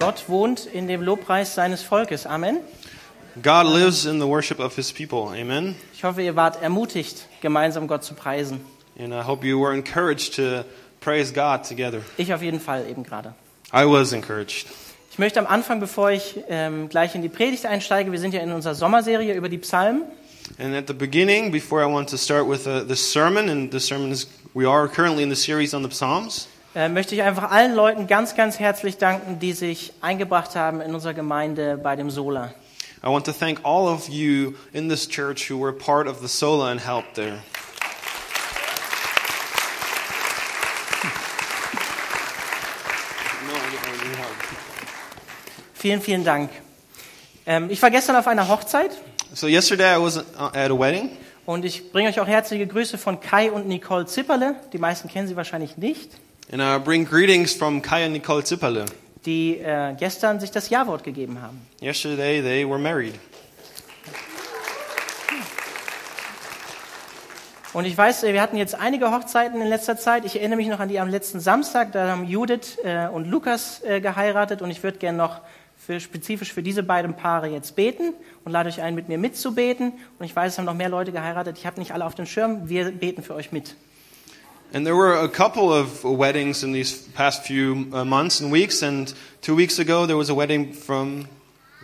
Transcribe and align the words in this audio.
Gott 0.00 0.30
wohnt 0.30 0.64
in 0.64 0.88
dem 0.88 1.02
Lobpreis 1.02 1.54
seines 1.54 1.82
Volkes. 1.82 2.26
Amen. 2.26 2.60
God 3.42 3.66
lives 3.66 4.06
in 4.06 4.18
the 4.18 4.26
worship 4.26 4.58
of 4.58 4.74
his 4.74 4.90
people. 4.90 5.28
Amen. 5.38 5.76
Ich 5.92 6.04
hoffe, 6.04 6.22
ihr 6.22 6.36
wart 6.36 6.62
ermutigt, 6.62 7.26
gemeinsam 7.42 7.86
Gott 7.86 8.02
zu 8.02 8.14
preisen. 8.14 8.60
And 8.98 9.12
I 9.12 9.22
hope 9.22 9.46
you 9.46 9.60
were 9.60 9.74
encouraged 9.74 10.34
to 10.36 10.64
praise 11.00 11.30
God 11.34 11.68
together. 11.68 12.00
Ich 12.16 12.32
auf 12.32 12.40
jeden 12.40 12.60
Fall 12.60 12.86
eben 12.88 13.02
gerade. 13.02 13.34
I 13.74 13.84
was 13.84 14.12
encouraged. 14.12 14.68
Ich 15.10 15.18
möchte 15.18 15.38
am 15.38 15.46
Anfang, 15.46 15.80
bevor 15.80 16.10
ich 16.10 16.40
ähm, 16.48 16.88
gleich 16.88 17.14
in 17.14 17.20
die 17.20 17.28
Predigt 17.28 17.66
einsteige, 17.66 18.10
wir 18.10 18.18
sind 18.18 18.32
ja 18.32 18.40
in 18.40 18.52
unserer 18.52 18.74
Sommerserie 18.74 19.34
über 19.34 19.50
die 19.50 19.58
Psalmen. 19.58 20.04
And 20.58 20.74
at 20.74 20.88
the 20.88 20.94
beginning, 20.94 21.52
before 21.52 21.82
I 21.82 21.92
want 21.92 22.08
to 22.08 22.16
start 22.16 22.48
with 22.48 22.66
uh, 22.66 22.84
the 22.88 22.96
sermon, 22.96 23.50
and 23.50 23.70
the 23.70 23.78
sermon 23.78 24.12
is, 24.12 24.26
we 24.54 24.66
are 24.66 24.88
currently 24.88 25.22
in 25.22 25.28
the 25.28 25.36
series 25.36 25.74
on 25.74 25.82
the 25.82 25.94
Psalms. 25.94 26.48
Äh, 26.74 26.88
möchte 26.88 27.14
ich 27.14 27.22
einfach 27.22 27.50
allen 27.50 27.74
Leuten 27.74 28.06
ganz, 28.06 28.34
ganz 28.34 28.58
herzlich 28.58 28.98
danken, 28.98 29.38
die 29.38 29.52
sich 29.52 29.92
eingebracht 30.00 30.54
haben 30.56 30.80
in 30.80 30.94
unserer 30.94 31.14
Gemeinde 31.14 31.76
bei 31.76 31.96
dem 31.96 32.10
Sola. 32.10 32.54
I 33.02 33.06
want 33.06 33.24
to 33.26 33.32
thank 33.32 33.60
all 33.64 33.88
of 33.88 34.08
you 34.08 34.54
in 34.72 34.88
this 34.88 35.08
church 35.08 35.50
who 35.50 35.58
were 35.58 35.72
part 35.72 36.06
of 36.06 36.20
the 36.20 36.28
Sola 36.28 36.70
and 36.70 36.84
helped 36.86 37.14
there. 37.14 37.38
Vielen, 45.74 46.02
vielen 46.02 46.24
Dank. 46.24 46.50
Ähm, 47.46 47.70
ich 47.70 47.80
war 47.80 47.90
gestern 47.90 48.16
auf 48.16 48.26
einer 48.26 48.48
Hochzeit 48.48 48.90
So 49.32 49.46
yesterday 49.46 49.94
I 49.94 50.02
was 50.02 50.16
uh, 50.16 50.50
at 50.52 50.70
a 50.70 50.78
wedding, 50.78 51.10
und 51.46 51.64
ich 51.64 51.92
bringe 51.92 52.08
euch 52.08 52.18
auch 52.18 52.26
herzliche 52.26 52.66
Grüße 52.66 52.98
von 52.98 53.20
Kai 53.20 53.52
und 53.52 53.68
Nicole 53.68 54.04
Zipperle. 54.06 54.56
Die 54.72 54.78
meisten 54.78 55.08
kennen 55.08 55.28
sie 55.28 55.36
wahrscheinlich 55.36 55.76
nicht, 55.76 56.10
and 56.52 56.60
I 56.60 56.78
bring 56.78 57.04
greetings 57.04 57.54
from 57.54 57.80
Kaya 57.82 58.06
and 58.06 58.14
Nicole 58.14 58.42
Zipale. 58.44 58.86
die 59.26 59.58
äh, 59.58 59.94
gestern 59.98 60.40
sich 60.40 60.50
das 60.50 60.70
Ja-Wort 60.70 61.04
gegeben 61.04 61.42
haben. 61.42 61.60
Yesterday 61.82 62.40
they 62.42 62.68
were 62.68 62.78
married. 62.78 63.14
Und 67.72 67.84
ich 67.84 67.96
weiß, 67.96 68.24
äh, 68.24 68.32
wir 68.32 68.42
hatten 68.42 68.56
jetzt 68.56 68.74
einige 68.74 69.12
Hochzeiten 69.12 69.60
in 69.60 69.68
letzter 69.68 69.96
Zeit. 69.96 70.24
Ich 70.24 70.36
erinnere 70.36 70.56
mich 70.56 70.68
noch 70.68 70.80
an 70.80 70.88
die 70.88 70.98
am 70.98 71.08
letzten 71.08 71.38
Samstag. 71.38 71.92
Da 71.92 72.08
haben 72.08 72.24
Judith 72.24 72.78
äh, 72.82 73.06
und 73.06 73.28
Lukas 73.28 73.82
äh, 73.84 74.00
geheiratet. 74.00 74.60
Und 74.62 74.70
ich 74.70 74.82
würde 74.82 74.98
gerne 74.98 75.18
noch 75.18 75.40
für, 75.76 76.00
spezifisch 76.00 76.52
für 76.52 76.62
diese 76.62 76.82
beiden 76.82 77.14
Paare 77.14 77.48
jetzt 77.48 77.76
beten 77.76 78.12
und 78.44 78.52
lade 78.52 78.68
euch 78.68 78.82
ein, 78.82 78.94
mit 78.94 79.08
mir 79.08 79.18
mitzubeten. 79.18 79.92
Und 80.18 80.24
ich 80.24 80.34
weiß, 80.34 80.52
es 80.52 80.58
haben 80.58 80.64
noch 80.64 80.74
mehr 80.74 80.88
Leute 80.88 81.12
geheiratet. 81.12 81.58
Ich 81.58 81.66
habe 81.66 81.78
nicht 81.78 81.92
alle 81.92 82.06
auf 82.06 82.14
dem 82.14 82.26
Schirm. 82.26 82.68
Wir 82.68 82.90
beten 82.90 83.22
für 83.22 83.34
euch 83.34 83.52
mit. 83.52 83.76
And 84.72 84.86
there 84.86 84.94
were 84.94 85.16
a 85.16 85.28
couple 85.28 85.72
of 85.72 86.04
weddings 86.04 86.62
in 86.62 86.70
these 86.70 87.02
past 87.08 87.44
few 87.44 87.88
uh, 87.92 88.04
months 88.04 88.40
and 88.40 88.52
weeks. 88.52 88.82
And 88.82 89.12
two 89.40 89.56
weeks 89.56 89.80
ago, 89.80 90.06
there 90.06 90.16
was 90.16 90.30
a 90.30 90.34
wedding 90.34 90.72
from 90.72 91.26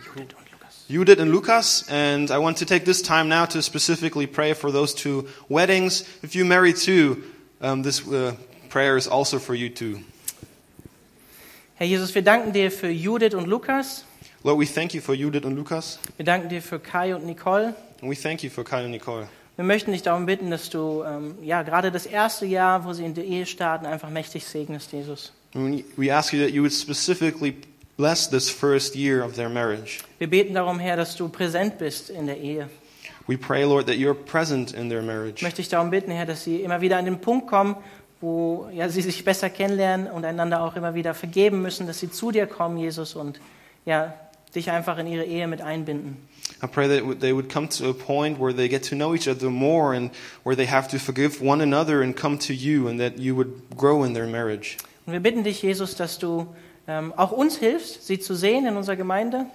Judith 0.05 0.33
und 0.37 0.51
Lukas. 0.51 0.85
And 1.19 1.31
Lucas. 1.31 1.89
And 1.89 2.31
I 2.31 2.37
want 2.37 2.57
to 2.57 2.65
take 2.65 2.85
this 2.85 3.01
time 3.01 3.27
now 3.27 3.45
to 3.45 3.61
specifically 3.61 4.25
pray 4.25 4.53
for 4.53 4.71
those 4.71 4.93
two 4.93 5.27
weddings. 5.49 6.07
If 6.23 6.33
you 6.33 6.45
marry 6.45 6.71
too, 6.71 7.23
um, 7.59 7.83
this 7.83 8.07
uh, 8.07 8.35
prayer 8.69 8.95
is 8.95 9.07
also 9.07 9.37
for 9.37 9.53
you 9.53 9.69
too. 9.69 9.99
Herr 11.75 11.87
Jesus, 11.87 12.15
wir 12.15 12.21
danken 12.21 12.53
dir 12.53 12.71
für 12.71 12.89
Judith 12.89 13.33
und 13.33 13.47
Lukas. 13.47 14.05
Lord, 14.43 14.57
we 14.57 14.65
thank 14.65 14.93
you 14.93 15.01
for 15.01 15.13
Judith 15.13 15.45
and 15.45 15.57
Lucas. 15.57 15.99
Wir 16.15 16.25
danken 16.25 16.47
dir 16.47 16.61
für 16.61 16.79
Kai 16.79 17.13
und 17.13 17.25
Nicole. 17.25 17.75
And 18.01 18.09
we 18.09 18.15
thank 18.15 18.43
you 18.43 18.49
for 18.49 18.63
Kai 18.63 18.83
and 18.83 18.91
Nicole. 18.91 19.27
Wir 19.57 19.63
möchten 19.65 19.91
dich 19.91 20.03
darum 20.03 20.25
bitten, 20.25 20.51
dass 20.51 20.69
du 20.69 21.03
ähm, 21.03 21.35
ja 21.41 21.63
gerade 21.63 21.91
das 21.91 22.05
erste 22.05 22.45
Jahr, 22.45 22.85
wo 22.85 22.93
sie 22.93 23.03
in 23.03 23.13
der 23.15 23.25
Ehe 23.25 23.45
starten, 23.45 23.85
einfach 23.85 24.09
mächtig 24.09 24.45
segnest, 24.45 24.91
Jesus. 24.93 25.33
And 25.55 25.79
we- 25.79 25.83
we 25.97 26.13
ask 26.15 26.31
you 26.31 26.39
that 26.43 26.51
you 26.53 26.61
would 26.61 26.71
specifically 26.73 27.55
bless 27.97 28.29
this 28.29 28.49
first 28.49 28.95
year 28.95 29.25
of 29.25 29.33
their 29.33 29.49
marriage. 29.49 29.99
Wir 30.19 30.29
beten 30.29 30.53
darum, 30.53 30.77
Herr, 30.79 30.95
dass 30.95 31.15
du 31.15 31.27
präsent 31.27 31.79
bist 31.79 32.11
in 32.11 32.27
der 32.27 32.37
Ehe. 32.37 32.69
We 33.25 33.35
pray, 33.37 33.63
Lord, 33.63 33.87
that 33.87 33.95
you're 33.95 34.13
present 34.13 34.73
in 34.73 34.89
their 34.89 35.01
marriage. 35.01 35.37
Ich 35.37 35.41
möchte 35.41 35.57
dich 35.61 35.69
darum 35.69 35.89
bitten, 35.89 36.11
Herr, 36.11 36.25
dass 36.27 36.43
sie 36.43 36.61
immer 36.61 36.79
wieder 36.81 36.97
an 36.97 37.05
den 37.05 37.19
Punkt 37.19 37.47
kommen, 37.47 37.75
wo 38.21 38.69
ja, 38.71 38.87
sie 38.89 39.01
sich 39.01 39.25
besser 39.25 39.49
kennenlernen 39.49 40.07
und 40.07 40.23
einander 40.23 40.61
auch 40.61 40.75
immer 40.75 40.93
wieder 40.93 41.13
vergeben 41.15 41.61
müssen, 41.63 41.87
dass 41.87 41.99
sie 41.99 42.11
zu 42.11 42.31
dir 42.31 42.45
kommen, 42.45 42.77
Jesus, 42.77 43.15
und 43.15 43.39
ja, 43.85 44.13
dich 44.53 44.69
einfach 44.71 44.97
in 44.99 45.07
ihre 45.07 45.25
Ehe 45.25 45.47
mit 45.47 45.61
einbinden. 45.61 46.26
I 46.61 46.67
pray 46.67 46.87
that 46.87 47.19
they 47.19 47.33
would 47.33 47.49
come 47.49 47.67
to 47.69 47.89
a 47.89 47.93
point 47.93 48.39
where 48.39 48.51
they 48.53 48.67
get 48.67 48.83
to 48.89 48.95
know 48.95 49.13
each 49.13 49.27
other 49.27 49.49
more 49.49 49.93
and 49.95 50.09
where 50.43 50.55
they 50.55 50.65
have 50.65 50.87
to 50.89 50.97
forgive 50.97 51.39
one 51.41 51.61
another 51.61 52.01
and 52.01 52.15
come 52.15 52.37
to 52.39 52.53
you 52.53 52.87
and 52.87 52.99
that 52.99 53.19
you 53.19 53.35
would 53.35 53.53
grow 53.75 54.03
in 54.03 54.13
their 54.13 54.25
marriage. 54.27 54.77
Und 55.05 55.13
wir 55.13 55.19
bitten 55.19 55.43
dich, 55.43 55.61
Jesus, 55.61 55.95
dass 55.95 56.17
du 56.17 56.47
ähm, 56.87 57.13
auch 57.15 57.31
uns 57.31 57.57
hilfst, 57.57 58.07
sie 58.07 58.19
zu 58.19 58.33
sehen 58.35 58.65
in 58.65 58.75
unserer 58.75 58.95
Gemeinde, 58.95 59.45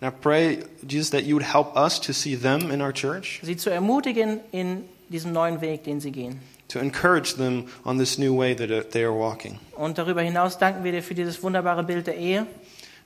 And 0.00 0.12
I 0.12 0.16
pray, 0.20 0.58
Jesus, 0.86 1.10
that 1.10 1.24
you 1.24 1.36
would 1.36 1.44
help 1.44 1.76
us 1.76 2.00
to 2.00 2.12
see 2.12 2.34
them 2.36 2.70
in 2.72 2.80
our 2.82 2.92
church, 2.92 3.40
sie 3.42 3.56
zu 3.56 3.70
ermutigen 3.70 4.40
in 4.50 4.84
diesem 5.10 5.32
neuen 5.32 5.60
Weg, 5.60 5.84
den 5.84 6.00
sie 6.00 6.10
gehen. 6.10 6.40
to 6.68 6.78
encourage 6.78 7.34
them 7.34 7.66
on 7.84 7.98
this 7.98 8.16
new 8.18 8.34
way 8.34 8.54
that 8.54 8.70
uh, 8.70 8.82
they 8.90 9.04
are 9.04 9.12
walking. 9.12 9.58
Und 9.76 9.98
darüber 9.98 10.22
hinaus 10.22 10.58
danken 10.58 10.82
wir 10.84 10.92
dir 10.92 11.02
für 11.02 11.14
dieses 11.14 11.42
wunderbare 11.42 11.82
Bild 11.84 12.06
der 12.06 12.16
Ehe, 12.16 12.46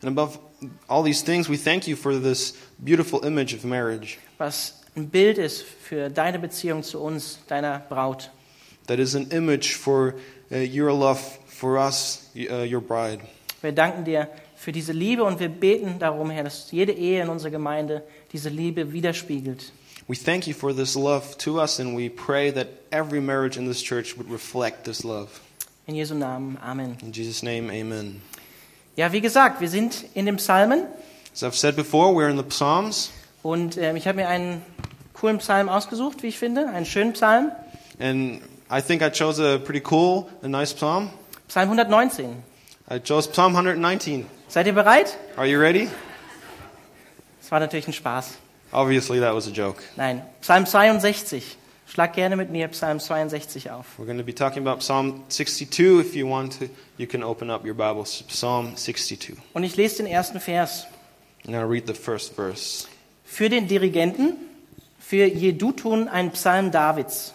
And 0.02 0.16
above 0.18 0.38
all 0.88 1.02
these 1.02 1.22
things, 1.22 1.48
we 1.48 1.56
thank 1.56 1.86
you 1.86 1.96
for 1.96 2.18
this 2.18 2.54
beautiful 2.82 3.24
image 3.24 3.54
of 3.54 3.64
marriage 3.64 4.18
was 4.38 4.74
ein 4.96 5.08
Bild 5.08 5.38
ist 5.38 5.62
für 5.62 6.08
deine 6.10 6.38
Beziehung 6.38 6.82
zu 6.82 7.00
uns, 7.00 7.38
deiner 7.48 7.80
Braut. 7.88 8.30
that 8.86 8.98
is 8.98 9.14
an 9.14 9.28
image 9.30 9.74
for 9.74 10.14
uh, 10.52 10.56
your 10.56 10.92
love 10.92 11.20
for 11.46 11.76
us, 11.78 12.30
uh, 12.36 12.62
your 12.62 12.80
bride. 12.80 13.20
Wir 13.62 13.72
danken 13.72 14.04
dir 14.04 14.28
für 14.54 14.72
diese 14.72 14.92
Liebe 14.92 15.24
und 15.24 15.40
wir 15.40 15.48
beten 15.48 15.98
darum, 15.98 16.30
Herr, 16.30 16.44
dass 16.44 16.70
jede 16.70 16.92
Ehe 16.92 17.22
in 17.22 17.28
unserer 17.28 17.50
Gemeinde 17.50 18.02
diese 18.32 18.48
Liebe 18.48 18.92
widerspiegelt. 18.92 19.72
We 20.08 20.14
thank 20.14 20.46
you 20.46 20.54
for 20.54 20.72
this 20.72 20.94
love 20.94 21.36
to 21.38 21.60
us, 21.60 21.80
and 21.80 21.96
we 21.96 22.08
pray 22.08 22.52
that 22.52 22.68
every 22.92 23.20
marriage 23.20 23.58
in 23.58 23.66
this 23.66 23.82
church 23.82 24.16
would 24.16 24.30
reflect 24.30 24.84
this 24.84 25.02
love. 25.02 25.40
In 25.86 25.96
Jesu 25.96 26.14
Namen. 26.14 26.58
Amen. 26.62 26.96
In 27.02 27.12
Jesus' 27.12 27.42
name, 27.42 27.70
amen. 27.70 28.22
Ja, 28.96 29.12
wie 29.12 29.20
gesagt, 29.20 29.60
wir 29.60 29.68
sind 29.68 30.04
in 30.14 30.26
den 30.26 30.36
Psalmen 30.36 30.82
As 31.34 31.42
I've 31.42 31.54
said 31.54 31.76
before, 31.76 32.14
we're 32.14 32.30
in 32.30 32.38
the 32.38 32.42
Psalms, 32.44 33.10
und 33.42 33.76
ähm, 33.76 33.94
ich 33.96 34.08
habe 34.08 34.16
mir 34.16 34.28
einen 34.28 34.62
coolen 35.12 35.36
Psalm 35.38 35.68
ausgesucht, 35.68 36.22
wie 36.22 36.28
ich 36.28 36.38
finde, 36.38 36.66
einen 36.68 36.86
schönen 36.86 37.12
Psalm. 37.12 37.52
and 38.00 38.40
I 38.70 38.80
think 38.80 39.02
I 39.02 39.10
chose 39.10 39.38
a 39.40 39.58
pretty 39.58 39.82
cool, 39.90 40.26
a 40.42 40.48
nice 40.48 40.72
psalm. 40.74 41.10
Psalm 41.46 41.68
119. 41.68 42.42
I 42.90 42.98
chose 42.98 43.28
Psalm 43.30 43.54
119. 43.54 44.24
Seid 44.48 44.66
ihr 44.66 44.72
bereit? 44.72 45.16
Are 45.36 45.46
you 45.46 45.60
ready? 45.60 45.88
Das 47.42 47.50
war 47.52 47.60
natürlich 47.60 47.86
ein 47.86 47.92
Spaß. 47.92 48.38
Obviously, 48.72 49.20
that 49.20 49.34
was 49.34 49.46
a 49.46 49.50
joke. 49.50 49.82
Nein, 49.96 50.22
Psalm 50.40 50.64
62. 50.66 51.56
Schlag 51.86 52.14
gerne 52.14 52.34
mit 52.36 52.50
mir 52.50 52.66
Psalm 52.68 52.98
62 52.98 53.70
auf. 53.70 53.86
We're 53.96 54.06
going 54.06 54.18
to 54.18 54.24
be 54.24 54.34
talking 54.34 54.66
about 54.66 54.80
Psalm 54.80 55.22
62. 55.28 56.00
If 56.00 56.16
you 56.16 56.28
want 56.28 56.58
to, 56.58 56.68
you 56.98 57.06
can 57.06 57.22
open 57.22 57.48
up 57.48 57.64
your 57.64 57.74
Bibles. 57.74 58.24
Psalm 58.28 58.74
62. 58.76 59.36
Und 59.54 59.62
ich 59.62 59.76
lese 59.76 59.98
den 59.98 60.06
ersten 60.06 60.40
Vers. 60.40 60.86
And 61.46 61.54
I'll 61.54 61.68
read 61.68 61.86
the 61.86 61.94
first 61.94 62.34
verse. 62.34 62.88
Für 63.24 63.48
den 63.48 63.68
Dirigenten, 63.68 64.34
für 64.98 65.26
Jedutun 65.26 66.08
ein 66.08 66.32
Psalm 66.32 66.72
Davids. 66.72 67.32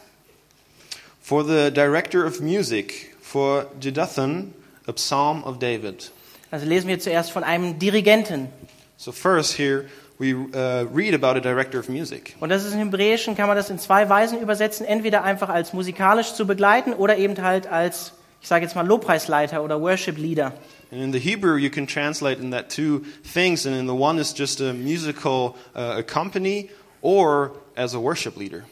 For 1.21 1.45
the 1.45 1.71
director 1.71 2.25
of 2.25 2.41
music, 2.41 3.15
for 3.21 3.67
Jeduthun, 3.79 4.53
a 4.85 4.91
psalm 4.91 5.43
of 5.43 5.59
David. 5.59 6.11
Also 6.51 6.65
lesen 6.65 6.89
wir 6.89 6.99
zuerst 6.99 7.31
von 7.31 7.45
einem 7.45 7.79
Dirigenten. 7.79 8.49
So 8.97 9.13
first 9.13 9.57
here 9.57 9.85
we 10.21 10.35
uh, 10.35 10.85
read 10.93 11.15
about 11.15 11.35
a 11.35 11.39
director 11.39 11.79
of 11.79 11.89
music. 11.89 12.35
Und 12.39 12.49
das 12.49 12.63
ist 12.63 12.73
im 12.73 12.79
Hebräischen, 12.79 13.35
kann 13.35 13.47
man 13.47 13.57
das 13.57 13.71
in 13.71 13.79
zwei 13.79 14.07
Weisen 14.07 14.39
übersetzen. 14.39 14.85
Entweder 14.85 15.23
einfach 15.23 15.49
als 15.49 15.73
musikalisch 15.73 16.35
zu 16.35 16.45
begleiten 16.45 16.93
oder 16.93 17.17
eben 17.17 17.41
halt 17.41 17.65
als, 17.65 18.13
ich 18.39 18.47
sage 18.47 18.63
jetzt 18.63 18.75
mal, 18.75 18.85
Lobpreisleiter 18.85 19.63
oder 19.63 19.81
Worship 19.81 20.17
Leader. 20.17 20.53
And 20.91 21.01
in 21.01 21.11
the 21.11 21.19
Hebrew, 21.19 21.55
you 21.55 21.69
can 21.69 21.87
translate 21.87 22.39
in 22.39 22.51
that 22.51 22.69
two 22.69 23.01
things, 23.33 23.65
and 23.65 23.75
in 23.75 23.87
the 23.87 23.93
one 23.93 24.19
is 24.19 24.33
just 24.37 24.61
a 24.61 24.73
musical 24.73 25.55
uh, 25.73 25.97
accompany 25.97 26.69
or 27.01 27.53
as 27.75 27.95
a 27.95 27.99
worship 27.99 28.37
leader. 28.37 28.63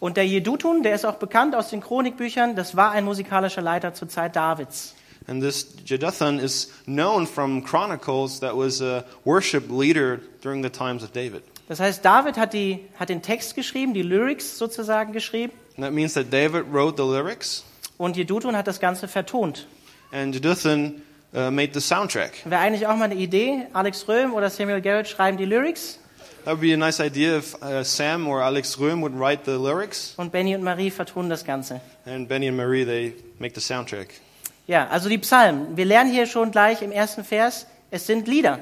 Und 0.00 0.16
der 0.16 0.26
Jedutun, 0.26 0.82
der 0.82 0.94
ist 0.94 1.06
auch 1.06 1.16
bekannt 1.16 1.54
aus 1.54 1.70
den 1.70 1.80
Chronikbüchern, 1.80 2.56
das 2.56 2.76
war 2.76 2.90
ein 2.90 3.04
musikalischer 3.04 3.62
Leiter 3.62 3.94
zur 3.94 4.08
Zeit 4.08 4.34
Davids. 4.36 4.95
And 5.28 5.42
this 5.42 5.66
Jeduthun 5.84 6.38
is 6.38 6.70
known 6.86 7.26
from 7.26 7.62
Chronicles 7.64 8.40
that 8.40 8.56
was 8.56 8.80
a 8.80 9.04
worship 9.24 9.68
leader 9.70 10.20
during 10.42 10.62
the 10.62 10.70
times 10.70 11.02
of 11.02 11.12
David. 11.12 11.42
Das 11.68 11.80
heißt, 11.80 12.04
David 12.04 12.36
hat, 12.36 12.52
die, 12.52 12.84
hat 12.96 13.08
den 13.08 13.22
Text 13.22 13.56
geschrieben, 13.56 13.92
die 13.92 14.02
Lyrics 14.02 14.56
sozusagen 14.56 15.12
geschrieben, 15.12 15.52
And 15.76 15.84
that 15.84 15.92
means 15.92 16.14
that 16.14 16.32
David 16.32 16.72
wrote 16.72 16.96
the 16.96 17.02
lyrics, 17.02 17.64
und 17.98 18.16
Jedutun 18.16 18.56
hat 18.56 18.66
das 18.68 18.78
Ganze 18.78 19.08
vertont. 19.08 19.66
and 20.12 20.32
Jeduthun 20.32 21.02
uh, 21.34 21.50
made 21.50 21.74
the 21.74 21.80
soundtrack. 21.80 22.48
Wäre 22.48 22.60
eigentlich 22.60 22.86
auch 22.86 22.94
mal 22.96 23.06
eine 23.06 23.16
Idee, 23.16 23.66
Alex 23.72 24.06
Röhm 24.06 24.32
oder 24.32 24.48
Samuel 24.48 24.80
Garrett 24.80 25.08
schreiben 25.08 25.36
die 25.36 25.44
Lyrics 25.44 25.98
That 26.44 26.52
would 26.54 26.60
be 26.60 26.72
a 26.72 26.76
nice 26.76 27.00
idea 27.00 27.36
if 27.38 27.56
uh, 27.60 27.82
Sam 27.82 28.28
or 28.28 28.40
Alex 28.42 28.78
Röhm 28.78 29.00
would 29.02 29.18
write 29.18 29.42
the 29.44 29.56
lyrics, 29.58 30.14
und 30.18 30.30
Benny 30.30 30.54
und 30.54 30.62
Marie 30.62 30.92
vertonen 30.92 31.28
das 31.28 31.44
Ganze. 31.44 31.80
and 32.04 32.28
Benny 32.28 32.46
and 32.46 32.56
Marie 32.56 32.84
they 32.84 33.14
make 33.40 33.56
the 33.56 33.60
soundtrack. 33.60 34.10
Ja, 34.66 34.88
also 34.88 35.08
die 35.08 35.18
Psalmen. 35.18 35.76
Wir 35.76 35.84
lernen 35.84 36.10
hier 36.10 36.26
schon 36.26 36.50
gleich 36.50 36.82
im 36.82 36.90
ersten 36.92 37.24
Vers, 37.24 37.66
es 37.90 38.06
sind 38.06 38.26
Lieder. 38.26 38.58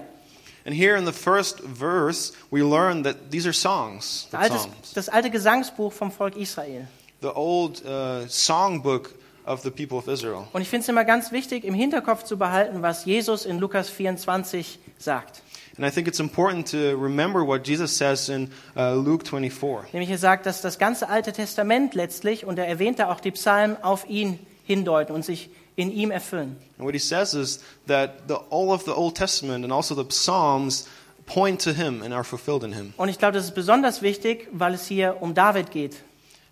And 0.67 0.75
here 0.75 0.97
in 0.97 1.05
the 1.07 1.13
first 1.13 1.61
verse, 1.79 2.33
we 2.51 2.61
learn 2.63 3.05
that 3.05 3.31
these 3.31 3.47
are 3.47 3.53
songs, 3.53 4.29
the 4.31 4.37
Das 4.37 4.41
alte, 4.43 4.57
psalms. 4.57 4.93
das 4.95 5.09
alte 5.11 5.31
Gesangsbuch 5.31 5.93
vom 5.93 6.11
Volk 6.11 6.37
Israel. 6.37 6.87
the 7.21 7.33
old 7.35 7.83
uh, 7.87 8.27
songbook 8.29 9.15
of 9.47 9.63
the 9.63 9.71
people 9.71 9.97
of 9.99 10.09
Israel. 10.09 10.47
Und 10.53 10.63
ich 10.63 10.69
finde 10.69 10.83
es 10.83 10.89
immer 10.89 11.05
ganz 11.05 11.33
wichtig, 11.33 11.65
im 11.65 11.75
Hinterkopf 11.75 12.23
zu 12.25 12.39
behalten, 12.39 12.83
was 12.83 13.05
Jesus 13.05 13.45
in 13.47 13.59
Lukas 13.59 13.89
24 13.91 14.79
sagt. 14.99 15.43
And 15.77 15.87
I 15.87 15.91
think 15.91 16.07
it's 16.07 16.21
important 16.21 16.71
to 16.71 16.95
remember 16.97 17.47
what 17.47 17.67
Jesus 17.67 17.97
says 17.97 18.29
in 18.29 18.51
uh, 18.77 18.95
Luke 18.95 19.27
24. 19.27 19.93
Nämlich 19.93 20.11
er 20.11 20.19
sagt, 20.19 20.47
dass 20.47 20.61
das 20.63 20.79
ganze 20.79 21.09
Alte 21.09 21.33
Testament 21.33 21.95
letztlich, 21.95 22.45
und 22.47 22.59
er 22.59 22.69
erwähnt 22.69 22.99
da 23.01 23.11
auch 23.11 23.21
die 23.21 23.33
Psalmen, 23.33 23.83
auf 23.83 24.09
ihn 24.09 24.39
hindeuten 24.65 25.15
und 25.15 25.25
sich 25.25 25.51
in 25.77 25.91
ihm 25.91 26.11
erfüllen. 26.11 26.57
And 26.79 26.87
what 26.87 26.95
he 26.95 27.01
says 27.01 27.35
is 27.35 27.61
that 27.87 28.29
the, 28.29 28.37
all 28.51 28.71
of 28.71 28.85
the 28.85 28.93
Old 28.93 29.17
Testament 29.17 29.65
and 29.65 29.73
also 29.73 29.95
the 29.95 30.09
Psalms 30.09 30.89
point 31.27 31.61
to 31.63 31.73
him 31.73 32.03
and 32.03 32.13
are 32.13 32.25
fulfilled 32.25 32.65
in 32.65 32.73
him. 32.73 32.95
Und 32.97 33.09
ich 33.09 33.19
glaube, 33.19 33.33
das 33.33 33.45
ist 33.45 33.55
besonders 33.55 34.03
wichtig, 34.03 34.49
weil 34.53 34.75
es 34.75 34.87
hier 34.87 35.17
um 35.21 35.35
David 35.35 35.71
geht. 35.71 35.97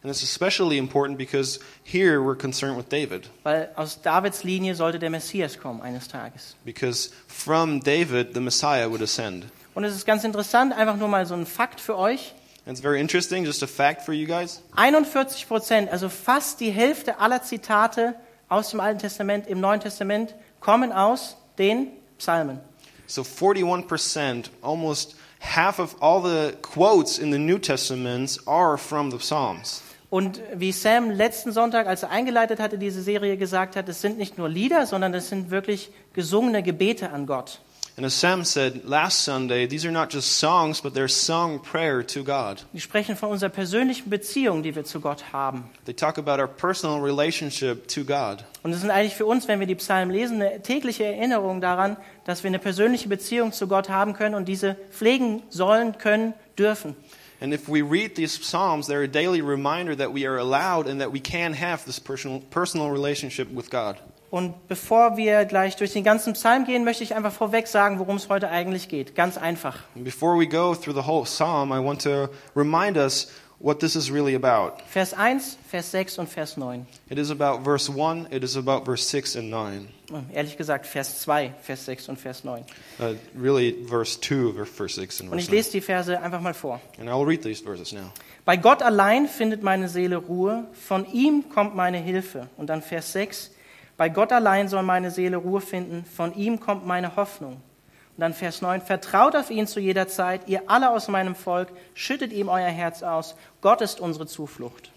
And 0.02 0.10
it's 0.10 0.24
especially 0.24 0.78
important 0.78 1.16
because 1.16 1.60
here 1.84 2.20
we're 2.22 2.34
concerned 2.34 2.76
with 2.76 2.88
David. 2.88 3.28
Weil 3.44 3.70
aus 3.76 4.02
Davids 4.02 4.42
Linie 4.42 4.74
sollte 4.74 4.98
der 4.98 5.10
Messias 5.10 5.58
kommen 5.58 5.80
eines 5.80 6.08
Tages. 6.08 6.56
Because 6.64 7.10
from 7.28 7.80
David, 7.80 8.34
the 8.34 8.40
Messiah 8.40 8.90
would 8.90 9.00
ascend. 9.00 9.46
Und 9.74 9.84
es 9.84 9.94
ist 9.94 10.04
ganz 10.04 10.24
interessant, 10.24 10.72
einfach 10.72 10.96
nur 10.96 11.08
mal 11.08 11.24
so 11.24 11.34
ein 11.34 11.46
Fakt 11.46 11.80
für 11.80 11.96
euch. 11.96 12.34
And 12.66 12.76
it's 12.76 12.80
very 12.80 13.00
interesting, 13.00 13.44
just 13.44 13.62
a 13.62 13.66
fact 13.66 14.02
for 14.02 14.12
you 14.12 14.26
guys. 14.26 14.60
41 14.76 15.46
Prozent, 15.46 15.90
also 15.90 16.08
fast 16.08 16.60
die 16.60 16.70
Hälfte 16.70 17.18
aller 17.20 17.42
Zitate 17.42 18.14
aus 18.52 18.70
dem 18.70 18.80
Alten 18.80 19.00
Testament 19.00 19.46
im 19.46 19.60
Neuen 19.60 19.80
Testament 19.80 20.34
kommen 20.60 20.92
aus 20.92 21.36
den 21.58 21.88
Psalmen. 22.18 22.60
So 23.06 23.22
41%, 23.22 24.50
almost 24.60 25.16
half 25.40 25.78
of 25.78 25.96
all 26.00 26.22
the 26.22 26.52
quotes 26.62 27.18
in 27.18 27.32
the 27.32 27.38
New 27.38 27.58
Testament 27.58 28.38
are 28.46 28.78
from 28.78 29.10
the 29.10 29.16
Psalms. 29.16 29.82
Und 30.10 30.42
wie 30.54 30.72
Sam 30.72 31.10
letzten 31.10 31.52
Sonntag, 31.52 31.86
als 31.86 32.02
er 32.02 32.10
eingeleitet 32.10 32.60
hatte, 32.60 32.76
diese 32.76 33.00
Serie 33.00 33.38
gesagt 33.38 33.76
hat, 33.76 33.88
es 33.88 34.02
sind 34.02 34.18
nicht 34.18 34.36
nur 34.36 34.50
Lieder, 34.50 34.86
sondern 34.86 35.14
es 35.14 35.30
sind 35.30 35.50
wirklich 35.50 35.90
gesungene 36.12 36.62
Gebete 36.62 37.10
an 37.10 37.26
Gott. 37.26 37.60
And 37.94 38.06
as 38.06 38.14
Sam 38.14 38.42
said 38.44 38.86
last 38.86 39.22
Sunday, 39.22 39.66
these 39.66 39.84
are 39.84 39.92
not 39.92 40.10
just 40.10 40.38
songs, 40.38 40.80
but 40.80 40.94
they're 40.94 41.08
sung 41.08 41.58
prayer 41.58 42.02
to 42.02 42.24
God. 42.24 42.62
Die 42.72 42.80
sprechen 42.80 43.16
von 43.16 43.30
unserer 43.30 43.50
persönlichen 43.50 44.08
Beziehung, 44.08 44.62
die 44.62 44.74
wir 44.74 44.84
zu 44.84 44.98
Gott 44.98 45.32
haben. 45.32 45.64
They 45.84 45.92
talk 45.92 46.16
about 46.16 46.40
our 46.40 46.48
personal 46.48 47.02
relationship 47.02 47.88
to 47.88 48.02
God. 48.02 48.44
Und 48.62 48.72
es 48.72 48.80
sind 48.80 48.90
eigentlich 48.90 49.14
für 49.14 49.26
uns, 49.26 49.46
wenn 49.46 49.60
wir 49.60 49.66
die 49.66 49.74
Psalmen 49.74 50.10
lesen, 50.14 50.40
eine 50.40 50.62
tägliche 50.62 51.04
Erinnerung 51.04 51.60
daran, 51.60 51.98
dass 52.24 52.42
wir 52.42 52.48
eine 52.48 52.58
persönliche 52.58 53.08
Beziehung 53.08 53.52
zu 53.52 53.68
Gott 53.68 53.90
haben 53.90 54.14
können 54.14 54.34
und 54.34 54.48
diese 54.48 54.76
pflegen 54.90 55.42
sollen, 55.50 55.98
können, 55.98 56.32
dürfen. 56.58 56.96
And 57.42 57.52
if 57.52 57.68
we 57.68 57.82
read 57.82 58.14
these 58.14 58.38
Psalms, 58.38 58.86
they're 58.86 59.02
a 59.02 59.08
daily 59.08 59.42
reminder 59.42 59.96
that 59.96 60.14
we 60.14 60.24
are 60.26 60.38
allowed 60.38 60.86
and 60.86 61.00
that 61.00 61.12
we 61.12 61.20
can 61.20 61.52
have 61.52 61.84
this 61.84 61.98
personal, 61.98 62.40
personal 62.50 62.90
relationship 62.90 63.52
with 63.52 63.68
God. 63.68 63.96
Und 64.32 64.66
bevor 64.66 65.18
wir 65.18 65.44
gleich 65.44 65.76
durch 65.76 65.92
den 65.92 66.04
ganzen 66.04 66.32
Psalm 66.32 66.64
gehen, 66.64 66.84
möchte 66.84 67.04
ich 67.04 67.14
einfach 67.14 67.34
vorweg 67.34 67.68
sagen, 67.68 67.98
worum 67.98 68.16
es 68.16 68.30
heute 68.30 68.48
eigentlich 68.48 68.88
geht. 68.88 69.14
Ganz 69.14 69.36
einfach. 69.36 69.80
Before 69.94 70.40
we 70.40 70.46
go 70.46 70.74
through 70.74 70.94
the 70.94 71.06
whole 71.06 71.26
Psalm, 71.26 71.70
I 71.70 71.84
want 71.84 72.00
to 72.04 72.30
remind 72.56 72.96
us 72.96 73.30
what 73.58 73.78
this 73.80 73.94
is 73.94 74.10
really 74.10 74.34
about. 74.34 74.82
Vers 74.88 75.12
1, 75.12 75.58
Vers 75.68 75.90
6 75.90 76.18
und 76.18 76.30
Vers 76.30 76.56
9. 76.56 76.86
It 77.10 77.18
is 77.18 77.30
about 77.30 77.62
verse 77.62 77.92
1, 77.92 78.28
it 78.30 78.42
is 78.42 78.56
about 78.56 78.86
verse 78.86 79.04
6 79.06 79.36
and 79.36 79.50
9. 79.50 79.86
Ehrlich 80.32 80.56
gesagt, 80.56 80.86
Vers 80.86 81.20
2, 81.20 81.52
Vers 81.60 81.84
6 81.84 82.08
und 82.08 82.18
Vers 82.18 82.42
9. 82.42 82.64
Uh, 83.00 83.14
really, 83.38 83.84
verse 83.86 84.18
2 84.18 84.58
of 84.58 84.66
verse 84.66 84.94
6 84.98 85.20
and 85.20 85.30
Und 85.30 85.40
verse 85.40 85.44
ich 85.44 85.48
9. 85.50 85.56
lese 85.58 85.72
die 85.72 85.80
Verse 85.82 86.18
einfach 86.18 86.40
mal 86.40 86.54
vor. 86.54 86.80
And 86.98 87.06
I 87.06 87.12
will 87.12 87.26
read 87.26 87.42
these 87.42 87.62
verses 87.62 87.92
now. 87.92 88.10
Bei 88.46 88.56
Gott 88.56 88.82
allein 88.82 89.28
findet 89.28 89.62
meine 89.62 89.90
Seele 89.90 90.16
Ruhe, 90.16 90.64
von 90.72 91.04
ihm 91.12 91.50
kommt 91.50 91.76
meine 91.76 91.98
Hilfe. 91.98 92.48
Und 92.56 92.68
dann 92.68 92.80
Vers 92.80 93.12
6, 93.12 93.51
bei 93.96 94.08
Gott 94.08 94.32
allein 94.32 94.68
soll 94.68 94.82
meine 94.82 95.10
Seele 95.10 95.36
Ruhe 95.36 95.60
finden, 95.60 96.04
von 96.04 96.34
ihm 96.34 96.60
kommt 96.60 96.86
meine 96.86 97.16
Hoffnung. 97.16 97.54
Und 97.54 98.20
dann 98.20 98.34
Vers 98.34 98.60
9, 98.60 98.82
vertraut 98.82 99.36
auf 99.36 99.50
ihn 99.50 99.66
zu 99.66 99.80
jeder 99.80 100.08
Zeit, 100.08 100.42
ihr 100.46 100.62
alle 100.66 100.90
aus 100.90 101.08
meinem 101.08 101.34
Volk, 101.34 101.68
schüttet 101.94 102.32
ihm 102.32 102.48
euer 102.48 102.68
Herz 102.68 103.02
aus, 103.02 103.34
Gott 103.60 103.80
ist 103.80 104.00
unsere 104.00 104.26
Zuflucht. 104.26 104.90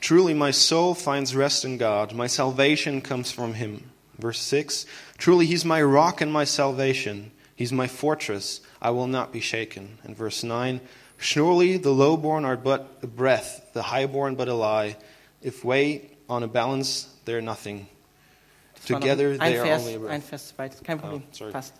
Truly, 0.00 0.34
my 0.34 0.52
soul 0.52 0.94
finds 0.94 1.34
rest 1.34 1.64
in 1.64 1.78
God. 1.78 2.12
My 2.12 2.28
salvation 2.28 3.02
comes 3.02 3.32
from 3.32 3.54
him. 3.54 3.90
Verse 4.18 4.40
6 4.40 4.86
Truly, 5.18 5.46
he's 5.46 5.64
my 5.64 5.82
rock 5.82 6.20
and 6.20 6.32
my 6.32 6.44
salvation. 6.44 7.32
He's 7.56 7.72
my 7.72 7.88
fortress. 7.88 8.60
I 8.80 8.90
will 8.90 9.06
not 9.06 9.32
be 9.32 9.40
shaken. 9.40 9.98
And 10.04 10.16
verse 10.16 10.44
9 10.44 10.80
Surely 11.18 11.78
the 11.78 11.90
lowborn 11.90 12.44
are 12.44 12.56
but 12.56 12.98
a 13.02 13.06
breath, 13.06 13.70
the 13.72 13.82
highborn 13.82 14.34
but 14.34 14.48
a 14.48 14.54
lie. 14.54 14.96
If 15.42 15.64
weighed 15.64 16.10
on 16.28 16.42
a 16.42 16.48
balance, 16.48 17.08
they're 17.24 17.40
nothing. 17.40 17.88
Together 18.86 19.30
ein 19.32 19.38
they 19.38 19.58
are 19.58 19.66
Vers, 19.66 19.82
only 19.82 19.94
a 19.94 19.98
breath. 19.98 20.10
ein 20.10 20.22
Vers 20.22 20.54
weit, 20.56 20.84
kein 20.84 20.98
Problem, 20.98 21.22
Oh, 21.40 21.50
passt. 21.50 21.74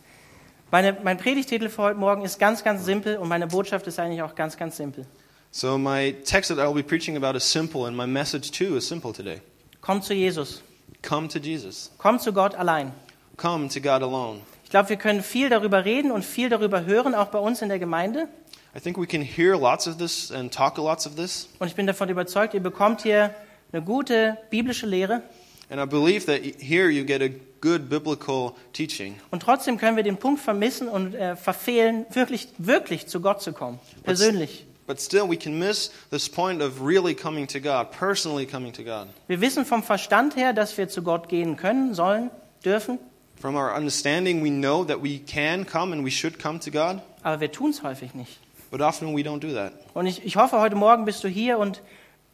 Meine, 0.70 0.97
mein 1.05 1.17
Predigtitel 1.17 1.69
für 1.69 1.82
heute 1.82 1.99
Morgen 1.99 2.23
ist 2.25 2.38
ganz, 2.38 2.64
ganz 2.64 2.85
simpel 2.85 3.17
und 3.19 3.29
meine 3.29 3.47
Botschaft 3.47 3.87
ist 3.87 3.99
eigentlich 3.99 4.23
auch 4.23 4.35
ganz, 4.35 4.56
ganz 4.56 4.76
simpel. 4.76 5.06
So, 5.53 5.79
my 5.79 6.12
text 6.25 6.50
that 6.50 6.58
I 6.58 6.67
will 6.67 6.82
be 6.82 6.87
preaching 6.87 7.17
about 7.17 7.37
is 7.37 7.44
simple, 7.50 7.87
and 7.87 7.97
my 7.97 8.06
message 8.06 8.50
too 8.50 8.76
is 8.76 8.87
simple 8.87 9.12
today. 9.12 9.41
Komm 9.81 10.03
zu 10.03 10.12
Jesus, 10.12 10.62
Come 11.03 11.29
to 11.29 11.38
Jesus. 11.38 11.93
komm 11.99 12.19
zu 12.19 12.32
Gott 12.32 12.55
allein. 12.56 12.93
Come 13.37 13.69
to 13.69 13.81
God 13.81 14.02
alone. 14.02 14.41
Ich 14.64 14.70
glaube, 14.70 14.88
wir 14.88 14.97
können 14.97 15.23
viel 15.23 15.49
darüber 15.49 15.85
reden 15.85 16.11
und 16.11 16.25
viel 16.25 16.49
darüber 16.49 16.85
hören, 16.85 17.14
auch 17.14 17.29
bei 17.29 17.38
uns 17.38 17.62
in 17.62 17.69
der 17.69 17.79
Gemeinde. 17.79 18.29
I 18.76 18.81
think 18.81 18.99
we 18.99 19.06
can 19.06 19.23
hear 19.23 19.56
lots 19.56 19.87
of 19.87 19.97
this 19.97 20.32
and 20.32 20.52
talk 20.52 20.76
lots 20.76 21.06
of 21.06 21.14
this. 21.14 21.49
Und 21.61 21.69
ich 21.69 21.75
bin 21.76 21.87
davon 21.87 22.09
überzeugt, 22.09 22.52
ihr 22.52 22.61
bekommt 22.62 23.02
hier 23.02 23.32
eine 23.73 23.81
gute 23.82 24.37
biblische 24.50 24.87
Lehre. 24.87 25.23
And 25.69 25.81
I 25.81 25.85
believe 25.85 26.27
that 26.27 26.43
here 26.61 26.89
you 26.91 27.05
get 27.05 27.21
a 27.23 27.29
good 27.61 27.89
biblical 27.89 28.53
teaching. 28.73 29.17
Und 29.31 29.43
trotzdem 29.43 29.79
können 29.79 29.97
wir 29.97 30.05
den 30.05 30.17
Punkt 30.17 30.41
vermissen 30.41 30.89
und 30.89 31.15
äh, 31.15 31.35
verfehlen, 31.37 32.07
wirklich, 32.13 32.49
wirklich 32.59 33.07
zu 33.09 33.21
Gott 33.21 33.43
zu 33.43 33.53
kommen. 33.53 33.81
Persönlich. 34.05 34.65
But 34.87 35.01
still, 35.01 35.29
we 35.29 35.37
can 35.37 35.59
miss 35.59 35.91
this 36.11 36.29
point 36.29 36.63
of 36.63 36.81
really 36.81 37.13
coming 37.15 37.49
to 37.49 37.59
God, 37.59 37.91
personally 37.91 38.47
coming 38.47 38.73
to 38.73 38.85
God. 38.85 39.09
Wir 39.27 39.41
wissen 39.41 39.65
vom 39.65 39.83
Verstand 39.83 40.37
her, 40.37 40.53
dass 40.53 40.79
wir 40.79 40.89
zu 40.89 41.03
Gott 41.03 41.29
gehen 41.29 41.57
können, 41.57 41.93
sollen, 41.95 42.31
dürfen. 42.65 43.01
From 43.41 43.57
our 43.57 43.75
understanding, 43.75 44.45
we 44.45 44.51
know 44.51 44.85
that 44.85 45.03
we 45.03 45.19
can 45.19 45.67
come 45.67 45.93
and 45.93 46.05
we 46.07 46.11
should 46.12 46.39
come 46.39 46.61
to 46.61 46.71
God, 46.71 47.01
Aber 47.25 47.41
wir 47.41 47.51
tun 47.51 47.71
es 47.71 47.83
häufig 47.83 48.14
nicht. 48.14 48.38
but 48.71 48.81
often 48.81 49.17
we 49.17 49.23
don't 49.23 49.40
do 49.40 49.52
that. 49.52 49.73
Und 49.95 50.07
ich, 50.07 50.25
ich 50.25 50.37
hoffe, 50.37 50.61
heute 50.61 50.76
Morgen 50.76 51.05
bist 51.05 51.25
du 51.25 51.29
hier 51.29 51.59
und 51.59 51.83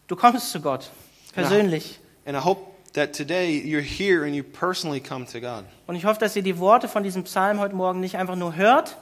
du 0.08 0.14
kommst 0.16 0.50
zu 0.52 0.60
Gott. 0.60 0.90
Persönlich. 1.32 1.98
And 2.26 2.36
I 2.36 2.40
hope 2.44 2.60
that 2.94 3.12
today 3.14 3.50
you're 3.64 3.80
here 3.82 4.24
and 4.24 4.34
you 4.34 4.42
personally 4.42 5.00
come 5.00 5.24
to 5.26 5.40
God. 5.40 5.64
Und 5.86 5.96
ich 5.96 6.04
hoffe, 6.04 6.20
dass 6.20 6.36
ihr 6.36 6.42
die 6.42 6.58
Worte 6.58 6.88
von 6.88 7.02
diesem 7.02 7.24
Psalm 7.24 7.58
heute 7.60 7.74
Morgen 7.74 8.00
nicht 8.00 8.16
einfach 8.16 8.36
nur 8.36 8.56
hört, 8.56 8.96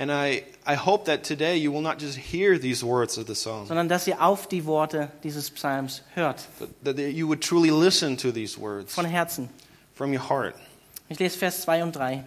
And 0.00 0.12
I, 0.12 0.44
I 0.64 0.76
hope 0.76 1.06
that 1.06 1.24
today 1.26 1.56
you 1.56 1.72
will 1.72 1.82
not 1.82 2.00
just 2.00 2.16
hear 2.16 2.56
these 2.56 2.86
words 2.86 3.18
of 3.18 3.26
the 3.26 3.34
song, 3.34 3.66
sondern 3.66 3.88
dass 3.88 4.06
ihr 4.06 4.22
auf 4.22 4.46
die 4.46 4.64
Worte 4.64 5.10
dieses 5.24 5.50
Psalms 5.50 6.02
hört. 6.14 6.46
but 6.60 6.68
that 6.84 6.96
you 6.98 7.26
would 7.26 7.40
truly 7.40 7.70
listen 7.70 8.16
to 8.16 8.30
these 8.30 8.56
words 8.60 8.94
Von 8.94 9.04
Herzen. 9.06 9.48
from 9.96 10.12
your 10.12 10.28
heart. 10.28 10.54
Ich 11.08 11.18
lese 11.18 11.36
Vers 11.36 11.62
2 11.62 11.82
und 11.82 11.96
3. 11.96 12.22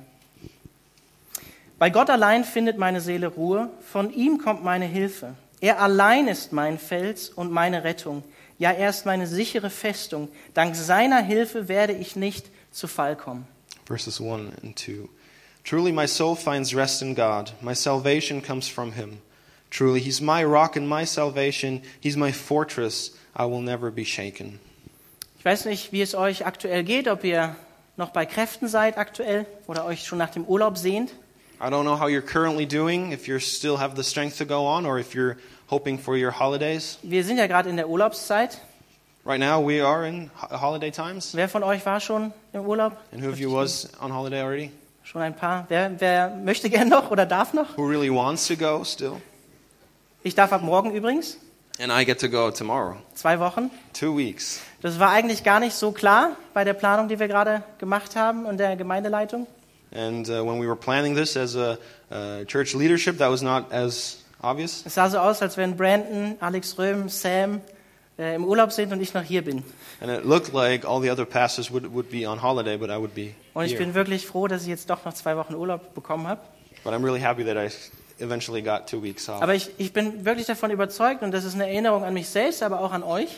Bei 1.79 1.89
Gott 1.89 2.09
allein 2.09 2.43
findet 2.43 2.77
meine 2.77 2.99
Seele 2.99 3.27
Ruhe, 3.27 3.69
von 3.89 4.11
ihm 4.13 4.37
kommt 4.37 4.63
meine 4.65 4.85
Hilfe. 4.85 5.35
Er 5.61 5.79
allein 5.81 6.27
ist 6.27 6.51
mein 6.51 6.77
Fels 6.77 7.29
und 7.29 7.51
meine 7.53 7.83
Rettung. 7.85 8.23
Ja, 8.61 8.69
er 8.69 8.91
ist 8.91 9.07
meine 9.07 9.25
sichere 9.25 9.71
Festung. 9.71 10.29
Dank 10.53 10.75
seiner 10.75 11.19
Hilfe 11.19 11.67
werde 11.67 11.93
ich 11.93 12.15
nicht 12.15 12.45
zu 12.69 12.87
Fall 12.87 13.15
kommen. 13.15 13.47
Verses 13.87 14.21
1 14.21 14.51
and 14.61 14.77
2. 14.77 15.09
Truly, 15.63 15.91
my 15.91 16.07
soul 16.07 16.35
finds 16.35 16.75
rest 16.75 17.01
in 17.01 17.15
God. 17.15 17.53
My 17.61 17.73
salvation 17.73 18.39
comes 18.39 18.67
from 18.67 18.93
him. 18.93 19.17
Truly, 19.71 19.99
he's 19.99 20.21
my 20.21 20.43
rock 20.43 20.77
and 20.77 20.87
my 20.87 21.07
salvation. 21.07 21.81
He's 22.01 22.15
my 22.15 22.31
fortress. 22.31 23.17
I 23.35 23.45
will 23.45 23.63
never 23.63 23.89
be 23.89 24.05
shaken. 24.05 24.59
Ich 25.39 25.45
weiß 25.45 25.65
nicht, 25.65 25.91
wie 25.91 26.03
es 26.03 26.13
euch 26.13 26.45
aktuell 26.45 26.83
geht, 26.83 27.07
ob 27.07 27.23
ihr 27.23 27.55
noch 27.97 28.11
bei 28.11 28.27
Kräften 28.27 28.67
seid 28.67 28.95
aktuell 28.95 29.47
oder 29.65 29.85
euch 29.85 30.05
schon 30.05 30.19
nach 30.19 30.29
dem 30.29 30.45
Urlaub 30.45 30.77
sehnt. 30.77 31.13
I 31.59 31.65
don't 31.65 31.83
know 31.83 31.99
how 31.99 32.07
you're 32.07 32.21
currently 32.21 32.67
doing, 32.67 33.11
if 33.11 33.27
you 33.27 33.39
still 33.39 33.79
have 33.79 33.95
the 33.95 34.03
strength 34.03 34.37
to 34.37 34.45
go 34.45 34.67
on, 34.67 34.85
or 34.85 34.99
if 34.99 35.15
you're 35.15 35.37
hoping 35.71 35.97
for 35.97 36.15
your 36.15 36.37
holidays. 36.37 36.99
Wir 37.01 37.23
sind 37.23 37.37
ja 37.37 37.47
gerade 37.47 37.69
in 37.69 37.77
der 37.77 37.89
Urlaubszeit. 37.89 38.59
Right 39.25 39.39
now, 39.39 39.65
we 39.65 39.81
are 39.85 40.07
in 40.07 40.29
ho- 40.41 40.61
holiday 40.61 40.91
times. 40.91 41.33
Wer 41.35 41.47
von 41.47 41.63
euch 41.63 41.85
war 41.85 41.99
schon 41.99 42.33
im 42.53 42.65
Urlaub? 42.65 42.97
And 43.13 43.23
who 43.23 43.29
of 43.29 43.39
you 43.39 43.51
was 43.51 43.87
on 44.01 44.13
holiday 44.13 44.41
already? 44.41 44.71
Schon 45.03 45.21
ein 45.21 45.35
paar. 45.35 45.65
Wer, 45.69 45.99
wer 45.99 46.29
möchte 46.29 46.69
gern 46.69 46.89
noch 46.89 47.09
oder 47.09 47.25
darf 47.25 47.53
noch? 47.53 47.77
Who 47.77 47.87
really 47.87 48.09
wants 48.13 48.47
to 48.47 48.55
go 48.55 48.83
still? 48.83 49.21
Ich 50.23 50.35
darf 50.35 50.51
ab 50.51 50.61
morgen 50.61 50.91
übrigens. 50.91 51.37
And 51.79 51.91
I 51.91 52.05
get 52.05 52.19
to 52.19 52.29
go 52.29 52.51
tomorrow. 52.51 52.97
Zwei 53.15 53.39
Wochen. 53.39 53.71
Two 53.93 54.15
weeks. 54.17 54.61
Das 54.81 54.99
war 54.99 55.09
eigentlich 55.11 55.43
gar 55.43 55.59
nicht 55.59 55.73
so 55.73 55.91
klar 55.91 56.35
bei 56.53 56.63
der 56.63 56.73
Planung, 56.73 57.07
die 57.07 57.17
wir 57.19 57.27
gerade 57.27 57.63
gemacht 57.79 58.15
haben 58.15 58.45
und 58.45 58.57
der 58.57 58.75
Gemeindeleitung. 58.75 59.47
And 59.93 60.27
uh, 60.29 60.43
when 60.45 60.59
we 60.59 60.67
were 60.67 60.75
planning 60.75 61.15
this 61.15 61.35
as 61.35 61.55
a 61.55 61.77
uh, 62.11 62.45
church 62.45 62.73
leadership, 62.73 63.17
that 63.17 63.29
was 63.29 63.41
not 63.41 63.71
as 63.71 64.17
obvious. 64.41 64.83
Es 64.85 64.95
sah 64.95 65.09
so 65.09 65.17
aus, 65.19 65.41
als 65.41 65.57
wenn 65.57 65.75
Brandon, 65.75 66.35
Alex 66.39 66.77
Röhm, 66.77 67.09
Sam 67.09 67.61
äh, 68.17 68.35
im 68.35 68.45
Urlaub 68.45 68.71
sind 68.71 68.91
und 68.91 69.01
ich 69.01 69.13
noch 69.13 69.23
hier 69.23 69.43
bin. 69.43 69.63
And 69.99 70.11
it 70.11 70.25
looked 70.25 70.53
like 70.53 70.85
all 70.85 71.01
the 71.01 71.11
other 71.11 71.25
pastors 71.25 71.71
would, 71.71 71.91
would 71.93 72.09
be 72.09 72.27
on 72.27 72.41
holiday, 72.41 72.77
but 72.77 72.89
I 72.89 72.97
would 72.97 73.13
be 73.13 73.33
Und 73.53 73.65
ich 73.65 73.73
here. 73.73 73.83
bin 73.83 73.93
wirklich 73.93 74.25
froh, 74.27 74.47
dass 74.47 74.63
ich 74.63 74.67
jetzt 74.69 74.89
doch 74.89 75.05
noch 75.05 75.13
zwei 75.13 75.37
Wochen 75.37 75.55
Urlaub 75.55 75.93
bekommen 75.93 76.27
habe. 76.27 76.41
But 76.83 76.93
I'm 76.93 77.03
really 77.03 77.21
happy 77.21 77.43
that 77.45 77.57
I 77.57 77.69
eventually 78.23 78.61
got 78.61 78.87
two 78.87 79.01
weeks 79.01 79.29
off. 79.29 79.41
Aber 79.41 79.53
ich, 79.53 79.71
ich 79.77 79.93
bin 79.93 80.25
wirklich 80.25 80.47
davon 80.47 80.71
überzeugt 80.71 81.21
und 81.23 81.31
das 81.31 81.43
ist 81.43 81.55
eine 81.55 81.67
Erinnerung 81.67 82.03
an 82.03 82.13
mich 82.13 82.29
selbst, 82.29 82.63
aber 82.63 82.81
auch 82.81 82.91
an 82.91 83.03
euch. 83.03 83.29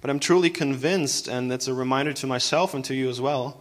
But 0.00 0.10
I'm 0.10 0.20
truly 0.20 0.50
convinced, 0.50 1.28
and 1.28 1.50
that's 1.50 1.68
a 1.68 1.72
reminder 1.72 2.12
to 2.14 2.26
myself 2.26 2.74
and 2.74 2.84
to 2.86 2.92
you 2.92 3.08
as 3.08 3.22
well, 3.22 3.54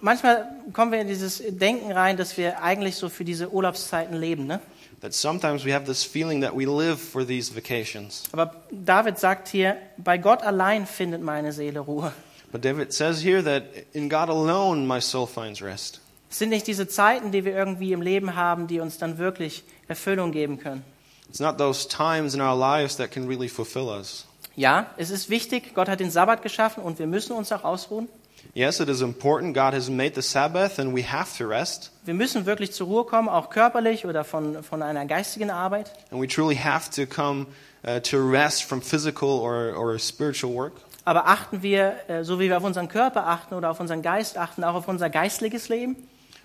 Manchmal 0.00 0.46
kommen 0.74 0.92
wir 0.92 1.00
in 1.00 1.08
dieses 1.08 1.42
Denken 1.48 1.90
rein, 1.90 2.18
dass 2.18 2.36
wir 2.36 2.62
eigentlich 2.62 2.96
so 2.96 3.08
für 3.08 3.24
diese 3.24 3.50
Urlaubszeiten 3.50 4.14
leben. 4.14 4.46
Ne? 4.46 4.60
That 5.00 5.14
sometimes 5.14 5.64
we 5.64 5.72
have 5.72 5.86
this 5.86 6.04
feeling 6.04 6.42
that 6.42 6.54
we 6.54 6.66
live 6.66 7.00
for 7.00 7.24
these 7.24 7.54
vacations. 7.54 8.24
Aber 8.32 8.54
David 8.70 9.18
sagt 9.18 9.48
hier, 9.48 9.76
bei 9.96 10.18
Gott 10.18 10.42
allein 10.42 10.86
findet 10.86 11.22
meine 11.22 11.52
Seele 11.52 11.80
Ruhe. 11.80 12.12
But 12.52 12.64
David 12.64 12.92
says 12.92 13.22
here 13.22 13.42
that 13.44 13.64
in 13.92 14.08
God 14.08 14.28
alone 14.28 14.86
my 14.86 15.00
soul 15.00 15.26
finds 15.26 15.62
rest. 15.62 16.00
Es 16.30 16.38
sind 16.38 16.50
nicht 16.50 16.66
diese 16.66 16.86
Zeiten, 16.86 17.32
die 17.32 17.44
wir 17.44 17.54
irgendwie 17.56 17.92
im 17.92 18.02
Leben 18.02 18.36
haben, 18.36 18.66
die 18.66 18.80
uns 18.80 18.98
dann 18.98 19.18
wirklich 19.18 19.64
Erfüllung 19.88 20.30
geben 20.32 20.58
können. 20.58 20.84
It's 21.28 21.40
not 21.40 21.58
those 21.58 21.88
times 21.88 22.34
in 22.34 22.40
our 22.40 22.56
lives 22.56 22.96
that 22.96 23.10
can 23.10 23.26
really 23.26 23.48
fulfill 23.48 23.88
us. 23.88 24.26
Ja, 24.56 24.86
es 24.96 25.10
ist 25.10 25.30
wichtig, 25.30 25.74
Gott 25.74 25.88
hat 25.88 26.00
den 26.00 26.10
Sabbat 26.10 26.42
geschaffen 26.42 26.82
und 26.82 26.98
wir 26.98 27.06
müssen 27.06 27.32
uns 27.32 27.52
auch 27.52 27.64
ausruhen. 27.64 28.08
Yes, 28.54 28.80
it 28.80 28.88
is 28.88 29.00
important. 29.00 29.54
God 29.54 29.74
has 29.74 29.88
made 29.88 30.14
the 30.14 30.22
Sabbath 30.22 30.78
and 30.78 30.94
we 30.94 31.04
have 31.04 31.36
to 31.38 31.46
rest. 31.46 31.92
Wir 32.04 32.14
müssen 32.14 32.46
wirklich 32.46 32.72
zur 32.72 32.86
Ruhe 32.86 33.04
kommen, 33.04 33.28
auch 33.28 33.50
körperlich 33.50 34.06
oder 34.06 34.24
von, 34.24 34.62
von 34.62 34.82
einer 34.82 35.06
geistigen 35.06 35.50
Arbeit. 35.50 35.92
And 36.10 36.20
we 36.20 36.26
truly 36.26 36.56
have 36.56 36.90
to 36.90 37.06
come 37.06 37.46
uh, 37.84 38.00
to 38.00 38.18
rest 38.18 38.64
from 38.64 38.82
physical 38.82 39.28
or, 39.28 39.74
or 39.76 39.98
spiritual 39.98 40.54
work. 40.54 40.72
Aber 41.04 41.26
achten 41.26 41.62
wir, 41.62 41.96
äh, 42.08 42.24
so 42.24 42.38
wie 42.38 42.48
wir 42.48 42.56
auf 42.56 42.64
unseren 42.64 42.88
Körper 42.88 43.26
achten 43.26 43.54
oder 43.54 43.70
auf 43.70 43.80
unseren 43.80 44.02
Geist 44.02 44.36
achten, 44.36 44.64
auch 44.64 44.74
auf 44.74 44.88
unser 44.88 45.10
geistliches 45.10 45.68
Leben? 45.68 45.96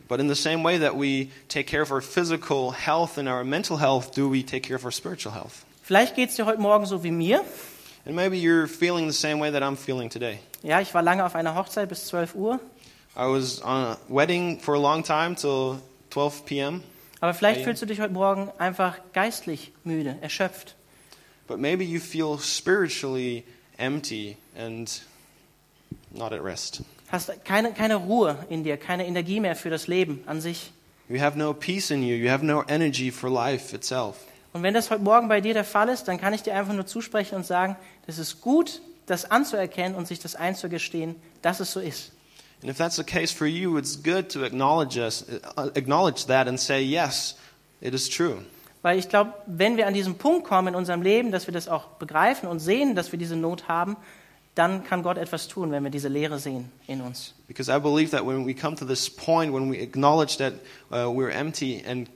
But 0.08 0.20
in 0.20 0.30
the 0.30 0.36
same 0.36 0.64
way 0.64 0.80
that 0.80 0.94
we 0.94 1.30
take 1.48 1.66
care 1.66 1.82
of 1.82 1.92
our 1.92 2.02
physical 2.02 2.72
health 2.72 3.18
and 3.18 3.28
our 3.28 3.44
mental 3.44 3.80
health, 3.80 4.16
do 4.16 4.32
we 4.32 4.44
take 4.44 4.62
care 4.62 4.76
of 4.76 4.86
our 4.86 4.92
spiritual 4.92 5.34
health? 5.34 5.66
Vielleicht 5.82 6.16
geht 6.16 6.30
es 6.30 6.36
dir 6.36 6.46
heute 6.46 6.62
Morgen 6.62 6.86
so 6.86 7.04
wie 7.04 7.12
mir. 7.12 7.44
And 8.06 8.16
maybe 8.16 8.38
you're 8.38 8.68
feeling 8.68 9.08
the 9.08 9.14
same 9.14 9.40
way 9.40 9.52
that 9.52 9.64
I'm 9.64 9.76
feeling 9.76 10.10
today. 10.10 10.40
Ja, 10.62 10.80
ich 10.80 10.94
war 10.94 11.02
lange 11.02 11.26
auf 11.26 11.36
einer 11.36 11.56
Hochzeit 11.56 11.90
bis 11.90 12.06
12 12.06 12.36
Uhr. 12.36 12.60
I 13.18 13.26
was 13.28 13.62
on 13.64 13.84
a 13.84 13.98
wedding 14.08 14.60
for 14.60 14.76
a 14.76 14.80
long 14.80 15.04
time 15.04 15.36
till 15.36 15.80
12 16.12 16.46
p.m. 16.46 16.84
Aber 17.22 17.34
vielleicht 17.34 17.64
fühlst 17.64 17.82
du 17.82 17.86
dich 17.88 18.02
heute 18.02 18.14
Morgen 18.14 18.52
einfach 18.60 18.98
geistlich 19.14 19.72
müde, 19.84 20.18
erschöpft. 20.22 20.76
But 21.48 21.60
maybe 21.60 21.84
you 21.84 22.00
feel 22.00 22.38
spiritually 22.40 23.44
empty 23.78 24.38
and 24.58 25.02
not 26.12 26.32
at 26.32 26.44
rest. 26.44 26.84
Hast 27.12 27.32
keine, 27.46 27.74
keine 27.74 27.96
Ruhe 27.96 28.38
in 28.50 28.64
dir, 28.64 28.78
keine 28.78 29.06
Energie 29.08 29.40
mehr 29.40 29.56
für 29.56 29.70
das 29.70 29.88
Leben 29.88 30.24
an 30.26 30.42
sich. 30.42 30.72
You 31.08 31.20
have 31.20 31.38
no 31.38 31.54
peace 31.54 31.92
in 31.92 32.04
you. 32.04 32.16
You 32.16 32.30
have 32.30 32.44
no 32.44 32.64
energy 32.68 33.12
for 33.12 33.30
life 33.30 33.76
itself. 33.76 34.18
Und 34.56 34.64
wenn 34.64 34.74
das 34.74 34.90
heute 34.90 35.04
Morgen 35.04 35.28
bei 35.28 35.42
dir 35.42 35.54
der 35.54 35.66
Fall 35.66 35.90
ist, 35.90 36.08
dann 36.08 36.18
kann 36.18 36.34
ich 36.34 36.42
dir 36.42 36.56
einfach 36.56 36.72
nur 36.72 36.86
zusprechen 36.86 37.36
und 37.36 37.46
sagen, 37.46 37.76
das 38.08 38.18
ist 38.18 38.40
gut, 38.40 38.82
das 39.06 39.30
anzuerkennen 39.30 39.98
und 39.98 40.08
sich 40.08 40.20
das 40.20 40.34
einzugestehen, 40.34 41.18
dass 41.42 41.60
es 41.60 41.74
so 41.74 41.82
ist. 41.82 42.14
And 42.62 42.72
if 42.72 42.78
that's 42.78 42.96
the 42.96 43.04
case 43.04 43.36
for 43.36 43.48
you, 43.48 43.78
it's 43.78 44.02
good 44.02 44.30
to 44.32 44.46
acknowledge 44.46 44.98
us, 44.98 45.26
acknowledge 45.76 46.28
that 46.28 46.48
and 46.48 46.58
say, 46.58 46.82
yes, 46.82 47.36
it 47.82 47.94
is 47.94 48.10
true. 48.10 48.46
Weil 48.82 48.98
ich 48.98 49.10
glaube, 49.10 49.34
wenn 49.46 49.76
wir 49.76 49.88
an 49.88 49.94
diesen 49.94 50.16
Punkt 50.18 50.48
kommen 50.48 50.70
in 50.70 50.76
unserem 50.76 51.02
Leben, 51.02 51.34
dass 51.34 51.48
wir 51.48 51.54
das 51.54 51.68
auch 51.68 51.88
begreifen 52.00 52.48
und 52.48 52.60
sehen, 52.60 52.96
dass 52.96 53.12
wir 53.12 53.20
diese 53.20 53.36
Not 53.36 53.68
haben, 53.68 53.98
dann 54.56 54.86
kann 54.86 55.04
Gott 55.04 55.18
etwas 55.18 55.50
tun, 55.50 55.72
wenn 55.72 55.84
wir 55.84 55.92
diese 55.92 56.08
Leere 56.08 56.40
sehen 56.40 56.72
in 56.88 57.02
uns. 57.02 57.34
Because 57.50 57.70
I 57.70 57.78
believe 57.78 58.12
that 58.12 58.26
when 58.26 58.48
we 58.48 58.54
come 58.54 58.78
to 58.78 58.86
this 58.86 59.10
point, 59.10 59.54
when 59.54 59.70
we 59.70 59.82
acknowledge 59.82 60.38
that 60.38 60.54
uh, 60.94 61.12
we're 61.14 61.30
empty, 61.30 61.84
and 61.86 62.08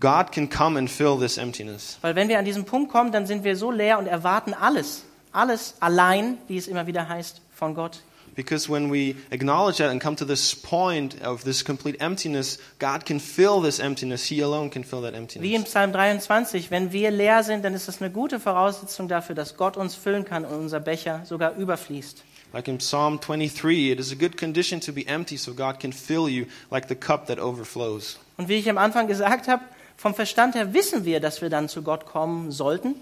God 0.00 0.32
can 0.32 0.48
come 0.48 0.78
and 0.78 0.90
fill 0.90 1.18
this 1.18 1.38
emptiness. 1.38 1.98
Weil 2.02 2.16
wenn 2.16 2.28
wir 2.28 2.38
an 2.38 2.44
diesen 2.44 2.64
Punkt 2.64 2.90
kommen, 2.90 3.12
dann 3.12 3.26
sind 3.26 3.44
wir 3.44 3.56
so 3.56 3.70
leer 3.70 3.98
und 3.98 4.06
erwarten 4.06 4.52
alles, 4.52 5.04
alles 5.32 5.74
allein, 5.80 6.38
wie 6.48 6.56
es 6.56 6.66
immer 6.66 6.86
wieder 6.86 7.08
heißt, 7.08 7.40
von 7.52 7.74
Gott. 7.74 8.02
Because 8.34 8.68
when 8.68 8.90
we 8.90 9.14
acknowledge 9.30 9.78
that 9.78 9.90
and 9.90 10.02
come 10.02 10.16
to 10.16 10.24
this 10.24 10.56
point 10.56 11.24
of 11.24 11.44
this 11.44 11.64
complete 11.64 12.00
emptiness, 12.00 12.58
God 12.80 13.06
can 13.06 13.20
fill 13.20 13.62
this 13.62 13.78
emptiness. 13.78 14.24
He 14.24 14.42
alone 14.42 14.70
can 14.70 14.82
fill 14.82 15.02
that 15.02 15.12
Wie 15.12 15.16
in 15.16 15.22
emptiness. 15.22 15.70
Psalm 15.70 15.92
23, 15.92 16.70
wenn 16.72 16.92
wir 16.92 17.12
leer 17.12 17.44
sind, 17.44 17.64
dann 17.64 17.74
ist 17.74 17.86
das 17.86 18.02
eine 18.02 18.10
gute 18.10 18.40
Voraussetzung 18.40 19.06
dafür, 19.06 19.36
dass 19.36 19.56
Gott 19.56 19.76
uns 19.76 19.94
füllen 19.94 20.24
kann 20.24 20.44
und 20.44 20.58
unser 20.58 20.80
Becher 20.80 21.22
sogar 21.24 21.54
überfließt. 21.54 22.24
Like 22.52 22.68
in 22.68 22.78
Psalm 22.78 23.20
23, 23.20 23.90
it 23.90 24.00
is 24.00 24.12
a 24.12 24.14
good 24.14 24.36
condition 24.36 24.80
to 24.80 24.92
be 24.92 25.06
empty 25.06 25.36
so 25.36 25.54
God 25.54 25.80
can 25.80 25.92
fill 25.92 26.28
you 26.28 26.46
like 26.70 26.88
the 26.88 26.94
cup 26.94 27.26
that 27.26 27.38
overflows. 27.38 28.18
Und 28.36 28.48
wie 28.48 28.54
ich 28.54 28.68
am 28.68 28.78
Anfang 28.78 29.06
gesagt 29.06 29.46
habe, 29.46 29.62
vom 29.96 30.14
Verstand 30.14 30.54
her 30.54 30.74
wissen 30.74 31.04
wir, 31.04 31.20
dass 31.20 31.42
wir 31.42 31.50
dann 31.50 31.68
zu 31.68 31.82
Gott 31.82 32.06
kommen 32.06 32.50
sollten. 32.50 32.94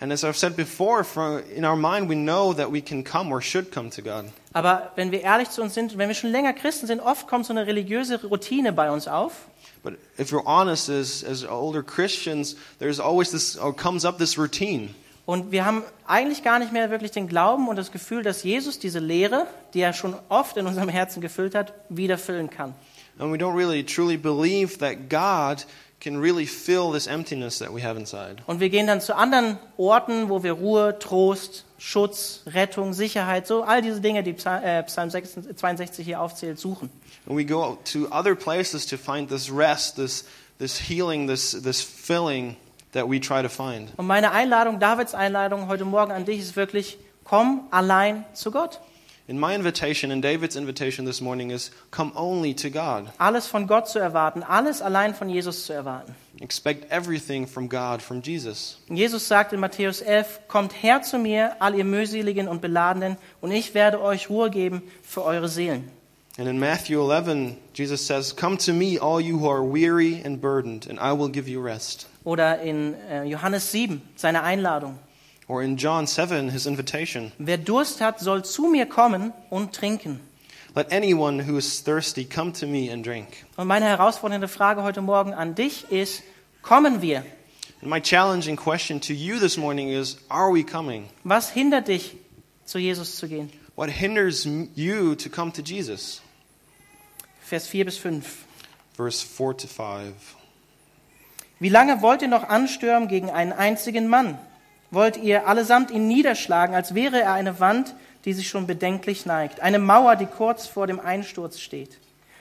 And 0.00 0.12
as 0.12 0.22
I've 0.22 0.36
said 0.36 0.54
before, 0.54 1.02
from, 1.02 1.42
in 1.52 1.64
our 1.64 1.74
mind, 1.74 2.08
we 2.08 2.14
know 2.14 2.52
that 2.54 2.72
we 2.72 2.80
can 2.80 3.02
come 3.02 3.32
or 3.32 3.42
should 3.42 3.72
come 3.72 3.90
to 3.90 4.02
God. 4.02 4.26
Aber 4.52 4.92
wenn 4.94 5.10
wir 5.10 5.22
ehrlich 5.22 5.50
zu 5.50 5.60
uns 5.60 5.74
sind, 5.74 5.98
wenn 5.98 6.08
wir 6.08 6.14
schon 6.14 6.30
länger 6.30 6.52
Christen 6.52 6.86
sind, 6.86 7.00
oft 7.00 7.26
kommt 7.26 7.46
so 7.46 7.52
eine 7.52 7.66
religiöse 7.66 8.22
Routine 8.22 8.72
bei 8.72 8.92
uns 8.92 9.08
auf. 9.08 9.48
But 9.82 9.94
if 10.18 10.30
you're 10.30 10.44
honest, 10.44 10.88
as, 10.88 11.24
as 11.24 11.44
older 11.44 11.82
Christians, 11.82 12.56
there's 12.78 13.00
always 13.00 13.32
this, 13.32 13.58
or 13.58 13.74
comes 13.74 14.04
up 14.04 14.18
this 14.18 14.38
routine. 14.38 14.90
Und 15.26 15.50
wir 15.50 15.66
haben 15.66 15.82
eigentlich 16.06 16.42
gar 16.42 16.58
nicht 16.58 16.72
mehr 16.72 16.90
wirklich 16.90 17.10
den 17.10 17.28
Glauben 17.28 17.68
und 17.68 17.76
das 17.76 17.92
Gefühl, 17.92 18.22
dass 18.22 18.44
Jesus 18.44 18.78
diese 18.78 18.98
Lehre, 18.98 19.46
die 19.74 19.80
er 19.80 19.92
schon 19.92 20.14
oft 20.28 20.56
in 20.56 20.66
unserem 20.66 20.88
Herzen 20.88 21.20
gefüllt 21.20 21.54
hat, 21.54 21.74
wieder 21.88 22.18
füllen 22.18 22.50
kann. 22.50 22.74
And 23.18 23.32
we 23.32 23.36
don't 23.36 23.56
really 23.56 23.84
truly 23.84 24.16
believe 24.16 24.78
that 24.78 25.10
God 25.10 25.66
can 26.00 26.20
really 26.20 26.46
fill 26.46 26.92
this 26.92 27.06
emptiness 27.06 27.58
that 27.58 27.74
we 27.74 27.82
have 27.82 27.98
inside. 27.98 28.36
Und 28.46 28.60
wir 28.60 28.70
gehen 28.70 28.86
dann 28.86 29.00
zu 29.00 29.16
anderen 29.16 29.58
Orten, 29.76 30.28
wo 30.28 30.42
wir 30.42 30.52
Ruhe, 30.52 30.98
Trost, 30.98 31.64
Schutz, 31.78 32.42
Rettung, 32.46 32.92
Sicherheit, 32.92 33.46
so 33.46 33.62
all 33.62 33.82
diese 33.82 34.00
Dinge, 34.00 34.22
die 34.22 34.34
äh, 34.44 34.82
Psalm 34.84 35.10
62 35.10 36.04
hier 36.04 36.20
aufzählt, 36.20 36.58
suchen. 36.58 36.90
And 37.26 37.36
we 37.36 37.44
go 37.44 37.78
to 37.92 38.08
other 38.10 38.34
places 38.34 38.86
to 38.86 38.96
find 38.96 39.28
this 39.28 39.50
rest, 39.52 39.96
this, 39.96 40.24
this 40.58 40.78
healing, 40.78 41.26
this, 41.26 41.52
this 41.52 41.82
filling 41.82 42.56
that 42.92 43.08
we 43.08 43.20
try 43.20 43.42
to 43.42 43.48
find. 43.48 43.90
Und 43.96 44.06
meine 44.06 44.32
Einladung, 44.32 44.80
Davids 44.80 45.14
Einladung 45.14 45.68
heute 45.68 45.84
Morgen 45.84 46.12
an 46.12 46.24
dich 46.24 46.40
ist 46.40 46.56
wirklich, 46.56 46.98
komm 47.24 47.66
allein 47.70 48.24
zu 48.34 48.50
Gott. 48.50 48.80
And 49.28 49.38
my 49.38 49.54
invitation 49.54 50.10
and 50.10 50.22
David's 50.22 50.56
invitation 50.56 51.04
this 51.04 51.20
morning 51.20 51.50
is 51.50 51.70
come 51.90 52.12
only 52.16 52.54
to 52.54 52.70
God. 52.70 53.12
Alles 53.18 53.46
von 53.46 53.66
Gott 53.66 53.86
zu 53.86 53.98
erwarten, 53.98 54.42
alles 54.42 54.80
allein 54.80 55.14
von 55.14 55.28
Jesus 55.28 55.66
zu 55.66 55.74
erwarten. 55.74 56.14
Expect 56.40 56.90
everything 56.90 57.46
from 57.46 57.68
God, 57.68 58.00
from 58.00 58.22
Jesus. 58.22 58.78
Jesus 58.88 59.28
sagt 59.28 59.52
in 59.52 59.60
Matthäus 59.60 60.00
11, 60.00 60.48
kommt 60.48 60.72
her 60.72 61.02
zu 61.02 61.18
mir, 61.18 61.56
all 61.60 61.74
ihr 61.74 61.84
mühseligen 61.84 62.48
und 62.48 62.62
beladenen, 62.62 63.18
und 63.42 63.50
ich 63.50 63.74
werde 63.74 64.00
euch 64.00 64.30
Ruhe 64.30 64.48
geben 64.48 64.82
für 65.02 65.24
eure 65.24 65.48
Seelen. 65.50 65.90
And 66.38 66.48
in 66.48 66.58
Matthew 66.58 66.98
11, 66.98 67.56
Jesus 67.74 68.06
says, 68.06 68.34
Come 68.34 68.56
to 68.58 68.72
me, 68.72 68.98
all 68.98 69.20
you 69.20 69.40
who 69.40 69.50
are 69.50 69.62
weary 69.62 70.22
and 70.24 70.40
burdened, 70.40 70.86
and 70.88 70.98
I 70.98 71.12
will 71.12 71.28
give 71.28 71.50
you 71.50 71.60
rest. 71.60 72.06
Oder 72.24 72.60
in 72.60 72.94
äh, 73.10 73.24
Johannes 73.24 73.72
7, 73.72 74.00
seine 74.16 74.42
Einladung. 74.42 74.98
Or 75.48 75.62
in 75.62 75.78
John 75.78 76.06
7, 76.06 76.50
his 76.50 76.66
invitation, 76.66 77.32
Wer 77.38 77.56
Durst 77.56 78.02
hat, 78.02 78.20
soll 78.20 78.44
zu 78.44 78.68
mir 78.68 78.86
kommen 78.86 79.32
und 79.48 79.74
trinken. 79.74 80.20
Let 80.76 80.92
anyone 80.92 81.40
who 81.40 81.56
is 81.56 81.82
thirsty 81.82 82.24
come 82.24 82.52
to 82.52 82.66
me 82.66 82.90
and 82.92 83.04
drink. 83.04 83.46
Und 83.56 83.66
meine 83.66 83.86
herausfordernde 83.86 84.46
Frage 84.46 84.82
heute 84.82 85.00
Morgen 85.00 85.32
an 85.32 85.54
dich 85.54 85.90
ist, 85.90 86.22
kommen 86.62 87.00
wir? 87.00 87.24
And 87.80 87.90
my 87.90 88.00
challenging 88.00 88.56
question 88.56 89.00
to 89.00 89.14
you 89.14 89.38
this 89.38 89.56
morning 89.56 89.88
is 89.88 90.18
Are 90.28 90.52
we 90.52 90.62
coming? 90.62 91.08
Was 91.24 91.50
hindert 91.50 91.88
dich, 91.88 92.16
zu 92.66 92.78
Jesus 92.78 93.16
zu 93.16 93.26
gehen? 93.26 93.50
What 93.74 93.88
hinders 93.88 94.46
you 94.74 95.14
to 95.14 95.30
come 95.30 95.50
to 95.52 95.62
Jesus? 95.62 96.20
Vers 97.40 97.66
4 97.66 97.86
bis 97.86 97.96
5. 97.96 98.44
Verse 98.94 99.24
4 99.24 99.56
to 99.56 99.66
5. 99.66 100.12
Wie 101.60 101.70
lange 101.70 102.02
wollt 102.02 102.20
ihr 102.20 102.28
noch 102.28 102.44
anstürmen 102.44 103.08
gegen 103.08 103.30
einen 103.30 103.52
einzigen 103.52 104.08
Mann? 104.08 104.38
Wollt 104.90 105.18
ihr 105.18 105.46
allesamt 105.46 105.90
ihn 105.90 106.08
niederschlagen, 106.08 106.74
als 106.74 106.94
wäre 106.94 107.20
er 107.20 107.32
eine 107.32 107.60
Wand, 107.60 107.94
die 108.24 108.32
sich 108.32 108.48
schon 108.48 108.66
bedenklich 108.66 109.26
neigt, 109.26 109.60
eine 109.60 109.78
Mauer, 109.78 110.16
die 110.16 110.26
kurz 110.26 110.66
vor 110.66 110.86
dem 110.86 110.98
Einsturz 110.98 111.58
steht? 111.58 111.98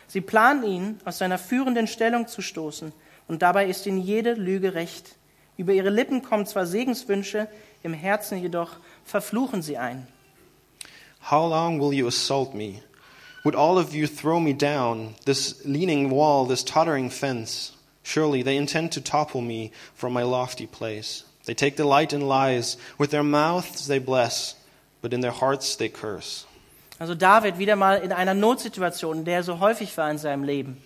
Sie 0.07 0.21
planen 0.21 0.63
ihn, 0.63 0.99
aus 1.03 1.17
seiner 1.17 1.37
führenden 1.37 1.87
Stellung 1.87 2.27
zu 2.27 2.41
stoßen, 2.41 2.93
und 3.27 3.41
dabei 3.41 3.67
ist 3.67 3.85
ihnen 3.85 4.01
jede 4.01 4.33
Lüge 4.33 4.73
recht. 4.73 5.15
Über 5.57 5.73
ihre 5.73 5.89
Lippen 5.89 6.21
kommen 6.21 6.45
zwar 6.45 6.65
Segenswünsche, 6.65 7.49
im 7.83 7.93
Herzen 7.93 8.41
jedoch 8.41 8.77
verfluchen 9.03 9.61
sie 9.61 9.77
ein. 9.77 10.07
How 11.29 11.49
long 11.49 11.81
will 11.81 11.93
you 11.93 12.07
assault 12.07 12.53
me? 12.53 12.81
Would 13.43 13.55
all 13.55 13.77
of 13.77 13.93
you 13.93 14.07
throw 14.07 14.39
me 14.39 14.53
down, 14.53 15.15
this 15.25 15.59
leaning 15.65 16.09
wall, 16.09 16.47
this 16.47 16.63
tottering 16.63 17.09
fence? 17.09 17.73
Surely 18.03 18.43
they 18.43 18.55
intend 18.55 18.93
to 18.93 19.01
topple 19.01 19.41
me 19.41 19.71
from 19.93 20.13
my 20.13 20.23
lofty 20.23 20.65
place. 20.65 21.25
They 21.47 21.55
take 21.55 21.75
delight 21.75 22.13
in 22.13 22.21
lies. 22.21 22.77
With 22.99 23.09
their 23.09 23.23
mouths 23.23 23.87
they 23.87 23.99
bless, 23.99 24.55
but 25.01 25.13
in 25.13 25.21
their 25.21 25.31
hearts 25.33 25.75
they 25.77 25.89
curse. 25.89 26.45
Also 26.99 27.15
David 27.15 27.57
wieder 27.57 27.75
mal 27.75 27.97
in 27.97 28.11
einer 28.11 28.33
Notsituation, 28.35 29.19
in 29.19 29.25
der 29.25 29.37
er 29.37 29.43
so 29.43 29.59
häufig 29.59 29.95
war 29.97 30.11
in 30.11 30.17
seinem 30.19 30.43
Leben. 30.43 30.77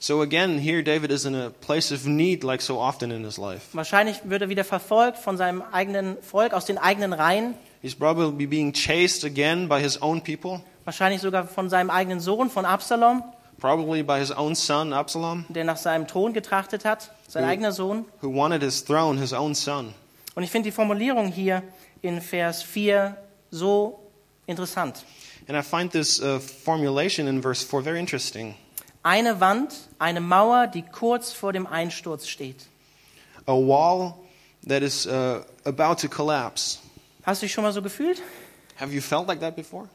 So 0.00 0.20
again, 0.22 0.58
here 0.58 0.82
David 0.82 1.10
is 1.10 1.24
in 1.24 1.34
a 1.34 1.50
place 1.50 1.90
of 1.92 2.06
need 2.06 2.44
like 2.44 2.62
so 2.62 2.78
often 2.78 3.10
in 3.10 3.24
his 3.24 3.36
life. 3.36 3.62
Wahrscheinlich 3.76 4.20
wird 4.24 4.42
er 4.42 4.48
wieder 4.48 4.64
verfolgt 4.64 5.18
von 5.18 5.36
seinem 5.36 5.62
eigenen 5.72 6.16
Volk, 6.22 6.52
aus 6.52 6.66
den 6.66 6.78
eigenen 6.78 7.12
Reihen. 7.12 7.54
He's 7.82 7.94
probably 7.96 8.46
being 8.46 8.72
chased 8.72 9.24
again 9.24 9.68
by 9.68 9.80
his 9.80 10.00
own 10.02 10.20
people, 10.22 10.60
Wahrscheinlich 10.84 11.20
sogar 11.20 11.46
von 11.46 11.68
seinem 11.68 11.90
eigenen 11.90 12.18
Sohn, 12.20 12.48
von 12.48 12.64
Absalom, 12.64 13.22
probably 13.60 14.02
by 14.02 14.18
his 14.20 14.30
own 14.30 14.54
son 14.54 14.92
Absalom, 14.92 15.44
der 15.48 15.64
nach 15.64 15.76
seinem 15.76 16.06
Thron 16.06 16.32
getrachtet 16.32 16.84
hat. 16.84 17.10
Sein 17.28 17.44
Mhm. 17.44 17.50
eigener 17.50 17.72
Sohn. 17.72 18.04
who 18.22 18.28
wanted 18.34 18.62
his 18.62 18.84
throne, 18.84 19.20
his 19.20 19.32
own 19.32 19.54
son. 19.54 19.92
Und 20.38 20.44
ich 20.44 20.52
finde 20.52 20.68
die 20.68 20.72
Formulierung 20.72 21.32
hier 21.32 21.64
in 22.00 22.20
Vers 22.20 22.62
4 22.62 23.16
so 23.50 23.98
interessant. 24.46 25.04
And 25.48 25.58
I 25.58 25.62
find 25.68 25.90
this 25.90 26.20
uh, 26.20 26.38
formulation 26.38 27.26
in 27.26 27.42
verse 27.42 27.66
4 27.66 27.82
very 27.82 27.98
interesting. 27.98 28.54
Eine 29.02 29.40
Wand, 29.40 29.74
eine 29.98 30.20
Mauer, 30.20 30.68
die 30.68 30.82
kurz 30.82 31.32
vor 31.32 31.52
dem 31.52 31.66
Einsturz 31.66 32.28
steht. 32.28 32.68
A 33.46 33.52
wall 33.52 34.14
that 34.68 34.80
is 34.82 35.08
uh, 35.08 35.40
about 35.64 35.96
to 36.02 36.08
collapse. 36.08 36.78
Hast 37.24 37.42
du 37.42 37.46
dich 37.46 37.52
schon 37.52 37.64
mal 37.64 37.72
so 37.72 37.82
gefühlt? 37.82 38.22
Have 38.76 38.94
you 38.94 39.00
felt 39.00 39.26
like 39.26 39.40
that 39.40 39.56
before? 39.56 39.88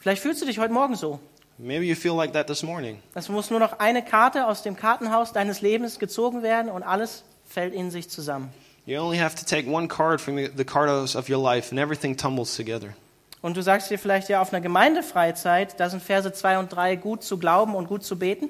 Vielleicht 0.00 0.22
fühlst 0.22 0.42
du 0.42 0.46
dich 0.46 0.58
heute 0.58 0.72
Morgen 0.72 0.96
so. 0.96 1.20
Maybe 1.56 1.84
you 1.84 1.94
feel 1.94 2.16
like 2.16 2.32
that 2.32 2.48
this 2.48 2.64
morning. 2.64 3.00
Es 3.14 3.28
muss 3.28 3.48
nur 3.48 3.60
noch 3.60 3.78
eine 3.78 4.04
Karte 4.04 4.48
aus 4.48 4.64
dem 4.64 4.74
Kartenhaus 4.74 5.32
deines 5.32 5.60
Lebens 5.60 6.00
gezogen 6.00 6.42
werden 6.42 6.68
und 6.68 6.82
alles 6.82 7.22
fällt 7.46 7.72
in 7.72 7.92
sich 7.92 8.10
zusammen. 8.10 8.52
You 8.86 8.98
only 8.98 9.18
have 9.18 9.34
to 9.36 9.46
take 9.46 9.66
one 9.66 9.88
card 9.88 10.20
from 10.20 10.36
the 10.36 10.50
the 10.54 10.64
card 10.64 10.90
house 10.90 11.16
of 11.16 11.30
your 11.30 11.38
life, 11.38 11.70
and 11.70 11.78
everything 11.78 12.16
tumbles 12.16 12.54
together. 12.54 12.94
Und 13.40 13.56
du 13.56 13.62
sagst 13.62 13.90
dir 13.90 13.98
vielleicht 13.98 14.28
ja 14.28 14.40
auf 14.40 14.52
einer 14.52 14.60
Gemeindefreizeit, 14.60 15.78
da 15.78 15.88
sind 15.88 16.02
Verse 16.02 16.30
2 16.30 16.58
und 16.58 16.72
3 16.72 16.96
gut 16.96 17.22
zu 17.22 17.38
glauben 17.38 17.74
und 17.74 17.88
gut 17.88 18.04
zu 18.04 18.18
beten. 18.18 18.48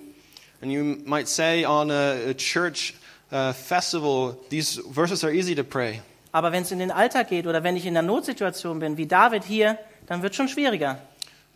And 0.61 0.73
you 0.73 0.83
might 1.05 1.29
say 1.29 1.65
on 1.65 1.91
a, 1.91 2.31
a 2.31 2.35
church 2.35 2.95
uh, 3.33 3.53
festival, 3.53 4.37
these 4.51 4.81
verses 4.93 5.23
are 5.25 5.33
easy 5.33 5.55
to 5.55 5.63
pray. 5.63 6.01
Aber 6.33 6.51
wenn 6.51 6.63
es 6.63 6.73
in 6.73 6.81
den 6.81 6.91
Alltag 6.91 7.29
geht 7.29 7.47
oder 7.47 7.63
wenn 7.63 7.77
ich 7.77 7.87
in 7.87 7.97
einer 7.97 8.07
Notsituation 8.07 8.81
bin, 8.81 8.97
wie 8.97 9.07
David 9.07 9.45
hier, 9.45 9.79
dann 10.07 10.23
wird 10.23 10.33
es 10.33 10.37
schon 10.37 10.49
schwieriger. 10.49 10.99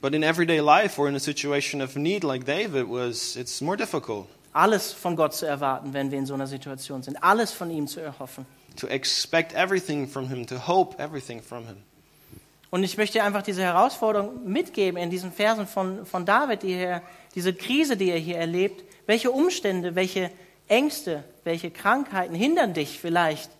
But 0.00 0.14
in 0.14 0.22
everyday 0.22 0.60
life 0.60 1.00
or 1.00 1.08
in 1.08 1.16
a 1.16 1.20
situation 1.20 1.82
of 1.82 1.96
need 1.96 2.22
like 2.22 2.44
David 2.44 2.86
was, 2.88 3.34
it's 3.34 3.60
more 3.60 3.76
difficult 3.76 4.26
Alles 4.52 4.92
von 4.92 5.16
Gott 5.16 5.34
zu 5.34 5.46
erwarten, 5.46 5.92
wenn 5.92 6.10
wir 6.10 6.18
in 6.18 6.26
so 6.26 6.34
einer 6.34 6.46
Situation 6.46 7.02
sind. 7.02 7.22
Alles 7.22 7.52
von 7.52 7.70
ihm 7.70 7.86
zu 7.86 8.00
erhoffen. 8.00 8.46
To 8.78 8.86
expect 8.88 9.54
everything 9.54 10.08
from 10.08 10.28
him, 10.28 10.46
to 10.46 10.56
hope 10.66 10.96
everything 10.98 11.42
from 11.42 11.66
him. 11.66 11.76
Und 12.70 12.84
ich 12.84 12.98
möchte 12.98 13.22
einfach 13.22 13.42
diese 13.42 13.62
Herausforderung 13.62 14.46
mitgeben 14.46 15.00
in 15.00 15.08
diesen 15.08 15.32
Versen 15.32 15.66
von, 15.66 16.04
von 16.04 16.26
David, 16.26 16.62
die 16.62 16.72
er, 16.72 17.02
diese 17.34 17.54
Krise, 17.54 17.96
die 17.96 18.10
er 18.10 18.18
hier 18.18 18.36
erlebt. 18.36 18.84
Welche 19.06 19.30
Umstände, 19.30 19.94
welche 19.94 20.30
Ängste, 20.66 21.24
welche 21.44 21.70
Krankheiten 21.70 22.34
hindern 22.34 22.74
dich 22.74 23.00
vielleicht, 23.00 23.50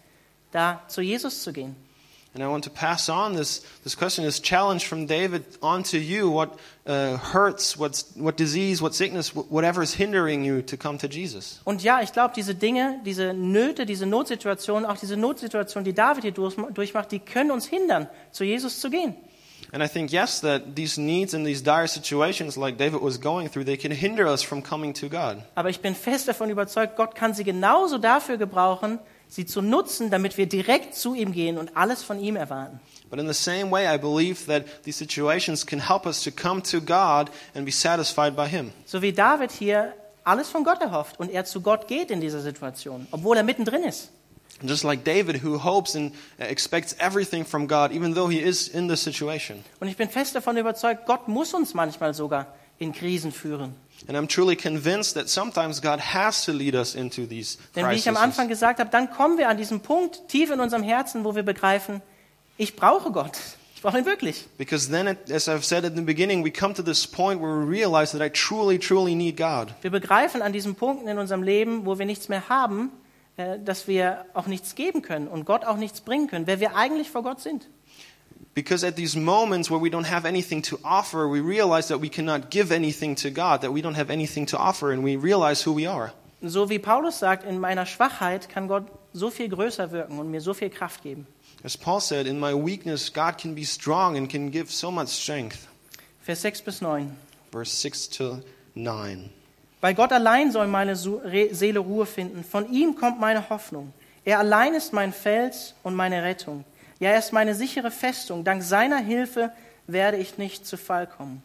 da 0.53 0.83
zu 0.89 1.01
Jesus 1.01 1.43
zu 1.43 1.55
gehen? 1.55 1.75
And 2.39 2.45
I 2.45 2.49
want 2.49 2.63
to 2.65 2.71
pass 2.71 3.09
on 3.09 3.35
this, 3.35 3.65
this 3.83 3.97
question, 3.97 4.25
this 4.25 4.39
challenge 4.41 4.87
from 4.87 5.07
David 5.09 5.43
onto 5.61 5.99
you. 5.99 6.31
What 6.31 6.57
uh, 6.87 7.17
hurts, 7.17 7.77
what's, 7.77 8.13
what 8.15 8.37
disease, 8.37 8.81
what 8.81 8.95
sickness, 8.95 9.31
wh- 9.31 9.51
whatever 9.51 9.83
is 9.83 9.93
hindering 9.95 10.45
you 10.45 10.63
to 10.63 10.77
come 10.77 10.99
to 10.99 11.09
Jesus. 11.09 11.61
Und 11.65 11.83
ja, 11.83 12.01
ich 12.01 12.13
glaube, 12.13 12.35
diese 12.37 12.55
Dinge, 12.55 13.01
diese 13.05 13.35
Nöte, 13.35 13.87
diese 13.87 14.07
Notsituationen, 14.07 14.87
auch 14.89 14.97
diese 14.97 15.17
Notsituation, 15.17 15.83
die 15.83 15.93
David 15.93 16.23
hier 16.23 16.33
durch- 16.33 16.55
durchmacht, 16.73 17.11
die 17.11 17.19
können 17.19 17.51
uns 17.51 17.67
hindern, 17.67 18.09
zu 18.31 18.45
Jesus 18.45 18.79
zu 18.79 18.89
gehen. 18.89 19.17
And 19.73 19.83
I 19.83 19.89
think, 19.89 20.13
yes, 20.13 20.41
that 20.43 20.77
these 20.77 20.97
needs 21.01 21.35
and 21.35 21.45
these 21.45 21.61
dire 21.65 21.89
situations 21.89 22.57
like 22.57 22.79
David 22.79 23.03
was 23.03 23.21
going 23.21 23.51
through, 23.51 23.65
they 23.65 23.77
can 23.77 23.91
hinder 23.91 24.29
us 24.29 24.45
from 24.45 24.63
coming 24.63 24.95
to 24.95 25.09
God. 25.09 25.43
Aber 25.57 25.71
ich 25.71 25.81
bin 25.81 25.97
fest 25.97 26.29
davon 26.29 26.51
überzeugt, 26.51 26.95
Gott 26.97 27.17
kann 27.17 27.35
sie 27.35 27.43
genauso 27.43 27.99
dafür 27.99 28.37
gebrauchen, 28.39 29.01
sie 29.29 29.47
zu 29.47 29.63
nutzen, 29.63 30.11
damit 30.11 30.37
wir 30.37 30.47
direkt 30.47 30.95
zu 30.95 31.15
ihm 31.15 31.33
gehen 31.33 31.59
und 31.59 31.77
alles 31.77 32.03
von 32.03 32.21
ihm 32.21 32.37
erwarten. 32.37 32.81
But 33.11 33.19
in 33.19 33.27
the 33.27 33.35
same 33.35 33.71
way, 33.71 33.87
I 33.93 33.99
believe 33.99 34.47
that 34.47 34.83
these 34.85 34.99
situations 34.99 35.65
can 35.65 35.81
help 35.89 36.07
us 36.07 36.23
to 36.25 36.31
come 36.31 36.63
to 36.65 36.81
God 36.81 37.31
and 37.55 37.65
be 37.65 37.73
satisfied 37.73 38.37
by 38.37 38.47
Him. 38.47 38.73
So 38.85 39.01
wie 39.01 39.13
David 39.13 39.51
hier 39.51 39.95
alles 40.25 40.49
von 40.51 40.63
Gott 40.63 40.81
erhofft 40.83 41.19
und 41.19 41.31
er 41.31 41.45
zu 41.45 41.63
Gott 41.63 41.89
geht 41.89 42.11
in 42.11 42.21
dieser 42.21 42.41
Situation, 42.41 43.07
obwohl 43.11 43.37
er 43.37 43.43
mittendrin 43.43 43.85
ist. 43.85 44.11
And 44.61 44.69
just 44.69 44.83
like 44.83 45.05
David, 45.05 45.43
who 45.43 45.63
hopes 45.63 45.95
and 45.95 46.13
expects 46.39 46.95
everything 46.99 47.45
from 47.45 47.69
God, 47.69 47.93
even 47.93 48.15
though 48.15 48.29
he 48.29 48.41
is 48.41 48.69
in 48.69 48.89
this 48.89 49.03
situation. 49.03 49.65
Und 49.79 49.89
ich 49.89 49.97
bin 49.97 50.09
fest 50.09 50.35
davon 50.35 50.57
überzeugt, 50.57 51.07
Gott 51.07 51.29
muss 51.29 51.55
uns 51.55 51.75
manchmal 51.75 52.13
sogar 52.13 52.55
in 52.79 52.93
Krisen 52.93 53.33
führen. 53.33 53.75
And 54.07 54.17
I'm 54.17 54.29
truly 54.29 54.55
convinced 54.55 55.15
that 55.15 55.29
sometimes 55.29 55.81
God 55.81 56.01
has 56.15 56.45
to 56.45 56.53
lead 56.53 56.75
us 56.75 56.95
into 56.95 57.27
these 57.27 57.59
Denn 57.75 57.89
wie 57.91 57.95
ich 57.97 58.09
am. 58.09 58.17
Anfang 58.17 58.49
gesagt 58.49 58.79
habe, 58.79 58.91
dann 58.91 59.11
kommen 59.11 59.39
wir 59.39 59.49
an 59.49 59.57
diesen 59.57 59.81
Punkt 59.81 60.29
tief 60.29 60.51
in 60.51 60.61
unserem 60.61 60.83
Herzen, 60.83 61.25
wo 61.25 61.35
wir 61.35 61.43
begreifen, 61.43 62.01
ich 62.57 62.77
brauche 62.77 63.11
Gott. 63.11 63.39
Ich 63.75 63.83
brauche 63.83 63.99
ihn 63.99 64.07
wirklich. 64.07 64.47
Because 64.59 64.91
then, 64.91 65.17
as 65.33 65.49
I've 65.49 65.63
said 65.63 65.85
at 65.85 65.95
the 65.95 66.03
beginning, 66.03 66.45
we 66.45 66.51
come 66.51 66.75
to 66.75 66.83
this 66.83 67.07
point 67.07 67.41
where 67.41 67.61
we 67.61 67.65
realize 67.65 68.11
that 68.11 68.21
I 68.21 68.29
truly, 68.29 68.77
truly 68.77 69.15
need 69.15 69.37
God. 69.37 69.73
Wir 69.83 69.93
begreifen 69.93 70.43
an 70.43 70.53
diesen 70.53 70.75
Punkten 70.75 71.07
in 71.07 71.17
unserem 71.17 71.45
Leben, 71.45 71.87
wo 71.87 71.97
wir 71.97 72.05
nichts 72.05 72.29
mehr 72.29 72.49
haben, 72.49 72.91
äh, 73.37 73.59
dass 73.61 73.87
wir 73.87 74.25
auch 74.35 74.47
nichts 74.49 74.75
geben 74.75 75.03
können 75.03 75.29
und 75.29 75.45
Gott 75.45 75.65
auch 75.65 75.77
nichts 75.77 76.01
bringen 76.01 76.27
können, 76.27 76.49
wer 76.49 76.59
wir 76.59 76.75
eigentlich 76.75 77.09
vor 77.11 77.23
Gott 77.23 77.41
sind. 77.41 77.69
Because 78.55 78.83
at 78.85 78.97
these 78.97 79.17
moments 79.17 79.71
where 79.71 79.79
we 79.79 79.91
don't 79.91 80.07
have 80.07 80.25
anything 80.25 80.63
to 80.63 80.79
offer, 80.85 81.29
we 81.29 81.41
realize 81.41 81.89
that 81.89 82.01
we 82.01 82.09
cannot 82.09 82.51
give 82.51 82.73
anything 82.73 83.15
to 83.17 83.31
God, 83.31 83.61
that 83.61 83.73
we 83.73 83.83
don't 83.83 83.95
have 83.95 84.11
anything 84.11 84.47
to 84.47 84.59
offer, 84.59 84.91
and 84.91 85.05
we 85.05 85.17
realize 85.17 85.63
who 85.63 85.73
we 85.73 85.87
are. 85.87 86.13
So 86.43 86.69
wie 86.69 86.79
Paulus 86.79 87.19
sagt, 87.19 87.45
in 87.45 87.59
meiner 87.59 87.87
Schwachheit 87.87 88.49
kann 88.49 88.69
Gott 88.69 88.85
so 89.13 89.31
viel 89.31 89.49
größer 89.49 89.91
wirken 89.91 90.19
und 90.19 90.31
mir 90.31 90.41
so 90.41 90.55
viel 90.55 90.71
Kraft 90.71 91.03
geben. 91.03 91.27
As 91.65 91.77
Paul 91.77 92.01
said, 92.01 92.27
in 92.27 92.39
my 92.39 92.53
weakness, 92.53 93.13
God 93.13 93.39
can 93.39 93.55
be 93.55 93.65
strong 93.65 94.17
and 94.17 94.31
can 94.31 94.51
give 94.51 94.71
so 94.71 94.91
much 94.91 95.09
strength. 95.09 95.67
Vers 96.23 96.43
6 96.43 96.63
bis 96.63 96.81
9. 96.81 97.17
Verse 97.51 97.75
6 97.75 98.11
to 98.11 98.41
9. 98.75 99.31
Bei 99.81 99.95
Gott 99.95 100.13
allein 100.13 100.53
soll 100.53 100.67
meine 100.67 100.95
Seele 100.97 101.79
Ruhe 101.79 102.07
finden. 102.07 102.45
Von 102.45 102.73
ihm 102.73 102.95
kommt 102.97 103.21
meine 103.21 103.49
Hoffnung. 103.49 103.93
Er 104.25 104.39
allein 104.39 104.75
ist 104.75 104.93
mein 104.93 105.13
Fels 105.13 105.75
und 105.83 105.95
meine 105.95 106.23
Rettung. 106.23 106.65
Ja, 107.01 107.11
er 107.11 107.19
ist 107.19 107.33
meine 107.33 107.55
sichere 107.55 107.91
Festung. 107.91 108.45
Dank 108.45 108.63
seiner 108.63 108.99
Hilfe 108.99 109.53
werde 109.87 110.17
ich 110.17 110.39
nicht 110.39 110.67
zu 110.67 110.77
Fall 110.77 111.07
kommen. 111.07 111.43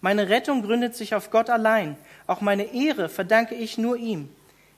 Meine 0.00 0.28
Rettung 0.28 0.62
gründet 0.62 0.96
sich 0.96 1.14
auf 1.14 1.30
Gott 1.30 1.50
allein. 1.50 1.96
Auch 2.26 2.40
meine 2.40 2.74
Ehre 2.74 3.08
verdanke 3.08 3.54
ich 3.54 3.78
nur 3.78 3.96
ihm. 3.96 4.28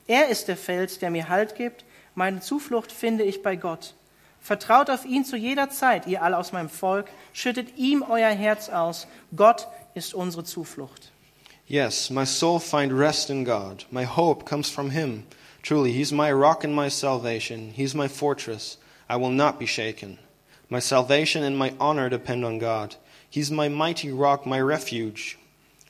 Er 0.07 0.29
ist 0.29 0.47
der 0.47 0.57
Fels, 0.57 0.99
der 0.99 1.09
mir 1.09 1.29
Halt 1.29 1.55
gibt. 1.55 1.83
Meine 2.13 2.39
Zuflucht 2.41 2.91
finde 2.91 3.23
ich 3.23 3.41
bei 3.41 3.55
Gott. 3.55 3.95
Vertraut 4.39 4.91
auf 4.91 5.05
ihn 5.05 5.25
zu 5.25 5.35
jeder 5.35 5.71
Zeit, 5.71 6.05
ihr 6.05 6.21
alle 6.21 6.37
aus 6.37 6.51
meinem 6.51 6.69
Volk. 6.69 7.07
Schüttet 7.33 7.77
ihm 7.77 8.03
euer 8.07 8.29
Herz 8.29 8.69
aus. 8.69 9.07
Gott 9.35 9.67
ist 9.95 10.13
unsere 10.13 10.43
Zuflucht. 10.43 11.11
Yes, 11.67 12.11
my 12.11 12.27
soul 12.27 12.59
find 12.59 12.93
rest 12.93 13.31
in 13.31 13.43
God. 13.43 13.87
My 13.89 14.05
hope 14.05 14.45
comes 14.45 14.69
from 14.69 14.91
him. 14.91 15.23
Truly, 15.63 15.91
he's 15.91 16.11
my 16.11 16.31
rock 16.31 16.63
and 16.63 16.75
my 16.75 16.91
salvation. 16.91 17.71
He's 17.75 17.95
my 17.95 18.07
fortress. 18.07 18.77
I 19.09 19.17
will 19.17 19.31
not 19.31 19.59
be 19.59 19.65
shaken. 19.65 20.19
My 20.69 20.79
salvation 20.79 21.43
and 21.43 21.57
my 21.57 21.73
honor 21.79 22.09
depend 22.09 22.43
on 22.43 22.57
God. 22.59 22.95
He's 23.29 23.51
my 23.51 23.69
mighty 23.69 24.11
rock, 24.11 24.45
my 24.45 24.59
refuge. 24.59 25.37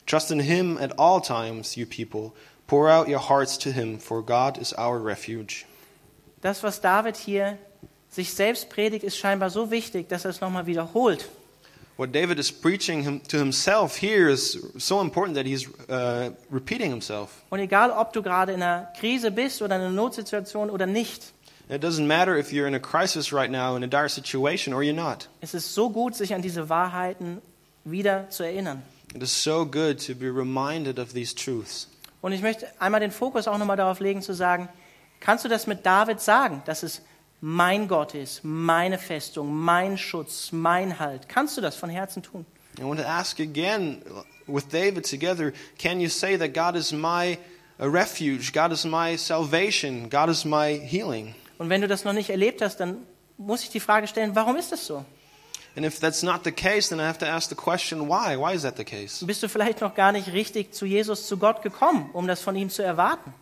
Trust 0.06 0.32
in 0.32 0.40
him 0.40 0.78
at 0.78 0.92
all 0.98 1.22
times, 1.22 1.78
you 1.78 1.86
people. 1.86 2.36
Pour 2.68 2.90
out 2.90 3.08
your 3.08 3.20
hearts 3.20 3.58
to 3.58 3.72
him, 3.72 4.00
for 4.00 4.22
God 4.22 4.58
is 4.58 4.74
our 4.78 5.00
refuge. 5.00 5.66
Das, 6.42 6.62
was 6.64 6.80
David 6.80 7.16
hier 7.16 7.58
sich 8.10 8.34
selbst 8.34 8.70
predigt, 8.70 9.04
ist 9.04 9.18
scheinbar 9.18 9.50
so 9.50 9.72
wichtig, 9.72 10.10
dass 10.10 10.26
er 10.26 10.32
es 10.32 10.42
nochmal 10.42 10.66
wiederholt. 10.66 11.30
What 11.98 12.12
David 12.12 12.40
is 12.40 12.52
preaching 12.52 13.04
him, 13.04 13.22
to 13.30 13.38
himself 13.38 13.98
here 13.98 14.28
is 14.28 14.58
so 14.78 15.00
important 15.00 15.36
that 15.38 15.46
he's 15.46 15.66
uh, 15.88 16.32
repeating 16.52 16.90
himself. 16.90 17.44
Und 17.50 17.60
egal, 17.60 17.92
ob 17.92 18.12
du 18.12 18.22
gerade 18.22 18.52
in 18.52 18.62
einer 18.62 18.92
Krise 19.00 19.32
bist 19.32 19.62
oder 19.62 19.78
in 19.78 19.82
einer 19.82 19.92
Notsituation 19.92 20.70
oder 20.70 20.86
nicht, 20.86 21.32
It 21.68 21.82
doesn't 21.82 22.06
matter 22.06 22.38
if 22.38 22.54
you're 22.54 22.68
in 22.68 22.76
a 22.76 22.80
crisis 22.80 23.34
right 23.34 23.50
now, 23.50 23.76
in 23.76 23.84
a 23.84 23.88
dire 23.88 24.08
situation, 24.08 24.74
or 24.74 24.84
you're 24.84 24.94
not. 24.94 25.28
es 25.42 25.54
ist 25.56 25.74
so 25.74 25.90
gut, 25.90 26.16
sich 26.16 26.34
an 26.34 26.42
diese 26.42 26.70
Wahrheiten 26.70 27.42
wieder 27.84 28.30
zu 28.30 28.44
erinnern. 28.44 28.84
It 29.16 29.24
is 29.24 29.32
so 29.32 29.66
good 29.66 30.00
to 30.06 30.14
be 30.14 30.30
reminded 30.30 31.00
of 31.00 31.14
these 31.14 31.34
truths. 31.34 31.88
Und 32.22 32.34
ich 32.34 32.42
möchte 32.42 32.68
einmal 32.80 33.00
den 33.00 33.12
Fokus 33.12 33.48
auch 33.48 33.58
nochmal 33.58 33.78
darauf 33.78 34.00
legen, 34.00 34.22
zu 34.22 34.34
sagen, 34.34 34.70
kannst 35.20 35.46
du 35.46 35.50
das 35.50 35.68
mit 35.68 35.86
David 35.86 36.22
sagen, 36.22 36.62
dass 36.66 36.84
es 36.84 37.02
mein 37.42 37.88
Gott 37.88 38.14
ist, 38.16 38.44
meine 38.44 38.98
Festung, 38.98 39.54
mein 39.56 39.98
Schutz, 39.98 40.52
mein 40.52 41.00
Halt? 41.00 41.30
Kannst 41.30 41.58
du 41.58 41.62
das 41.62 41.76
von 41.76 41.90
Herzen 41.90 42.24
tun? 42.24 42.46
I 42.80 42.84
want 42.84 43.00
to 43.00 43.08
ask 43.08 43.40
again 43.40 44.02
with 44.48 44.68
David 44.68 45.06
together 45.10 45.54
can 45.78 46.00
you 46.00 46.10
say 46.10 46.38
that 46.38 46.54
God 46.54 46.76
is 46.76 46.92
my 46.92 47.38
refuge, 47.80 48.52
God 48.52 48.72
is 48.72 48.86
my 48.86 49.16
salvation, 49.18 50.10
God 50.10 50.30
is 50.30 50.46
my 50.46 50.78
healing? 50.78 51.34
Und 51.58 51.70
wenn 51.70 51.82
du 51.82 51.88
das 51.88 52.04
noch 52.04 52.14
nicht 52.14 52.30
erlebt 52.30 52.62
hast, 52.62 52.78
dann 52.78 53.06
muss 53.38 53.64
ich 53.64 53.70
die 53.70 53.80
Frage 53.80 54.08
stellen, 54.08 54.36
warum 54.36 54.56
ist 54.56 54.72
das 54.72 54.86
so? 54.86 55.06
And 55.76 55.86
if 55.86 56.00
that's 56.00 56.24
not 56.24 56.46
the 56.46 56.54
case, 56.54 56.90
then 56.90 57.00
I 57.00 57.04
have 57.04 57.20
to 57.20 57.26
ask 57.26 57.50
the 57.50 57.56
question 57.56 58.08
why? 58.08 58.38
Why 58.38 58.56
is 58.56 58.62
that 58.62 58.78
the 58.78 58.86
case? 58.86 59.26
Bist 59.26 59.44
du 59.44 59.50
vielleicht 59.50 59.82
noch 59.82 59.94
gar 59.94 60.14
nicht 60.14 60.32
richtig 60.32 60.74
zu 60.74 60.86
Jesus, 60.86 61.28
zu 61.28 61.38
Gott 61.38 61.62
gekommen, 61.62 62.10
um 62.14 62.28
das 62.28 62.42
von 62.42 62.56
ihm 62.56 62.70
zu 62.70 62.82
erwarten? 62.82 63.34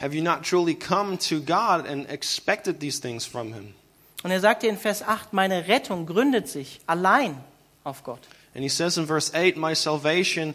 Have 0.00 0.14
you 0.14 0.22
not 0.22 0.44
truly 0.44 0.74
come 0.74 1.18
to 1.18 1.40
God 1.40 1.86
and 1.88 2.08
expected 2.08 2.78
these 2.78 3.00
things 3.00 3.26
from 3.26 3.52
Him? 3.52 3.74
Und 4.22 4.30
er 4.30 4.40
sagt 4.40 4.62
dir 4.62 4.70
in 4.70 4.78
Vers 4.78 5.02
8, 5.02 5.32
meine 5.32 5.66
Rettung 5.66 6.06
gründet 6.06 6.48
sich 6.48 6.80
allein 6.86 7.42
auf 7.82 8.04
Gott. 8.04 8.20
And 8.54 8.62
He 8.62 8.68
says 8.68 8.96
in 8.96 9.06
verse 9.06 9.32
8, 9.34 9.56
My 9.56 9.74
salvation 9.74 10.54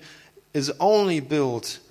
is 0.54 0.72
only 0.80 1.20
built 1.20 1.82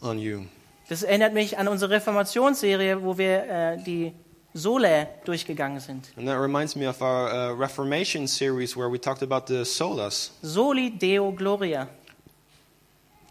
on 0.00 0.18
you. 0.18 0.44
Das 0.88 1.02
erinnert 1.02 1.34
mich 1.34 1.58
an 1.58 1.68
unsere 1.68 1.90
Reformationsserie, 1.90 3.02
wo 3.02 3.18
wir 3.18 3.44
äh, 3.44 3.82
die 3.82 4.12
Sole 4.54 5.08
durchgegangen 5.24 5.80
sind. 5.80 6.12
And 6.16 6.28
that 6.28 6.40
reminds 6.40 6.76
me 6.76 6.88
of 6.88 7.02
our 7.02 7.28
uh, 7.28 7.52
Reformation 7.58 8.28
series 8.28 8.76
where 8.76 8.88
we 8.88 8.98
talked 8.98 9.22
about 9.22 9.46
the 9.48 9.64
solas, 9.64 10.30
Soli 10.42 10.90
Deo 10.90 11.32
Gloria. 11.32 11.88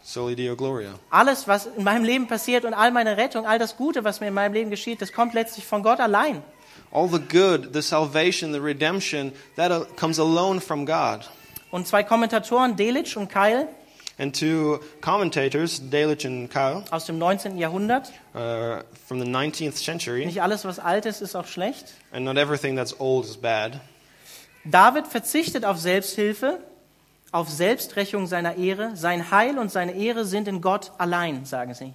Soli 0.02 0.34
Deo 0.34 0.54
Gloria. 0.54 0.98
Alles, 1.10 1.48
was 1.48 1.64
in 1.64 1.82
meinem 1.82 2.04
Leben 2.04 2.26
passiert 2.26 2.66
und 2.66 2.74
all 2.74 2.90
meine 2.90 3.16
Rettung, 3.16 3.46
all 3.46 3.58
das 3.58 3.74
Gute, 3.74 4.04
was 4.04 4.20
mir 4.20 4.28
in 4.28 4.34
meinem 4.34 4.52
Leben 4.52 4.70
geschieht, 4.70 5.00
das 5.00 5.12
kommt 5.12 5.32
letztlich 5.32 5.64
von 5.64 5.82
Gott 5.82 5.98
allein. 5.98 6.42
All 6.92 7.08
the 7.08 7.18
good, 7.18 7.72
the 7.72 7.80
salvation, 7.80 8.52
the 8.52 8.60
redemption, 8.60 9.32
that 9.56 9.72
uh, 9.72 9.86
comes 9.96 10.18
alone 10.18 10.60
from 10.60 10.84
God. 10.84 11.28
Und 11.70 11.88
zwei 11.88 12.02
Kommentatoren, 12.02 12.76
Delitzsch 12.76 13.16
und 13.16 13.30
Keil, 13.30 13.66
And 14.16 14.32
two 14.32 14.78
commentators, 15.00 15.80
Delitzsch 15.80 16.24
and 16.24 16.48
Kyle, 16.48 16.84
aus 16.92 17.06
dem 17.06 17.18
19. 17.18 17.58
Jahrhundert. 17.58 18.12
uh, 18.34 18.82
from 19.06 19.18
the 19.18 19.26
19th 19.26 19.76
century, 19.76 20.24
Nicht 20.24 20.40
alles, 20.40 20.64
was 20.64 20.78
alt 20.78 21.04
ist, 21.04 21.20
ist 21.20 21.34
auch 21.34 21.46
schlecht. 21.48 21.94
and 22.12 22.24
not 22.24 22.36
everything 22.36 22.76
that's 22.76 22.94
old 23.00 23.24
is 23.26 23.36
bad. 23.36 23.80
David 24.64 25.08
verzichtet 25.08 25.64
auf 25.64 25.78
Selbsthilfe, 25.78 26.60
auf 27.32 27.48
Selbsträchung 27.50 28.26
seiner 28.28 28.56
Ehre. 28.56 28.96
Sein 28.96 29.30
Heil 29.32 29.58
und 29.58 29.72
seine 29.72 29.92
Ehre 29.94 30.24
sind 30.24 30.46
in 30.46 30.60
Gott 30.60 30.92
allein, 30.98 31.44
sagen 31.44 31.74
sie. 31.74 31.92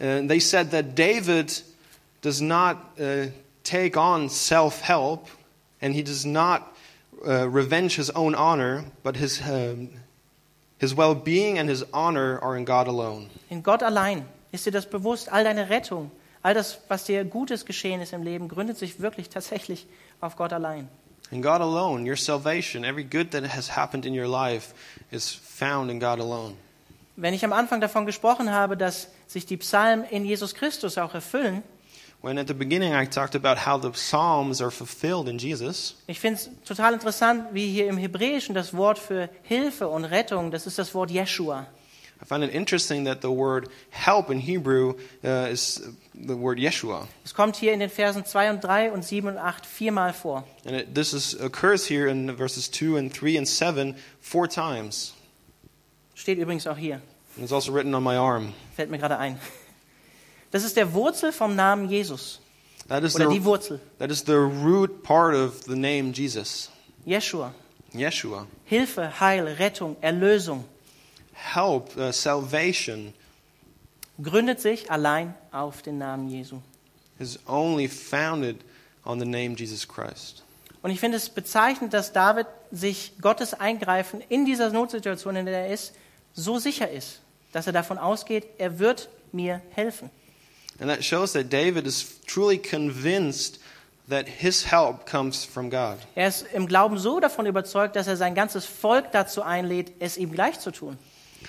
And 0.00 0.28
they 0.30 0.38
said 0.38 0.70
that 0.70 0.94
David 0.96 1.64
does 2.22 2.40
not 2.40 2.76
uh, 3.00 3.26
take 3.64 3.96
on 3.98 4.28
self 4.30 4.80
help, 4.80 5.26
and 5.82 5.92
he 5.92 6.04
does 6.04 6.24
not 6.24 6.62
uh, 7.26 7.48
revenge 7.48 7.96
his 7.96 8.10
own 8.14 8.36
honor, 8.36 8.84
but 9.02 9.16
his, 9.16 9.40
um, 9.40 9.88
his 10.78 10.96
well 10.96 11.14
being 11.14 11.58
and 11.58 11.68
his 11.68 11.84
honor 11.92 12.38
are 12.42 12.56
in 12.56 12.64
God 12.64 12.88
alone. 12.88 13.28
In 13.50 13.62
Gott 13.62 13.82
allein. 13.82 14.24
Ist 14.52 14.64
dir 14.66 14.70
das 14.70 14.86
bewusst? 14.86 15.30
All 15.30 15.44
deine 15.44 15.68
Rettung, 15.68 16.10
all 16.42 16.54
das, 16.54 16.78
was 16.88 17.04
dir 17.04 17.24
Gutes 17.24 17.66
geschehen 17.66 18.00
ist 18.00 18.12
im 18.12 18.22
Leben, 18.22 18.48
gründet 18.48 18.78
sich 18.78 19.00
wirklich 19.00 19.28
tatsächlich 19.28 19.86
auf 20.20 20.36
Gott 20.36 20.52
allein. 20.52 20.88
In 21.30 21.42
God 21.42 21.60
alone, 21.60 22.08
your 22.08 22.16
salvation, 22.16 22.84
every 22.84 23.04
good 23.04 23.30
that 23.32 23.44
has 23.54 23.76
happened 23.76 24.06
in 24.06 24.18
your 24.18 24.28
life 24.28 24.72
is 25.10 25.30
found 25.30 25.90
in 25.90 26.00
God 26.00 26.20
alone. 26.20 26.54
Wenn 27.16 27.34
ich 27.34 27.44
am 27.44 27.52
Anfang 27.52 27.80
davon 27.80 28.06
gesprochen 28.06 28.50
habe, 28.50 28.76
dass 28.76 29.08
sich 29.26 29.44
die 29.44 29.56
Psalmen 29.56 30.04
in 30.04 30.24
Jesus 30.24 30.54
Christus 30.54 30.96
auch 30.96 31.14
erfüllen, 31.14 31.62
When 32.20 32.36
at 32.36 32.48
the 32.48 32.54
beginning 32.54 32.94
I 32.94 33.06
talked 33.06 33.36
about 33.36 33.58
how 33.58 33.80
the 33.80 33.92
Psalms 33.92 34.60
are 34.60 34.72
fulfilled 34.72 35.28
in 35.28 35.38
Jesus, 35.38 35.94
ich 36.08 36.18
finde 36.18 36.40
es 36.40 36.50
total 36.64 36.94
interessant, 36.94 37.54
wie 37.54 37.70
hier 37.70 37.86
im 37.88 37.96
Hebräischen 37.96 38.54
das 38.54 38.74
Wort 38.74 38.98
für 38.98 39.28
Hilfe 39.42 39.86
und 39.86 40.04
Rettung, 40.04 40.50
das 40.50 40.66
ist 40.66 40.78
das 40.78 40.94
Wort 40.94 41.12
Jeshua. 41.12 41.66
I 42.20 42.24
find 42.24 42.42
it 42.42 42.50
interesting 42.50 43.04
that 43.04 43.22
the 43.22 43.30
word 43.30 43.68
help 43.90 44.30
in 44.30 44.40
Hebrew 44.40 44.94
uh, 45.22 45.46
is 45.48 45.80
the 46.12 46.34
word 46.36 46.58
Yeshua. 46.58 47.06
Es 47.24 47.32
kommt 47.32 47.54
hier 47.54 47.72
in 47.72 47.78
den 47.78 47.90
Versen 47.90 48.24
2 48.24 48.50
und 48.50 48.64
3 48.64 48.90
und 48.90 49.04
7 49.04 49.28
und 49.28 49.38
8 49.38 49.64
viermal 49.64 50.12
vor. 50.12 50.42
And 50.66 50.74
it, 50.74 50.94
this 50.96 51.12
is, 51.12 51.40
occurs 51.40 51.88
here 51.88 52.10
in 52.10 52.36
verses 52.36 52.68
2 52.68 52.98
and 52.98 53.14
3 53.14 53.38
and 53.38 53.46
7 53.46 53.94
four 54.20 54.48
times. 54.48 55.14
Steht 56.14 56.38
übrigens 56.38 56.66
auch 56.66 56.76
hier. 56.76 57.00
And 57.36 57.44
it's 57.44 57.52
also 57.52 57.72
written 57.72 57.94
on 57.94 58.02
my 58.02 58.16
arm. 58.16 58.52
Fällt 58.74 58.90
mir 58.90 58.98
gerade 58.98 59.18
ein. 59.18 59.38
Das 60.50 60.64
ist 60.64 60.76
der 60.76 60.92
Wurzel 60.94 61.32
vom 61.32 61.54
Namen 61.54 61.88
Jesus. 61.88 62.40
That 62.88 63.04
is, 63.04 63.14
Oder 63.16 63.28
die 63.28 63.38
the, 63.38 63.44
Wurzel. 63.44 63.80
that 63.98 64.10
is 64.10 64.20
the 64.26 64.32
root 64.32 65.02
part 65.02 65.34
of 65.34 65.62
the 65.66 65.76
name 65.76 66.12
Jesus. 66.12 66.70
Jeshua. 67.04 67.52
Yeshua. 67.92 68.46
Hilfe, 68.64 69.20
Heil, 69.20 69.46
Rettung, 69.46 69.96
Erlösung. 70.00 70.64
Help, 71.32 71.96
uh, 71.96 72.10
salvation 72.12 73.12
Gründet 74.20 74.60
sich 74.60 74.90
allein 74.90 75.34
auf 75.52 75.82
den 75.82 75.98
Namen 75.98 76.28
Jesu. 76.28 76.60
is 77.20 77.38
only 77.46 77.86
founded 77.88 78.56
on 79.04 79.18
the 79.20 79.26
name 79.26 79.54
Jesus 79.56 79.86
Christ. 79.86 80.42
Und 80.82 80.90
ich 80.90 81.00
finde 81.00 81.16
es 81.16 81.28
bezeichnend, 81.28 81.92
dass 81.92 82.12
David 82.12 82.46
sich 82.70 83.12
Gottes 83.20 83.54
Eingreifen 83.54 84.20
in 84.28 84.44
dieser 84.44 84.70
Notsituation, 84.70 85.36
in 85.36 85.46
der 85.46 85.66
er 85.66 85.72
ist, 85.72 85.92
so 86.34 86.58
sicher 86.58 86.90
ist, 86.90 87.20
dass 87.52 87.66
er 87.66 87.72
davon 87.72 87.98
ausgeht, 87.98 88.44
er 88.58 88.78
wird 88.78 89.08
mir 89.32 89.60
helfen. 89.70 90.10
And 90.80 90.88
that 90.90 91.02
shows 91.02 91.32
that 91.32 91.50
David 91.50 91.86
is 91.86 92.20
truly 92.26 92.58
convinced 92.58 93.58
that 94.08 94.28
his 94.28 94.64
help 94.64 95.06
comes 95.06 95.44
from 95.44 95.70
God. 95.70 95.98
Er 96.14 96.28
ist 96.28 96.46
im 96.54 96.66
Glauben 96.66 96.98
so 96.98 97.20
davon 97.20 97.46
überzeugt, 97.46 97.96
dass 97.96 98.06
er 98.06 98.16
sein 98.16 98.34
ganzes 98.34 98.64
Volk 98.64 99.12
dazu 99.12 99.42
einlädt, 99.42 99.92
es 99.98 100.16
ihm 100.16 100.32
gleich 100.32 100.60
zu 100.60 100.70
tun. 100.70 100.96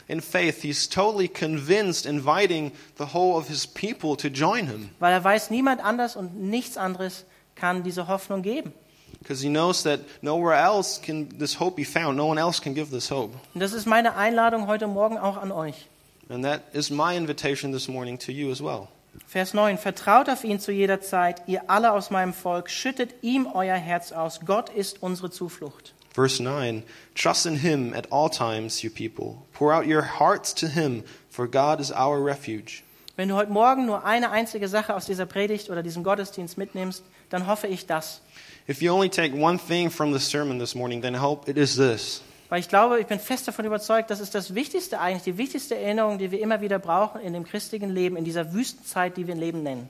In 0.07 0.21
faith, 0.21 0.61
he's 0.61 0.87
totally 0.87 1.27
convinced, 1.27 2.05
inviting 2.05 2.71
the 2.97 3.13
whole 3.13 3.37
of 3.37 3.47
his 3.47 3.65
people 3.65 4.15
to 4.17 4.27
join 4.27 4.67
him. 4.67 4.89
Weil 4.99 5.13
er 5.13 5.23
weiß, 5.23 5.49
niemand 5.51 5.83
anders 5.83 6.15
und 6.15 6.35
nichts 6.35 6.77
anderes 6.77 7.25
kann 7.55 7.83
diese 7.83 8.07
Hoffnung 8.07 8.41
geben. 8.41 8.73
Because 9.19 9.41
he 9.41 9.49
knows 9.49 9.83
that 9.83 10.01
nowhere 10.21 10.55
else 10.55 10.99
can 10.99 11.29
this 11.37 11.59
hope 11.59 11.75
be 11.75 11.85
found. 11.85 12.17
No 12.17 12.27
one 12.27 12.39
else 12.39 12.61
can 12.61 12.73
give 12.73 12.91
this 12.91 13.09
hope. 13.11 13.33
Und 13.53 13.61
das 13.61 13.73
ist 13.73 13.85
meine 13.85 14.15
Einladung 14.15 14.67
heute 14.67 14.87
Morgen 14.87 15.17
auch 15.17 15.37
an 15.37 15.51
euch. 15.51 15.87
And 16.29 16.43
that 16.43 16.61
is 16.73 16.89
my 16.89 17.15
invitation 17.15 17.71
this 17.71 17.87
morning 17.87 18.17
to 18.19 18.31
you 18.31 18.51
as 18.51 18.61
well. 18.61 18.89
Vers 19.27 19.53
9. 19.53 19.77
Vertraut 19.77 20.29
auf 20.29 20.43
ihn 20.43 20.59
zu 20.59 20.71
jeder 20.71 21.01
Zeit, 21.01 21.43
ihr 21.47 21.69
alle 21.69 21.91
aus 21.93 22.09
meinem 22.09 22.33
Volk, 22.33 22.69
schüttet 22.69 23.13
ihm 23.21 23.47
euer 23.47 23.75
Herz 23.75 24.11
aus. 24.11 24.41
Gott 24.45 24.69
ist 24.69 25.03
unsere 25.03 25.29
Zuflucht. 25.29 25.93
Verse 26.13 26.41
9 26.41 26.83
Trust 27.15 27.45
in 27.45 27.55
him 27.57 27.93
at 27.93 28.11
all 28.11 28.29
times, 28.29 28.81
you 28.81 28.89
people. 28.89 29.43
Pour 29.53 29.73
out 29.73 29.85
your 29.85 30.19
hearts 30.19 30.53
to 30.55 30.67
him, 30.67 31.03
for 31.29 31.47
God 31.47 31.79
is 31.79 31.91
our 31.91 32.23
refuge. 32.23 32.83
Wenn 33.15 33.29
du 33.29 33.35
heute 33.35 33.51
Morgen 33.51 33.85
nur 33.85 34.05
eine 34.05 34.31
einzige 34.31 34.67
Sache 34.67 34.95
aus 34.95 35.05
dieser 35.05 35.25
Predigt 35.25 35.69
oder 35.69 35.83
diesem 35.83 36.03
Gottesdienst 36.03 36.57
mitnimmst, 36.57 37.03
dann 37.29 37.47
hoffe 37.47 37.67
ich 37.67 37.85
das. 37.85 38.21
If 38.67 38.81
you 38.81 38.93
only 38.93 39.09
take 39.09 39.35
one 39.35 39.59
thing 39.59 39.91
from 39.91 40.13
the 40.13 40.19
sermon 40.19 40.59
this 40.59 40.73
morning, 40.73 41.01
then 41.01 41.21
hope 41.21 41.49
it 41.49 41.57
is 41.57 41.75
this. 41.75 42.21
Weil 42.49 42.59
ich 42.59 42.67
glaube, 42.67 42.99
ich 42.99 43.05
bin 43.05 43.19
fest 43.19 43.47
davon 43.47 43.65
überzeugt, 43.65 44.09
das 44.09 44.19
ist 44.19 44.33
das 44.33 44.55
Wichtigste 44.55 44.99
eigentlich, 44.99 45.23
die 45.23 45.38
wichtigste 45.38 45.77
Erinnerung, 45.77 46.17
die 46.17 46.31
wir 46.31 46.41
immer 46.41 46.62
wieder 46.62 46.79
brauchen 46.79 47.21
in 47.21 47.33
dem 47.33 47.45
christlichen 47.45 47.91
Leben, 47.91 48.17
in 48.17 48.25
dieser 48.25 48.53
Wüstenzeit, 48.53 49.17
die 49.17 49.27
wir 49.27 49.35
ein 49.35 49.39
Leben 49.39 49.62
nennen. 49.62 49.89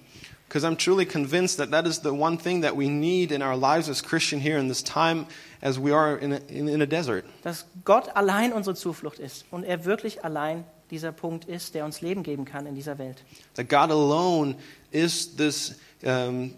Because 0.49 0.65
I'm 0.65 0.77
truly 0.77 1.05
convinced 1.05 1.57
that 1.59 1.69
that 1.69 1.85
is 1.85 2.01
the 2.01 2.09
one 2.09 2.35
thing 2.35 2.63
that 2.63 2.75
we 2.75 2.89
need 2.89 3.31
in 3.31 3.43
our 3.43 3.55
lives 3.55 3.87
as 3.87 4.01
Christian 4.01 4.41
here 4.41 4.57
in 4.57 4.67
this 4.67 4.83
time 4.83 5.27
as 5.61 5.79
we 5.79 5.93
are 5.93 6.17
in 6.17 6.33
a, 6.33 6.39
in, 6.47 6.67
in 6.67 6.81
a 6.81 6.87
desert. 6.87 7.23
Dass 7.43 7.65
Gott 7.85 8.15
allein 8.15 8.51
unsere 8.51 8.75
Zuflucht 8.75 9.19
ist 9.19 9.45
und 9.51 9.63
er 9.63 9.85
wirklich 9.85 10.25
allein 10.25 10.65
dieser 10.89 11.11
Punkt 11.11 11.45
ist, 11.45 11.75
der 11.75 11.85
uns 11.85 12.01
Leben 12.01 12.23
geben 12.23 12.45
kann 12.45 12.65
in 12.65 12.73
dieser 12.73 12.97
Welt. 12.97 13.23
That 13.55 13.69
God 13.69 13.91
alone 13.91 14.55
is 14.89 15.35
this 15.35 15.75
um, 16.03 16.55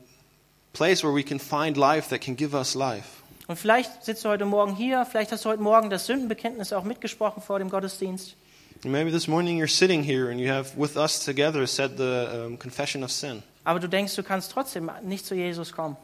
place 0.71 1.03
where 1.03 1.13
we 1.13 1.23
can 1.23 1.37
find 1.37 1.75
life 1.75 2.09
that 2.09 2.21
can 2.21 2.37
give 2.37 2.55
us 2.55 2.75
life. 2.75 3.20
Und 3.51 3.57
vielleicht 3.57 4.05
sitzt 4.05 4.23
du 4.23 4.29
heute 4.29 4.45
Morgen 4.45 4.77
hier, 4.77 5.05
vielleicht 5.05 5.33
hast 5.33 5.43
du 5.43 5.49
heute 5.49 5.61
Morgen 5.61 5.89
das 5.89 6.05
Sündenbekenntnis 6.05 6.71
auch 6.71 6.85
mitgesprochen 6.85 7.43
vor 7.43 7.59
dem 7.59 7.69
Gottesdienst. 7.69 8.37
And 8.85 8.93
maybe 8.93 9.11
this 9.11 9.27
morning 9.27 9.61
you're 9.61 9.67
sitting 9.67 10.01
here 10.01 10.31
and 10.31 10.39
you 10.39 10.49
have 10.49 10.79
with 10.79 10.95
us 10.95 11.19
together 11.19 11.67
said 11.67 11.97
the 11.97 12.29
um, 12.33 12.57
confession 12.57 13.03
of 13.03 13.11
sin. 13.11 13.43
Aber 13.65 13.81
du 13.81 13.89
denkst, 13.89 14.15
du 14.15 14.23
kannst 14.23 14.53
trotzdem 14.53 14.89
nicht 15.03 15.25
zu 15.25 15.35
Jesus 15.35 15.73
kommen. 15.73 15.97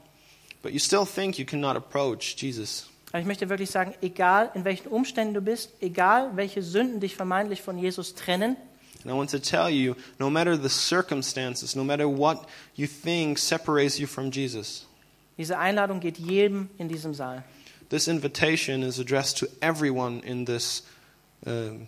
But 0.61 0.73
you 0.73 0.79
still 0.79 1.05
think 1.05 1.39
you 1.39 1.45
cannot 1.45 1.77
approach 1.77 2.35
Jesus. 2.37 2.89
Aber 3.11 3.21
ich 3.21 3.25
möchte 3.25 3.47
wirklich 3.47 3.71
sagen, 3.71 3.93
egal 4.01 4.51
in 4.53 4.65
welchen 4.65 4.89
Umständen 4.89 5.33
du 5.33 5.39
bist, 5.39 5.71
egal 5.79 6.31
welche 6.35 6.61
Sünden 6.61 6.99
dich 6.99 7.15
vermeintlich 7.15 7.61
von 7.61 7.77
Jesus 7.77 8.13
trennen, 8.13 8.57
And 9.03 9.11
I 9.13 9.17
want 9.17 9.29
to 9.29 9.39
tell 9.39 9.69
you 9.69 9.95
no 10.19 10.29
matter 10.29 10.57
the 10.57 10.67
circumstances, 10.67 11.77
no 11.77 11.85
matter 11.85 12.09
what 12.09 12.45
you 12.75 12.87
think 12.87 13.37
separates 13.37 13.97
you 13.99 14.05
from 14.05 14.31
Jesus, 14.31 14.86
diese 15.37 15.57
Einladung 15.57 15.99
geht 15.99 16.17
jedem 16.17 16.69
in 16.77 16.87
diesem 16.89 17.13
Saal. 17.13 17.43
this 17.89 18.07
invitation 18.07 18.83
is 18.83 18.99
addressed 18.99 19.37
to 19.37 19.47
everyone 19.61 20.19
in 20.21 20.45
this 20.45 20.83
um, 21.45 21.87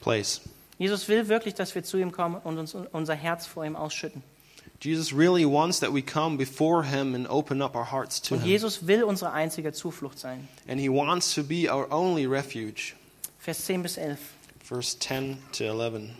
place. 0.00 0.40
Jesus 0.78 1.08
will 1.08 1.28
wirklich, 1.28 1.54
dass 1.54 1.74
wir 1.74 1.84
zu 1.84 1.98
ihm 1.98 2.10
kommen 2.10 2.36
und 2.42 2.58
uns 2.58 2.74
unser 2.74 3.14
Herz 3.14 3.46
vor 3.46 3.64
ihm 3.64 3.76
ausschütten. 3.76 4.22
Jesus 4.80 5.12
really 5.12 5.44
wants 5.44 5.80
that 5.80 5.92
we 5.92 6.00
come 6.00 6.38
before 6.38 6.84
him 6.84 7.14
and 7.14 7.28
open 7.28 7.60
up 7.60 7.74
our 7.74 7.84
hearts 7.84 8.20
to 8.22 8.34
Und 8.34 8.40
him. 8.40 8.50
Jesus 8.50 8.86
will 8.86 9.04
unsere 9.04 9.32
einzige 9.32 9.72
Zuflucht 9.72 10.18
sein. 10.18 10.48
And 10.66 10.80
he 10.80 10.88
wants 10.88 11.34
to 11.34 11.44
be 11.44 11.70
our 11.70 11.86
only 11.92 12.24
refuge. 12.24 12.94
Vers 13.38 13.66
10 13.66 13.82
bis 13.82 13.98
11. 13.98 14.18
Verse 14.64 14.98
10 14.98 15.36
to 15.52 15.64
11. 15.64 16.10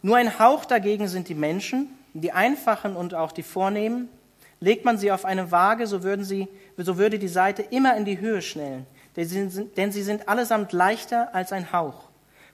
Nur 0.00 0.16
ein 0.16 0.38
Hauch 0.38 0.64
dagegen 0.64 1.08
sind 1.08 1.28
die 1.28 1.34
Menschen, 1.34 1.88
die 2.14 2.32
Einfachen 2.32 2.96
und 2.96 3.12
auch 3.12 3.32
die 3.32 3.42
Vornehmen. 3.42 4.08
Legt 4.60 4.84
man 4.84 4.98
sie 4.98 5.12
auf 5.12 5.24
eine 5.24 5.50
Waage, 5.50 5.86
so, 5.86 6.02
würden 6.02 6.24
sie, 6.24 6.48
so 6.76 6.96
würde 6.96 7.18
die 7.18 7.28
Seite 7.28 7.62
immer 7.62 7.96
in 7.96 8.04
die 8.04 8.20
Höhe 8.20 8.40
schnellen, 8.40 8.86
denn 9.16 9.26
sie, 9.26 9.48
sind, 9.48 9.76
denn 9.76 9.92
sie 9.92 10.02
sind 10.02 10.28
allesamt 10.28 10.72
leichter 10.72 11.34
als 11.34 11.52
ein 11.52 11.72
Hauch. 11.72 12.04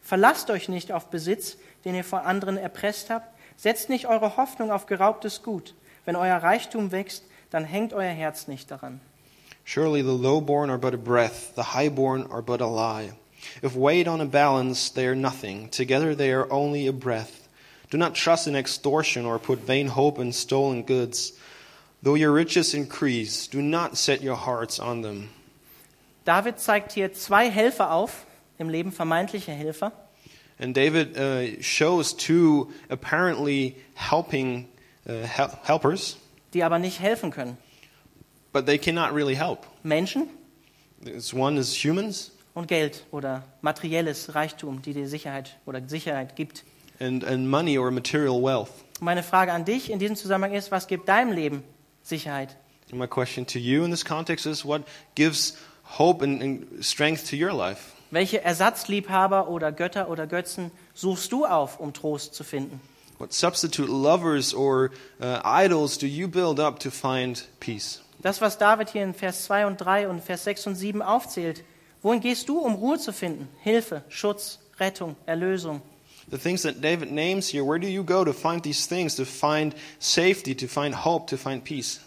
Verlasst 0.03 0.51
euch 0.51 0.69
nicht 0.69 0.91
auf 0.91 1.07
Besitz, 1.07 1.57
den 1.85 1.95
ihr 1.95 2.05
vor 2.05 2.25
anderen 2.25 2.57
erpresst 2.57 3.09
habt. 3.11 3.29
Setzt 3.57 3.89
nicht 3.89 4.07
eure 4.09 4.37
Hoffnung 4.37 4.73
auf 4.73 4.87
geraubtes 4.87 5.43
Gut. 5.43 5.75
Wenn 6.05 6.17
euer 6.17 6.37
Reichtum 6.37 6.91
wächst, 6.91 7.23
dann 7.51 7.65
hängt 7.65 7.93
euer 7.93 8.11
Herz 8.11 8.49
nicht 8.49 8.71
daran. 8.71 9.01
Surely 9.65 10.03
the 10.03 10.09
lowborn 10.09 10.71
are 10.71 10.79
but 10.79 10.95
a 10.95 10.97
breath, 10.97 11.55
the 11.55 11.75
highborn 11.75 12.27
are 12.27 12.43
but 12.43 12.61
a 12.61 12.67
lie. 12.67 13.13
If 13.63 13.77
weighed 13.77 14.09
on 14.09 14.21
a 14.21 14.27
balance, 14.27 14.93
they 14.93 15.07
are 15.07 15.15
nothing. 15.15 15.71
Together 15.71 16.17
they 16.17 16.33
are 16.33 16.51
only 16.51 16.89
a 16.89 16.93
breath. 16.93 17.49
Do 17.91 17.99
not 17.99 18.15
trust 18.15 18.49
in 18.49 18.57
extortion 18.57 19.25
or 19.25 19.39
put 19.39 19.61
vain 19.61 19.89
hope 19.89 20.19
in 20.19 20.33
stolen 20.33 20.83
goods. 20.83 21.33
Though 22.03 22.17
your 22.17 22.33
riches 22.35 22.75
increase, 22.75 23.49
do 23.49 23.61
not 23.63 23.97
set 23.97 24.23
your 24.23 24.37
hearts 24.47 24.81
on 24.81 25.03
them. 25.03 25.29
David 26.25 26.59
zeigt 26.59 26.93
hier 26.93 27.13
zwei 27.13 27.51
Helfer 27.51 27.93
auf, 27.93 28.27
im 28.59 28.69
Leben 28.69 28.93
vermeintliche 28.93 29.53
Helfer, 29.53 29.93
And 30.59 30.77
David 30.77 31.17
uh, 31.17 31.61
shows 31.61 32.15
two 32.17 32.71
apparently 32.89 33.75
helping 33.95 34.69
uh, 35.09 35.13
hel- 35.27 35.59
helpers, 35.65 36.17
die 36.55 36.63
aber 36.63 36.79
nicht 36.79 37.01
helfen 37.01 37.31
können. 37.33 37.57
but 38.53 38.67
they 38.67 38.79
cannot 38.79 39.13
really 39.15 39.35
help. 39.35 39.67
Menschen 39.83 40.29
This 41.03 41.33
one 41.35 41.59
is 41.59 41.73
humans, 41.75 42.31
und 42.55 42.69
Geld 42.69 43.05
oder 43.11 43.43
materielles 43.63 44.35
Reichtum, 44.37 44.83
die 44.83 44.93
dir 44.93 45.09
Sicherheit 45.09 45.57
oder 45.67 45.81
Sicherheit 45.89 46.37
gibt. 46.37 46.65
and, 47.01 47.25
and 47.25 47.49
money 47.49 47.77
or 47.79 47.91
material 47.91 48.41
wealth. 48.41 48.71
Meine 49.01 49.23
Frage 49.25 49.53
an 49.53 49.65
dich 49.65 49.91
in 49.91 49.99
diesem 49.99 50.15
Zusammenhang 50.17 50.53
ist, 50.55 50.71
was 50.71 50.87
gibt 50.87 51.09
deinem 51.09 51.33
Leben 51.33 51.65
Sicherheit? 52.03 52.57
And 52.91 52.99
my 52.99 53.07
question 53.07 53.47
to 53.47 53.59
you 53.59 53.85
in 53.85 53.91
this 53.91 54.05
context 54.05 54.47
is 54.47 54.65
what 54.65 54.83
gives 55.15 55.57
hope 55.99 56.23
and, 56.23 56.43
and 56.43 56.85
strength 56.85 57.31
to 57.31 57.37
your 57.37 57.53
life? 57.53 57.93
Welche 58.11 58.43
Ersatzliebhaber 58.43 59.49
oder 59.49 59.73
Götter 59.73 60.11
oder 60.11 60.27
Götzen 60.27 60.71
suchst 60.95 61.33
du 61.33 61.47
auf, 61.47 61.81
um 61.81 61.95
Trost 61.95 62.35
zu 62.35 62.45
finden? 62.45 62.81
What 63.19 63.33
substitute 63.33 63.89
lovers 63.89 64.55
or 64.55 64.91
uh, 65.21 65.41
idols 65.45 65.97
do 65.97 66.07
you 66.07 66.29
build 66.29 66.61
up 66.61 66.81
to 66.81 66.91
find 66.91 67.47
peace? 67.61 68.03
Das, 68.21 68.41
was 68.41 68.59
David 68.59 68.91
hier 68.91 69.03
in 69.03 69.15
Vers 69.15 69.45
2 69.45 69.67
und 69.67 69.79
3 69.79 70.09
und 70.09 70.23
Vers 70.23 70.45
6 70.45 70.67
und 70.69 70.75
7 70.77 71.03
aufzählt, 71.03 71.65
wohin 72.03 72.21
gehst 72.21 72.49
du, 72.49 72.59
um 72.59 72.75
Ruhe 72.75 72.99
zu 72.99 73.13
finden? 73.13 73.49
Hilfe, 73.63 74.05
Schutz, 74.09 74.59
Rettung, 74.79 75.17
Erlösung. 75.27 75.83
The 76.29 76.39
things 76.39 76.63
that 76.63 76.81
David 76.81 77.11
names 77.11 77.49
here, 77.49 77.65
where 77.65 77.79
do 77.79 77.89
you 77.89 78.03
go 78.03 78.25
to 78.25 78.33
find 78.33 78.63
these 78.63 78.87
things, 78.87 79.17
to 79.17 79.25
find 79.25 79.75
safety, 79.99 80.55
to 80.55 80.67
find 80.67 80.95
hope, 80.95 81.27
to 81.29 81.37
find 81.37 81.63
peace? 81.63 82.01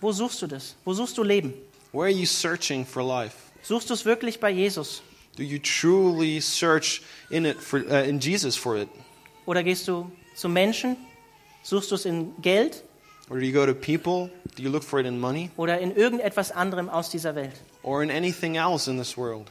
Wo 0.00 0.12
suchst 0.12 0.40
du 0.42 0.46
das? 0.46 0.74
Wo 0.84 0.94
suchst 0.94 1.16
du 1.16 1.22
Leben? 1.22 1.52
Where 1.92 2.06
are 2.06 2.08
you 2.08 2.26
searching 2.26 2.84
for 2.84 3.02
life? 3.02 3.50
Suchst 3.62 3.90
du 3.90 3.94
es 3.94 4.04
wirklich 4.04 4.40
bei 4.40 4.50
Jesus? 4.50 5.02
Do 5.36 5.44
you 5.44 5.58
truly 5.58 6.40
search 6.40 7.02
in 7.30 7.46
it 7.46 7.56
for, 7.56 7.80
uh, 7.80 8.04
in 8.04 8.18
Jesus 8.20 8.56
for 8.56 8.76
it, 8.76 8.88
Oder 9.46 9.62
gehst 9.62 9.88
du 9.88 10.10
zu 10.34 10.48
Menschen? 10.48 10.96
Suchst 11.62 11.90
du 11.90 11.94
es 11.96 12.06
in 12.06 12.32
Geld 12.40 12.82
or 13.28 13.38
do 13.38 13.46
you 13.46 13.52
go 13.52 13.66
to 13.66 13.74
people? 13.74 14.30
Do 14.56 14.62
you 14.62 14.70
look 14.70 14.82
for 14.82 14.98
it 14.98 15.06
in 15.06 15.20
money, 15.20 15.50
oder 15.56 15.78
in 15.78 15.94
irgendetwas 15.94 16.50
anderem 16.50 16.88
aus 16.88 17.10
dieser 17.10 17.34
Welt? 17.34 17.54
or 17.82 18.02
in 18.02 18.10
anything 18.10 18.56
else 18.56 18.88
in 18.88 18.96
this 18.98 19.16
world? 19.16 19.50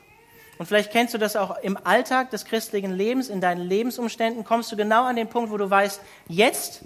Und 0.60 0.66
vielleicht 0.66 0.92
kennst 0.92 1.14
du 1.14 1.18
das 1.18 1.36
auch 1.36 1.58
im 1.64 1.78
Alltag 1.86 2.30
des 2.32 2.46
christlichen 2.46 2.92
Lebens, 2.94 3.30
in 3.30 3.40
deinen 3.42 3.62
Lebensumständen, 3.68 4.44
kommst 4.44 4.72
du 4.72 4.76
genau 4.76 5.06
an 5.06 5.16
den 5.16 5.28
Punkt, 5.30 5.52
wo 5.52 5.58
du 5.58 5.70
weißt, 5.70 6.02
jetzt 6.28 6.82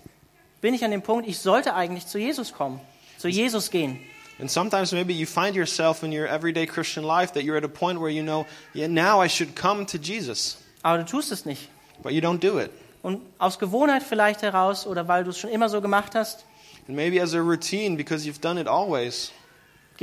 bin 0.61 0.73
ich 0.73 0.85
an 0.85 0.91
dem 0.91 1.01
Punkt, 1.01 1.27
ich 1.27 1.39
sollte 1.39 1.73
eigentlich 1.73 2.05
zu 2.07 2.19
Jesus 2.19 2.53
kommen, 2.53 2.79
zu 3.17 3.27
Jesus 3.27 3.71
gehen. 3.71 3.99
And 4.39 4.49
sometimes 4.49 4.91
maybe 4.91 5.11
you 5.11 5.25
find 5.25 5.55
yourself 5.55 6.03
in 6.03 6.11
your 6.11 6.27
everyday 6.27 6.65
Christian 6.65 7.03
life 7.03 7.33
that 7.33 7.43
you're 7.43 7.57
at 7.57 7.63
a 7.63 7.67
point 7.67 7.99
where 7.99 8.09
you 8.11 8.23
know, 8.23 8.45
yeah, 8.73 8.87
now 8.87 9.23
I 9.23 9.27
should 9.27 9.55
come 9.55 9.85
to 9.87 9.97
Jesus, 9.97 10.57
Aber 10.83 10.99
du 10.99 11.05
tust 11.05 11.31
es 11.31 11.45
nicht. 11.45 11.67
but 12.03 12.13
you 12.13 12.21
don't 12.21 12.39
do 12.39 12.59
it. 12.59 12.69
Und 13.01 13.21
aus 13.39 13.57
Gewohnheit 13.59 14.01
vielleicht 14.03 14.43
heraus 14.43 14.85
oder 14.87 15.07
weil 15.07 15.23
du 15.23 15.31
es 15.31 15.39
schon 15.39 15.49
immer 15.49 15.67
so 15.69 15.81
gemacht 15.81 16.13
hast, 16.15 16.45
And 16.87 16.95
maybe 16.95 17.21
as 17.21 17.33
a 17.33 17.39
routine 17.39 17.95
because 17.97 18.25
you've 18.27 18.39
done 18.41 18.59
it 18.61 18.67
always. 18.67 19.31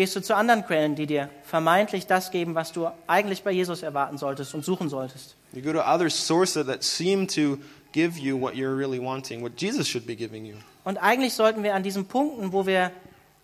Gehst 0.01 0.17
du 0.17 0.23
zu 0.23 0.35
anderen 0.35 0.65
Quellen, 0.65 0.95
die 0.95 1.05
dir 1.05 1.29
vermeintlich 1.45 2.07
das 2.07 2.31
geben, 2.31 2.55
was 2.55 2.73
du 2.73 2.89
eigentlich 3.07 3.43
bei 3.43 3.51
Jesus 3.51 3.83
erwarten 3.83 4.17
solltest 4.17 4.55
und 4.55 4.65
suchen 4.65 4.89
solltest. 4.89 5.37
You 5.53 5.61
go 5.61 5.75
to 5.75 5.81
other 5.81 6.09
sources 6.09 6.65
that 6.65 6.83
seem 6.83 7.29
to 7.29 7.59
give 7.93 8.19
you 8.19 8.41
what 8.41 8.55
you're 8.55 8.75
really 8.75 8.99
wanting, 8.99 9.43
what 9.43 9.61
Jesus 9.61 9.87
should 9.87 10.07
be 10.07 10.17
giving 10.17 10.47
you. 10.47 10.55
Und 10.85 10.97
eigentlich 10.97 11.35
sollten 11.35 11.63
wir 11.63 11.75
an 11.75 11.83
diesen 11.83 12.07
Punkten, 12.07 12.55
wo 12.55 12.65
wir 12.65 12.93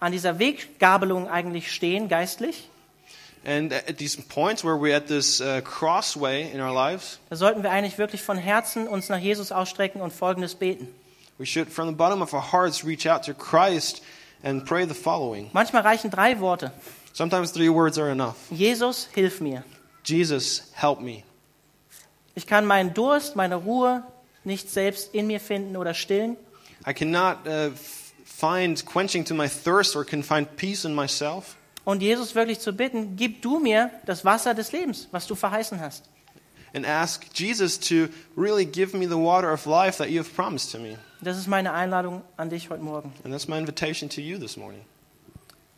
an 0.01 0.13
dieser 0.13 0.39
Weggabelung 0.39 1.29
eigentlich 1.29 1.71
stehen, 1.71 2.09
geistlich, 2.09 2.71
And 3.45 3.71
at 3.75 3.99
these 3.99 4.17
points 4.21 4.65
where 4.65 4.77
we're 4.77 4.97
at 4.97 5.09
this 5.09 5.43
uh, 5.43 5.61
crossway 5.61 6.51
in 6.51 6.63
our 6.63 6.73
lives, 6.73 7.19
da 7.29 7.37
sollten 7.37 7.63
wir 7.63 7.71
eigentlich 7.71 7.99
wirklich 7.99 8.23
von 8.23 8.39
Herzen 8.39 8.89
uns 8.89 9.11
nach 9.11 9.19
Jesus 9.19 9.53
ausstrecken 9.53 10.01
und 10.01 10.11
Folgendes 10.11 10.55
beten. 10.55 10.89
we 11.37 11.45
should, 11.45 11.69
from 11.69 11.87
the 11.87 11.95
bottom 11.95 12.23
of 12.23 12.33
our 12.33 12.41
hearts, 12.41 12.83
reach 12.83 13.07
out 13.07 13.25
to 13.25 13.35
Christ 13.35 14.01
and 14.47 14.65
pray 14.65 14.87
the 14.87 14.95
following. 14.95 15.51
Manchmal 15.53 15.83
reichen 15.83 16.11
drei 16.11 16.39
Worte. 16.41 16.71
Sometimes 17.13 17.51
three 17.51 17.69
words 17.69 17.99
are 17.99 18.11
enough 18.11 18.37
Jesus, 18.51 19.09
hilf 19.13 19.41
mir. 19.41 19.65
Jesus, 20.05 20.71
help 20.73 21.01
me. 21.01 21.25
Ich 22.37 22.47
kann 22.47 22.65
meinen 22.65 22.95
Durst, 22.95 23.35
meine 23.35 23.57
Ruhe 23.57 24.05
nicht 24.45 24.71
selbst 24.71 25.15
in 25.15 25.27
mir 25.27 25.41
finden 25.41 25.77
oder 25.77 25.95
stillen. 25.95 26.37
I 26.87 26.93
cannot 26.93 27.47
uh, 27.47 27.71
find 28.25 28.85
quenching 28.87 29.25
to 29.25 29.35
my 29.35 29.49
thirst 29.49 29.97
or 29.97 30.05
can 30.05 30.23
find 30.23 30.57
peace 30.57 30.85
in 30.85 30.95
myself. 30.95 31.57
Und 31.85 32.03
Jesus 32.03 32.35
wirklich 32.35 32.61
zu 32.61 32.73
bitten, 32.73 33.17
gib 33.17 33.43
du 33.43 33.59
mir 33.59 33.91
das 34.07 34.25
Wasser 34.25 34.55
des 34.55 34.73
Lebens, 34.73 35.09
was 35.11 35.27
du 35.27 35.35
verheißen 35.35 35.81
hast. 35.81 36.05
And 36.75 36.87
ask 36.87 37.25
Jesus 37.35 37.79
to 37.89 38.09
really 38.37 38.65
give 38.65 38.95
me 38.97 39.07
the 39.07 39.17
water 39.17 39.53
of 39.53 39.67
life 39.67 39.99
that 39.99 40.11
you 40.11 40.19
have 40.19 40.33
promised 40.35 40.71
to 40.73 40.79
me. 40.79 40.99
Das 41.21 41.39
ist 41.39 41.47
meine 41.47 41.73
Einladung 41.73 42.23
an 42.37 42.51
dich 42.51 42.69
heute 42.69 42.83
Morgen. 42.83 43.13
And 43.25 43.33
that's 43.33 43.49
my 43.49 43.59
invitation 43.59 44.09
to 44.11 44.21
you 44.21 44.39
this 44.39 44.57
morning. 44.57 44.83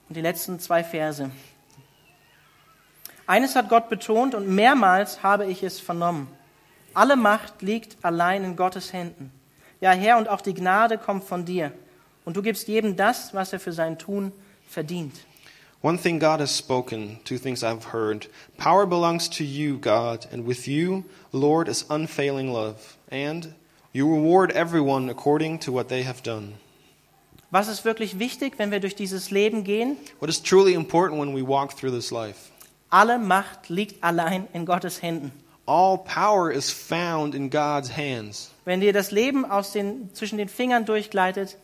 Und 0.09 0.16
die 0.16 0.20
letzten 0.20 0.59
zwei 0.59 0.83
Verse. 0.83 1.31
Eines 3.27 3.55
hat 3.55 3.68
Gott 3.68 3.88
betont 3.88 4.35
und 4.35 4.48
mehrmals 4.48 5.22
habe 5.22 5.46
ich 5.46 5.62
es 5.62 5.79
vernommen. 5.79 6.29
Alle 6.94 7.16
Macht 7.16 7.62
liegt 7.62 8.03
allein 8.03 8.42
in 8.42 8.57
Gottes 8.57 8.92
Händen. 8.92 9.31
Ja, 9.81 9.92
Herr, 9.92 10.18
und 10.18 10.29
auch 10.29 10.40
die 10.40 10.55
Gnade 10.55 10.98
kommt 10.98 11.24
von 11.24 11.44
dir. 11.44 11.72
Und 12.24 12.37
du 12.37 12.42
gibst 12.42 12.66
jedem 12.68 12.96
das, 12.96 13.33
was 13.35 13.53
er 13.53 13.61
für 13.61 13.72
sein 13.72 13.98
Tun 13.98 14.33
verdient. 14.68 15.14
One 15.81 15.96
thing 15.96 16.18
God 16.18 16.40
has 16.40 16.57
spoken, 16.59 17.20
two 17.24 17.38
things 17.38 17.62
I've 17.62 17.92
heard. 17.92 18.29
Power 18.57 18.85
belongs 18.85 19.31
to 19.31 19.44
you, 19.44 19.79
God, 19.79 20.27
and 20.33 20.44
with 20.44 20.66
you, 20.66 21.05
Lord, 21.31 21.68
is 21.68 21.85
unfailing 21.85 22.53
love. 22.53 22.96
And 23.12 23.55
you 23.98 24.08
reward 24.08 24.52
everyone 24.52 25.11
according 25.11 25.58
to 25.58 25.72
what 25.72 25.88
they 25.88 26.04
have 26.04 26.22
done. 26.22 26.54
Was 27.50 27.66
ist 27.66 27.84
wirklich 27.84 28.18
wichtig, 28.18 28.58
wenn 28.58 28.70
wir 28.70 28.78
durch 28.78 28.94
dieses 28.94 29.30
Leben 29.30 29.64
gehen? 29.64 29.96
What 30.20 30.30
is 30.30 30.40
truly 30.40 30.74
important 30.74 31.20
when 31.20 31.34
we 31.34 31.42
walk 31.42 31.76
through 31.76 31.90
this 31.90 32.11
life? 32.11 32.50
Alle 32.90 33.18
Macht 33.18 33.68
liegt 33.68 34.02
allein 34.04 34.46
in 34.52 34.66
Gottes 34.66 35.02
Händen. 35.02 35.32
All 35.66 35.98
power 35.98 36.50
is 36.50 36.70
found 36.70 37.34
in 37.34 37.50
God's 37.50 37.90
hands. 37.94 38.50
Wenn 38.64 38.80
dir 38.80 38.92
das 38.92 39.11
Leben 39.11 39.44
aus 39.44 39.72
den, 39.72 40.11
zwischen 40.14 40.38
den 40.38 40.48
Fingern 40.48 40.84
durchgleitet, 40.84 41.56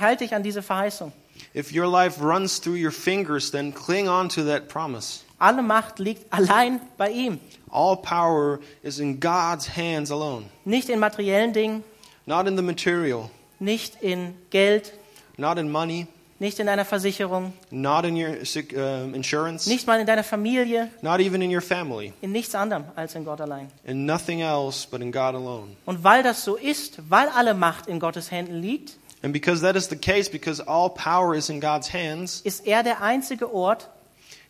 halte 0.00 0.24
dich 0.24 0.34
an 0.34 0.42
diese 0.42 0.62
Verheißung. 0.62 1.12
If 1.54 1.72
your 1.72 1.86
life 1.86 2.20
runs 2.20 2.60
through 2.60 2.76
your 2.76 2.92
fingers, 2.92 3.50
then 3.50 3.72
cling 3.72 4.08
on 4.08 4.28
to 4.30 4.42
that 4.44 4.68
promise. 4.68 5.23
Alle 5.38 5.62
Macht 5.62 5.98
liegt 5.98 6.26
allein 6.32 6.80
bei 6.96 7.10
ihm. 7.10 7.40
All 7.70 7.96
power 7.96 8.60
is 8.82 8.98
in 8.98 9.18
God's 9.20 9.68
hands 9.76 10.10
alone, 10.10 10.44
Nicht 10.64 10.88
in 10.88 10.98
materiellen 11.00 11.52
Dingen, 11.52 11.82
not 12.26 12.46
in 12.46 12.56
the 12.56 12.62
material, 12.62 13.30
nicht 13.58 14.00
in 14.02 14.34
Geld, 14.50 14.92
not 15.36 15.58
in 15.58 15.70
money, 15.70 16.06
nicht 16.38 16.58
in 16.60 16.66
deiner 16.66 16.84
Versicherung, 16.84 17.52
not 17.70 18.04
in 18.04 18.16
your 18.16 18.36
um, 18.76 19.14
insurance, 19.14 19.68
nicht 19.68 19.86
mal 19.88 19.98
in 19.98 20.06
deiner 20.06 20.22
Familie, 20.24 20.88
not 21.02 21.18
even 21.20 21.42
in 21.42 21.50
your 21.52 21.60
family, 21.62 22.12
in 22.20 22.30
nichts 22.32 22.54
anderem 22.54 22.84
als 22.94 23.14
in 23.16 23.24
Gott 23.24 23.40
allein. 23.40 23.68
in 23.84 24.06
nothing 24.06 24.40
else 24.40 24.86
but 24.88 25.00
in 25.00 25.10
God 25.10 25.34
alone. 25.34 25.76
Und 25.84 26.04
weil 26.04 26.22
das 26.22 26.44
so 26.44 26.54
ist, 26.56 26.98
weil 27.10 27.28
alle 27.28 27.54
Macht 27.54 27.88
in 27.88 27.98
Gottes 27.98 28.30
Händen 28.30 28.60
liegt, 28.60 28.98
And 29.22 29.32
because 29.32 29.62
that 29.62 29.74
is 29.74 29.88
the 29.88 29.96
case, 29.96 30.30
because 30.30 30.60
all 30.60 30.90
power 30.90 31.34
is 31.34 31.48
in 31.48 31.58
God's 31.58 31.90
hands, 31.92 32.42
ist 32.42 32.66
er 32.66 32.82
der 32.82 33.00
einzige 33.00 33.52
Ort, 33.54 33.88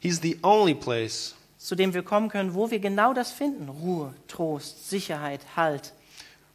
He's 0.04 0.20
the 0.20 0.36
only 0.42 0.74
place 0.74 1.34
zu 1.64 1.74
dem 1.74 1.94
wir 1.94 2.02
kommen 2.02 2.28
können, 2.28 2.52
wo 2.52 2.70
wir 2.70 2.78
genau 2.78 3.14
das 3.14 3.30
finden. 3.32 3.70
Ruhe, 3.70 4.12
Trost, 4.28 4.90
Sicherheit, 4.90 5.40
Halt. 5.56 5.94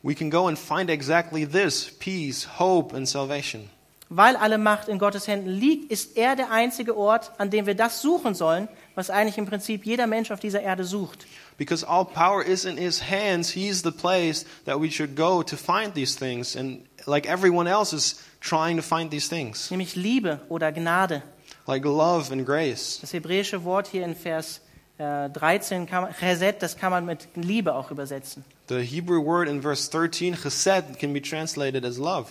we 0.04 0.14
can 0.14 0.30
go 0.30 0.48
and 0.48 0.58
find 0.58 0.90
exactly 0.90 1.48
this 1.48 1.90
peace, 1.98 2.48
hope, 2.60 2.96
and 2.96 3.10
salvation. 3.10 3.70
Weil 4.12 4.36
alle 4.36 4.58
Macht 4.60 4.88
in 4.88 5.00
Gottes 5.00 5.28
Händen 5.28 5.50
liegt, 5.50 5.92
ist 5.92 6.16
er 6.16 6.36
der 6.36 6.52
einzige 6.52 6.96
Ort, 6.96 7.32
an 7.40 7.50
dem 7.50 7.66
wir 7.66 7.76
das 7.76 8.02
suchen 8.02 8.34
sollen, 8.36 8.68
was 8.96 9.10
eigentlich 9.10 9.38
im 9.38 9.46
Prinzip 9.48 9.86
jeder 9.86 10.08
Mensch 10.08 10.32
auf 10.32 10.40
dieser 10.40 10.62
Erde 10.62 10.84
sucht. 10.84 11.26
Because 11.58 11.88
all 11.88 12.06
power 12.06 12.44
is 12.44 12.66
in 12.66 12.78
his 12.78 13.02
hands, 13.02 13.50
he's 13.50 13.82
the 13.82 13.92
place 13.92 14.46
that 14.66 14.80
we 14.80 14.92
should 14.92 15.16
go 15.16 15.42
to 15.42 15.56
find 15.56 15.94
these 15.96 16.16
things. 16.16 16.56
And 16.56 16.86
like 17.08 17.28
everyone 17.28 17.68
else 17.68 17.96
is 17.96 18.20
trying 18.42 18.78
to 18.78 18.84
find 18.84 19.10
these 19.10 19.28
things, 19.28 19.72
Nämlich 19.72 19.96
Liebe 19.96 20.40
oder 20.50 20.72
Gnade. 20.72 21.24
Like 21.70 21.86
love 21.86 22.32
and 22.32 22.46
grace. 22.46 23.00
Das 23.02 23.14
hebräische 23.14 23.64
Wort 23.64 23.88
hier 23.88 24.04
in 24.04 24.16
Vers 24.16 24.62
äh, 24.98 25.30
13, 25.30 25.86
kann 25.86 26.04
man, 26.04 26.14
Chesed, 26.14 26.62
das 26.62 26.76
kann 26.76 26.92
man 26.92 27.06
mit 27.06 27.28
Liebe 27.36 27.76
auch 27.76 27.92
übersetzen. 27.92 28.44
The 28.68 28.82
Hebrew 28.82 29.24
word 29.24 29.48
in 29.48 29.62
verse 29.62 29.90
13, 29.90 30.36
chesed, 30.36 31.00
can 31.00 31.14
be 31.14 31.22
translated 31.22 31.86
as 31.86 31.98
love. 31.98 32.28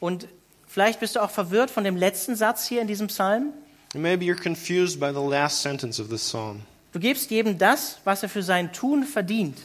Und 0.00 0.28
vielleicht 0.66 1.00
bist 1.00 1.16
du 1.16 1.20
auch 1.20 1.30
verwirrt 1.30 1.70
von 1.70 1.84
dem 1.84 1.96
letzten 1.96 2.36
Satz 2.36 2.66
hier 2.66 2.80
in 2.80 2.86
diesem 2.86 3.08
Psalm. 3.08 3.52
And 3.92 4.02
maybe 4.02 4.24
you're 4.24 4.40
confused 4.40 5.00
by 5.00 5.12
the 5.12 5.20
last 5.20 5.60
sentence 5.60 6.00
of 6.00 6.08
this 6.08 6.22
psalm. 6.22 6.62
Du 6.92 7.00
gibst 7.00 7.30
jedem 7.30 7.58
das, 7.58 7.98
was 8.04 8.22
er 8.22 8.28
für 8.28 8.44
sein 8.44 8.72
Tun 8.72 9.02
verdient. 9.02 9.58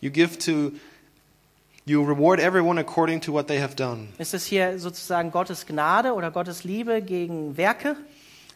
You 0.00 0.10
give 0.10 0.38
to, 0.38 0.72
you 1.86 2.04
reward 2.04 2.38
everyone 2.38 2.78
according 2.78 3.20
to 3.22 3.32
what 3.32 3.48
they 3.48 3.60
have 3.60 3.74
done. 3.74 4.08
Ist 4.18 4.32
es 4.32 4.46
hier 4.46 4.78
sozusagen 4.78 5.32
Gottes 5.32 5.66
Gnade 5.66 6.14
oder 6.14 6.30
Gottes 6.30 6.62
Liebe 6.62 7.02
gegen 7.02 7.56
Werke? 7.56 7.96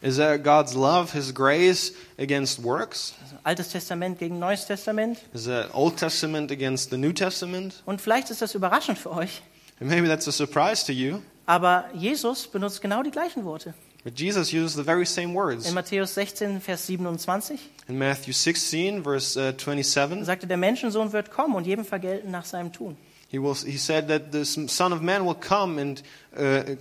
Is 0.03 0.17
that 0.17 0.43
God's 0.43 0.75
love, 0.75 1.13
His 1.13 1.33
grace 1.33 1.93
against 2.19 2.59
works? 2.59 3.13
Also 3.23 3.37
Altes 3.45 3.69
Testament 3.69 4.19
gegen 4.19 4.37
Neues 4.37 4.65
Testament? 4.65 5.17
Is 5.33 5.45
that 5.45 5.69
Old 5.73 5.95
Testament 5.97 6.51
against 6.51 6.89
the 6.89 6.97
New 6.97 7.13
Testament? 7.13 7.81
Und 7.85 8.01
vielleicht 8.01 8.29
ist 8.29 8.41
das 8.41 8.53
überraschend 8.53 8.97
für 8.97 9.11
euch, 9.11 9.41
And 9.79 9.89
maybe 9.89 10.07
that's 10.07 10.27
a 10.27 10.31
surprise 10.31 10.85
to 10.85 10.91
you, 10.91 11.21
aber 11.45 11.85
Jesus 11.93 12.47
benutzt 12.47 12.81
genau 12.81 13.01
die 13.01 13.11
gleichen 13.11 13.45
Worte. 13.45 13.73
but 14.03 14.19
Jesus 14.19 14.51
used 14.53 14.75
the 14.75 14.83
very 14.83 15.05
same 15.05 15.33
words. 15.33 15.65
In 15.65 15.73
Matthäus 15.73 16.13
16, 16.13 16.59
Vers 16.59 16.85
27 16.87 17.57
In 17.87 17.97
Matthew 17.97 18.33
16, 18.33 19.03
verse 19.03 19.37
uh, 19.39 19.53
27, 19.57 20.25
sagte, 20.25 20.47
der 20.47 20.57
Menschensohn 20.57 21.13
wird 21.13 21.31
kommen 21.31 21.55
und 21.55 21.65
jedem 21.65 21.85
vergelten 21.85 22.29
nach 22.29 22.43
seinem 22.43 22.73
Tun. 22.73 22.97
he, 23.29 23.39
will, 23.39 23.55
he 23.55 23.77
said 23.77 24.09
that 24.09 24.33
the 24.33 24.43
Son 24.43 24.91
of 24.91 25.01
Man 25.01 25.25
will 25.25 25.33
come 25.35 25.79
and 25.81 26.03
uh, 26.37 26.75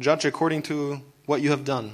judge 0.00 0.24
according 0.24 0.62
to 0.64 1.00
what 1.26 1.40
you 1.40 1.50
have 1.50 1.64
done. 1.64 1.90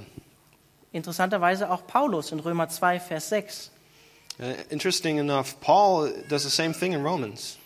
Interessanterweise 0.93 1.69
auch 1.69 1.85
Paulus 1.85 2.31
in 2.31 2.39
Römer 2.39 2.67
2, 2.69 2.99
Vers 2.99 3.29
6. 3.29 3.71
Uh, 4.39 4.53
interesting 4.69 5.17
enough, 5.17 5.59
Paul 5.61 6.11
does 6.29 6.43
the 6.43 6.49
same 6.49 6.73
thing 6.73 6.93
in 6.93 7.03
Romans. 7.03 7.57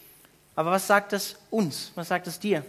Aber 0.55 0.71
was 0.71 0.85
sagt 0.85 1.13
es 1.13 1.35
uns? 1.49 1.91
Was 1.95 2.07
sagt 2.07 2.27
es 2.27 2.39
dir? 2.39 2.63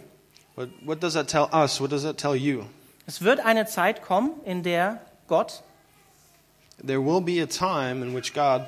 But 0.55 0.69
what 0.85 1.01
does 1.01 1.13
that 1.13 1.27
tell 1.27 1.49
us? 1.51 1.81
What 1.81 1.91
does 1.91 2.03
that 2.03 2.17
tell 2.17 2.35
you? 2.35 2.65
Es 3.05 3.21
wird 3.21 3.39
eine 3.39 3.65
Zeit 3.65 4.01
kommen, 4.01 4.31
in 4.45 4.63
der 4.63 5.01
Gott 5.27 5.63
There 6.83 7.01
will 7.01 7.21
be 7.21 7.39
a 7.39 7.47
time 7.47 8.01
in 8.01 8.13
which 8.13 8.33
God, 8.33 8.65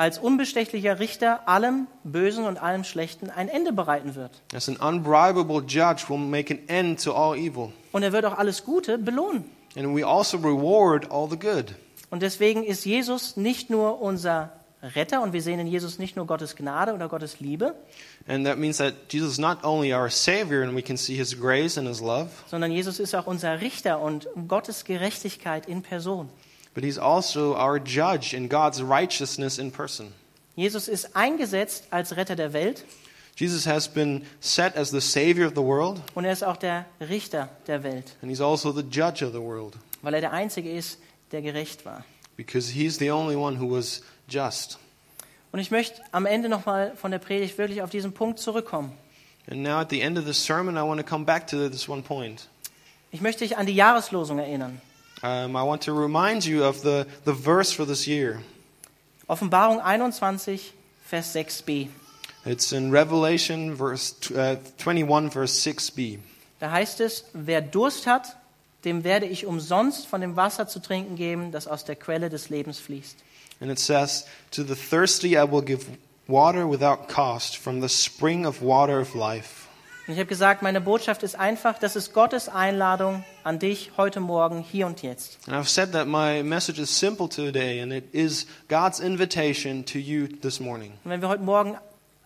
als 0.00 0.18
unbestechlicher 0.18 0.98
Richter 0.98 1.46
allem 1.46 1.86
Bösen 2.04 2.46
und 2.46 2.56
allem 2.56 2.84
Schlechten 2.84 3.28
ein 3.28 3.50
Ende 3.50 3.70
bereiten 3.70 4.14
wird. 4.14 4.40
as 4.54 4.66
an 4.66 4.76
unbribable 4.76 5.62
judge, 5.66 6.08
will 6.08 6.16
make 6.16 6.50
an 6.50 6.60
end 6.68 7.04
to 7.04 7.12
all 7.12 7.36
evil. 7.36 7.70
Und 7.92 8.02
er 8.02 8.10
wird 8.12 8.24
auch 8.24 8.38
alles 8.38 8.64
Gute 8.64 8.96
belohnen. 8.96 9.44
And 9.76 9.94
we 9.94 10.04
also 10.04 10.38
reward 10.38 11.10
all 11.10 11.28
the 11.28 11.38
good. 11.38 11.74
Und 12.08 12.22
deswegen 12.22 12.64
ist 12.64 12.86
Jesus 12.86 13.36
nicht 13.36 13.68
nur 13.68 14.00
unser 14.00 14.50
Retter 14.82 15.20
und 15.20 15.34
wir 15.34 15.42
sehen 15.42 15.60
in 15.60 15.66
Jesus 15.66 15.98
nicht 15.98 16.16
nur 16.16 16.26
Gottes 16.26 16.56
Gnade 16.56 16.94
oder 16.94 17.08
Gottes 17.10 17.38
Liebe, 17.40 17.74
And 18.26 18.46
that 18.46 18.56
means 18.56 18.78
that 18.78 18.94
Jesus 19.10 19.32
is 19.32 19.38
not 19.38 19.62
only 19.64 19.92
our 19.92 20.08
Savior 20.08 20.62
and 20.62 20.74
we 20.74 20.80
can 20.80 20.96
see 20.96 21.14
His 21.14 21.38
grace 21.38 21.76
and 21.76 21.86
His 21.86 22.00
love, 22.00 22.30
sondern 22.50 22.72
Jesus 22.72 23.00
ist 23.00 23.14
auch 23.14 23.26
unser 23.26 23.60
Richter 23.60 24.00
und 24.00 24.28
Gottes 24.48 24.84
Gerechtigkeit 24.84 25.66
in 25.66 25.82
Person. 25.82 26.30
But 26.74 26.84
He's 26.84 26.98
also 26.98 27.54
our 27.56 27.78
judge 27.78 28.34
and 28.34 28.50
God's 28.50 28.82
righteousness 28.82 29.58
in 29.58 29.70
person. 29.70 30.12
Jesus 30.56 30.88
ist 30.88 31.16
eingesetzt 31.16 31.84
als 31.90 32.16
Retter 32.16 32.36
der 32.36 32.52
Welt 32.52 32.84
Jesus 33.36 33.66
has 33.66 33.88
been 33.88 34.26
set 34.40 34.76
as 34.76 34.90
the 34.90 35.00
Savior 35.00 35.46
of 35.46 35.54
the 35.54 35.62
world, 35.62 36.00
und 36.14 36.24
er 36.24 36.32
ist 36.32 36.44
auch 36.44 36.58
der 36.58 36.84
Richter 37.00 37.48
der 37.66 37.82
Welt, 37.82 38.16
and 38.20 38.30
He's 38.30 38.40
also 38.40 38.72
the 38.72 38.82
judge 38.82 39.24
of 39.24 39.32
the 39.32 39.40
world 39.40 39.76
weil 40.02 40.14
er 40.14 40.20
der 40.20 40.32
Einzige 40.32 40.70
ist, 40.70 40.98
der 41.32 41.42
gerecht 41.42 41.84
war. 41.86 42.04
because 42.36 42.72
He's 42.72 42.98
the 42.98 43.10
only 43.10 43.36
one 43.36 43.58
who 43.58 43.70
was 43.70 44.02
just. 44.28 44.78
Und 45.52 45.58
ich 45.58 45.70
möchte 45.70 46.00
am 46.12 46.26
Ende 46.26 46.48
nochmal 46.48 46.94
von 46.96 47.10
der 47.10 47.18
Predigt 47.18 47.58
wirklich 47.58 47.82
auf 47.82 47.90
diesen 47.90 48.12
Punkt 48.12 48.38
zurückkommen. 48.38 48.92
And 49.50 49.62
now 49.62 49.78
at 49.78 49.90
the 49.90 50.00
end 50.00 50.18
of 50.18 50.26
the 50.26 50.32
sermon, 50.34 50.76
I 50.76 50.86
want 50.86 51.00
to 51.00 51.06
come 51.06 51.24
back 51.24 51.46
to 51.48 51.68
this 51.68 51.88
one 51.88 52.02
point. 52.02 52.48
Ich 53.10 53.20
möchte 53.20 53.42
dich 53.44 53.56
an 53.56 53.66
die 53.66 53.74
Jahreslosung 53.74 54.38
erinnern. 54.38 54.80
Um, 55.22 55.54
I 55.54 55.62
want 55.64 55.82
to 55.82 55.92
remind 55.92 56.46
you 56.46 56.64
of 56.64 56.82
the, 56.82 57.06
the 57.24 57.32
verse 57.32 57.72
for 57.72 57.84
this 57.84 58.06
year. 58.06 58.40
Offenbarung 59.28 59.80
21, 59.82 60.58
Vers 61.10 61.26
6b. 61.34 61.88
It's 62.46 62.72
in 62.72 62.90
Revelation 62.90 63.74
verse 63.74 64.14
uh, 64.34 64.56
21, 64.78 65.28
verse 65.30 65.52
6b. 65.52 66.18
Da 66.58 66.70
heißt 66.70 67.00
es, 67.00 67.24
wer 67.34 67.60
Durst 67.60 68.06
hat, 68.06 68.36
dem 68.84 69.04
werde 69.04 69.26
ich 69.26 69.44
umsonst 69.44 70.06
von 70.06 70.22
dem 70.22 70.36
Wasser 70.36 70.68
zu 70.68 70.80
trinken 70.80 71.16
geben, 71.16 71.52
das 71.52 71.66
aus 71.66 71.84
der 71.84 71.96
Quelle 71.96 72.30
des 72.30 72.48
Lebens 72.48 72.78
fließt. 72.78 73.18
And 73.60 73.70
it 73.70 73.78
says, 73.78 74.24
To 74.52 74.62
the 74.64 74.74
thirsty 74.74 75.36
I 75.36 75.44
will 75.44 75.62
give 75.62 75.86
water 76.26 76.66
without 76.66 77.08
cost 77.08 77.58
from 77.58 77.82
the 77.82 77.88
spring 77.90 78.46
of 78.46 78.62
water 78.62 79.00
of 79.00 79.14
life. 79.14 79.59
Und 80.10 80.14
ich 80.14 80.18
habe 80.18 80.28
gesagt, 80.28 80.60
meine 80.62 80.80
Botschaft 80.80 81.22
ist 81.22 81.36
einfach, 81.38 81.78
das 81.78 81.94
ist 81.94 82.12
Gottes 82.12 82.48
Einladung 82.48 83.22
an 83.44 83.60
dich 83.60 83.92
heute 83.96 84.18
Morgen, 84.18 84.58
hier 84.58 84.88
und 84.88 85.02
jetzt. 85.02 85.38
And 85.46 85.54
I've 85.54 85.68
said 85.68 85.92
that 85.92 86.08
my 86.08 86.42
message 86.42 86.80
is 86.80 86.90
simple 86.90 87.28
today, 87.28 87.80
and 87.80 87.92
it 87.92 88.12
is 88.12 88.44
God's 88.68 88.98
invitation 88.98 89.84
to 89.84 89.98
you 90.00 90.26
this 90.26 90.58
morning. 90.58 90.94
Und 91.04 91.12
wenn 91.12 91.20
wir 91.22 91.28
heute 91.28 91.44
Morgen 91.44 91.76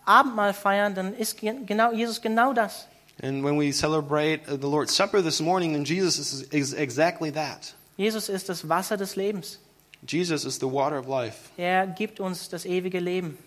Abendmahl 0.03 0.55
feiern, 0.55 0.95
dann 0.95 1.13
ist 1.13 1.37
ge- 1.37 1.53
genau, 1.67 1.93
Jesus 1.93 2.23
genau 2.23 2.53
das. 2.53 2.87
And 3.21 3.43
when 3.45 3.59
we 3.59 3.71
celebrate 3.71 4.39
the 4.47 4.67
Lord's 4.67 4.95
Supper 4.95 5.21
this 5.21 5.39
morning, 5.39 5.73
then 5.73 5.85
Jesus 5.85 6.17
is, 6.17 6.41
is 6.49 6.73
exactly 6.73 7.31
that. 7.33 7.75
Jesus 7.97 8.29
ist 8.29 8.49
das 8.49 8.67
Wasser 8.67 8.97
des 8.97 9.15
Lebens. 9.15 9.59
Jesus 10.07 10.43
is 10.43 10.55
the 10.59 10.65
water 10.65 10.97
of 10.97 11.05
life. 11.07 11.51
Er 11.55 11.85
gibt 11.85 12.19
uns 12.19 12.49
das 12.49 12.65
ewige 12.65 12.99
Leben. 12.99 13.37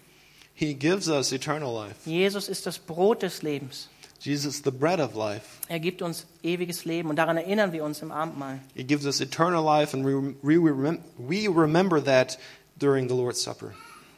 He 0.54 0.74
gives 0.74 1.08
us 1.08 1.32
eternal 1.32 1.74
life. 1.74 1.96
Jesus 2.08 2.48
ist 2.48 2.66
das 2.66 2.78
Brot 2.78 3.22
des 3.22 3.42
Lebens. 3.42 3.88
Jesus 4.20 4.62
the 4.62 4.70
bread 4.70 5.00
of 5.00 5.14
life. 5.14 5.44
Er 5.68 5.78
gibt 5.78 6.02
uns 6.02 6.26
ewiges 6.42 6.84
Leben 6.84 7.08
und 7.08 7.16
daran 7.16 7.36
erinnern 7.36 7.72
wir 7.72 7.84
uns 7.84 8.02
im 8.02 8.10
Abendmahl. 8.10 8.60
He 8.74 8.84
gives 8.84 9.06
us 9.06 9.20
eternal 9.20 9.64
life, 9.64 9.96
and 9.96 10.04
we, 10.04 10.34
we, 10.42 10.98
we 11.18 11.48
remember 11.48 12.02
that 12.02 12.38
during 12.78 13.08
the 13.08 13.14
Lord's 13.14 13.42
Supper. 13.42 13.74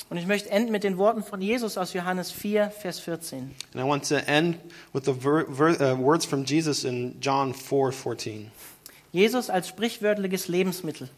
Und 0.08 0.16
ich 0.16 0.26
möchte 0.26 0.50
enden 0.50 0.72
mit 0.72 0.82
den 0.82 0.98
Worten 0.98 1.22
von 1.22 1.40
Jesus 1.40 1.78
aus 1.78 1.92
Johannes 1.92 2.32
4, 2.32 2.70
Vers 2.70 2.98
14. 2.98 3.54
And 3.74 3.80
I 3.80 3.86
want 3.86 4.08
to 4.08 4.16
end 4.26 4.56
with 4.92 5.04
the 5.04 5.14
ver- 5.14 5.46
ver- 5.46 5.80
uh, 5.80 5.96
words 5.96 6.24
from 6.24 6.44
Jesus 6.44 6.84
in 6.84 7.16
John 7.20 7.54
4 7.54 7.92
14. 7.92 8.50
Jesus 9.12 9.50
als 9.50 9.68
sprichwörtliches 9.68 10.48
Lebensmittel. 10.48 11.08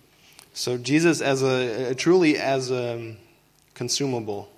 So, 0.52 0.76
Jesus 0.76 1.22
as 1.22 1.42
a, 1.42 1.94
truly 1.94 2.38
as 2.38 2.70
a 2.70 3.16
consumable. 3.74 4.48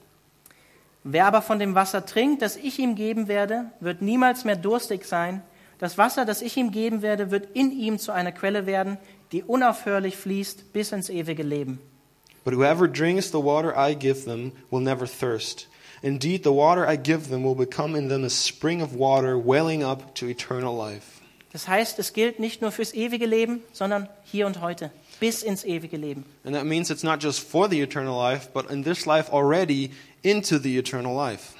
Wer 1.05 1.27
aber 1.27 1.43
von 1.43 1.59
dem 1.59 1.75
Wasser 1.75 2.07
trinkt, 2.07 2.41
das 2.41 2.57
ich 2.57 2.79
ihm 2.79 2.95
geben 2.95 3.29
werde, 3.29 3.67
wird 3.79 4.01
niemals 4.01 4.45
mehr 4.45 4.57
durstig 4.57 5.05
sein. 5.05 5.43
Das 5.79 5.99
Wasser, 5.99 6.25
das 6.25 6.41
ich 6.41 6.57
ihm 6.57 6.71
geben 6.71 7.03
werde, 7.03 7.31
wird 7.31 7.55
in 7.55 7.71
ihm 7.71 7.99
zu 7.99 8.11
einer 8.11 8.33
Quelle 8.33 8.65
werden, 8.65 8.97
die 9.31 9.43
unaufhörlich 9.43 10.17
fließt 10.17 10.73
bis 10.73 10.93
ins 10.93 11.11
ewige 11.11 11.43
Leben. 11.43 11.79
But 12.43 12.55
whoever 12.55 12.89
drinks 12.89 13.31
the 13.31 13.39
water 13.39 13.75
I 13.77 13.95
give 13.95 14.25
them 14.25 14.53
will 14.71 14.81
never 14.81 15.07
thirst. 15.07 15.69
Indeed, 16.01 16.43
the 16.43 16.51
water 16.51 16.91
I 16.91 16.97
give 16.97 17.29
them 17.29 17.45
will 17.45 17.55
become 17.55 17.99
in 17.99 18.09
them 18.09 18.25
a 18.25 18.31
spring 18.31 18.83
of 18.83 18.99
water 18.99 19.37
welling 19.37 19.83
up 19.85 20.15
to 20.15 20.27
eternal 20.27 20.75
life. 20.75 21.21
Das 21.53 21.69
heißt, 21.69 21.99
es 21.99 22.13
gilt 22.13 22.41
nicht 22.41 22.63
nur 22.63 22.73
fürs 22.73 22.93
ewige 22.93 23.27
Leben, 23.27 23.63
sondern 23.73 24.09
hier 24.25 24.47
und 24.47 24.61
heute, 24.61 24.91
bis 25.15 25.43
ins 25.43 25.65
ewige 25.65 25.97
Leben. 25.97 26.25
And 26.45 26.55
that 26.55 26.65
means 26.65 26.91
it's 26.91 27.03
not 27.03 27.23
just 27.23 27.41
for 27.41 27.69
the 27.69 27.81
eternal 27.81 28.17
life, 28.17 28.49
but 28.53 28.71
in 28.71 28.85
this 28.85 29.07
life 29.07 29.31
already 29.33 29.91
into 30.23 30.59
the 30.59 30.77
eternal 30.77 31.15
life. 31.17 31.55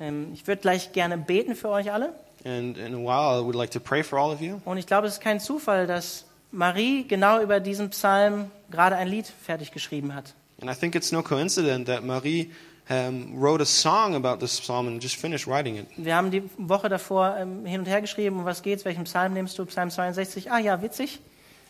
Ähm, 0.00 0.32
ich 0.34 0.46
würde 0.46 0.62
gleich 0.62 0.92
gerne 0.92 1.18
beten 1.18 1.54
für 1.54 1.68
euch 1.68 1.92
alle. 1.92 2.14
And 2.44 2.76
in 2.76 2.94
a 2.94 2.98
while, 2.98 3.40
I 3.40 3.44
would 3.44 3.54
like 3.54 3.70
to 3.70 3.80
pray 3.80 4.02
for 4.02 4.18
all 4.18 4.30
of 4.30 4.40
you. 4.40 4.60
Und 4.64 4.76
ich 4.76 4.86
glaube, 4.86 5.06
es 5.06 5.14
ist 5.14 5.20
kein 5.20 5.40
Zufall, 5.40 5.86
dass 5.86 6.24
Marie 6.52 7.04
genau 7.06 7.40
über 7.40 7.60
diesen 7.60 7.90
Psalm 7.90 8.50
gerade 8.70 8.96
ein 8.96 9.08
Lied 9.08 9.26
fertig 9.26 9.72
geschrieben 9.72 10.14
hat. 10.14 10.34
And 10.60 10.70
I 10.70 10.74
think 10.74 10.94
it's 10.94 11.10
no 11.10 11.22
coincidence 11.22 11.86
that 11.86 12.04
Marie 12.04 12.50
um, 12.90 13.34
wrote 13.40 13.62
a 13.62 13.66
song 13.66 14.14
about 14.14 14.38
this 14.40 14.60
psalm 14.60 14.86
and 14.86 15.02
just 15.02 15.16
finished 15.16 15.46
writing 15.46 15.76
it. 15.76 15.86
Wir 15.96 16.14
haben 16.14 16.30
die 16.30 16.42
Woche 16.58 16.88
davor 16.88 17.36
ähm, 17.38 17.64
hin 17.64 17.80
und 17.80 17.86
her 17.86 18.00
geschrieben, 18.00 18.38
um 18.38 18.44
was 18.44 18.62
geht's, 18.62 18.84
welchen 18.84 19.04
Psalm 19.04 19.32
nimmst 19.32 19.58
du? 19.58 19.64
Psalm 19.66 19.90
62. 19.90 20.50
Ah 20.52 20.58
ja, 20.58 20.80
witzig. 20.82 21.20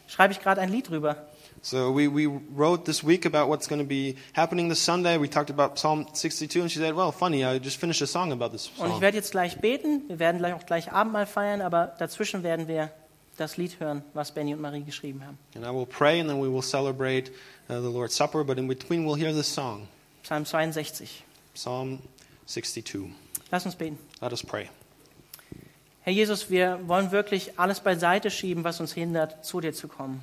Schreibe 0.07 0.33
ich 0.33 0.41
gerade 0.41 0.61
ein 0.61 0.71
Lied 0.71 0.89
drüber. 0.89 1.17
So 1.63 1.97
we, 1.97 2.09
we 2.09 2.27
wrote 2.55 2.85
this 2.85 3.03
week 3.03 3.25
about 3.25 3.49
what's 3.49 3.67
going 3.67 3.81
to 3.81 3.89
be 3.89 4.17
happening 4.35 4.69
this 4.69 4.85
Sunday. 4.85 5.19
We 5.19 5.31
talked 5.31 5.49
about 5.49 5.79
Psalm 5.79 6.07
62, 6.13 6.61
and 6.61 6.71
she 6.71 6.79
said, 6.79 6.95
"Well, 6.95 7.11
funny, 7.11 7.43
I 7.43 7.59
just 7.59 7.81
finished 7.81 8.03
a 8.03 8.07
song 8.07 8.33
about 8.33 8.51
this 8.51 8.67
Und 8.77 8.87
ich 8.87 8.91
psalm." 8.91 9.01
werde 9.01 9.17
jetzt 9.17 9.31
gleich 9.31 9.59
beten. 9.59 10.03
Wir 10.09 10.19
werden 10.19 10.39
gleich 10.39 10.53
auch 10.53 10.67
gleich 10.67 10.93
Abendmahl 10.93 11.25
feiern, 11.25 11.63
aber 11.63 11.95
dazwischen 11.99 12.43
werden 12.43 12.69
wir 12.69 12.91
das 13.39 13.57
Lied 13.57 13.81
hören, 13.81 14.03
was 14.13 14.33
Benny 14.33 14.53
und 14.53 14.61
Marie 14.61 14.83
geschrieben 14.83 15.25
haben. 15.27 15.39
And 15.55 15.65
I 15.65 15.71
will 15.71 15.87
pray, 15.87 16.21
and 16.21 16.29
then 16.29 16.39
we 16.39 16.53
will 16.53 16.63
celebrate 16.63 17.31
uh, 17.71 17.81
the 17.81 17.89
Lord's 17.89 18.15
Supper. 18.15 18.45
But 18.45 18.59
in 18.59 18.69
between, 18.69 19.07
we'll 19.07 19.17
hear 19.17 19.33
this 19.33 19.49
song, 19.49 19.89
Psalm 20.23 20.45
62. 20.45 21.25
Psalm 21.55 22.01
62. 22.47 23.11
Lass 23.51 23.65
uns 23.65 23.75
beten. 23.75 23.99
Let 24.21 24.33
us 24.33 24.43
pray. 24.43 24.69
Herr 26.05 26.13
Jesus, 26.13 26.51
wir 26.51 26.81
wollen 26.87 27.13
wirklich 27.13 27.59
alles 27.59 27.81
beiseite 27.81 28.31
schieben, 28.31 28.63
was 28.63 28.79
uns 28.79 28.93
hindert, 28.93 29.43
zu 29.43 29.63
dir 29.63 29.73
zu 29.73 29.89
kommen. 29.89 30.23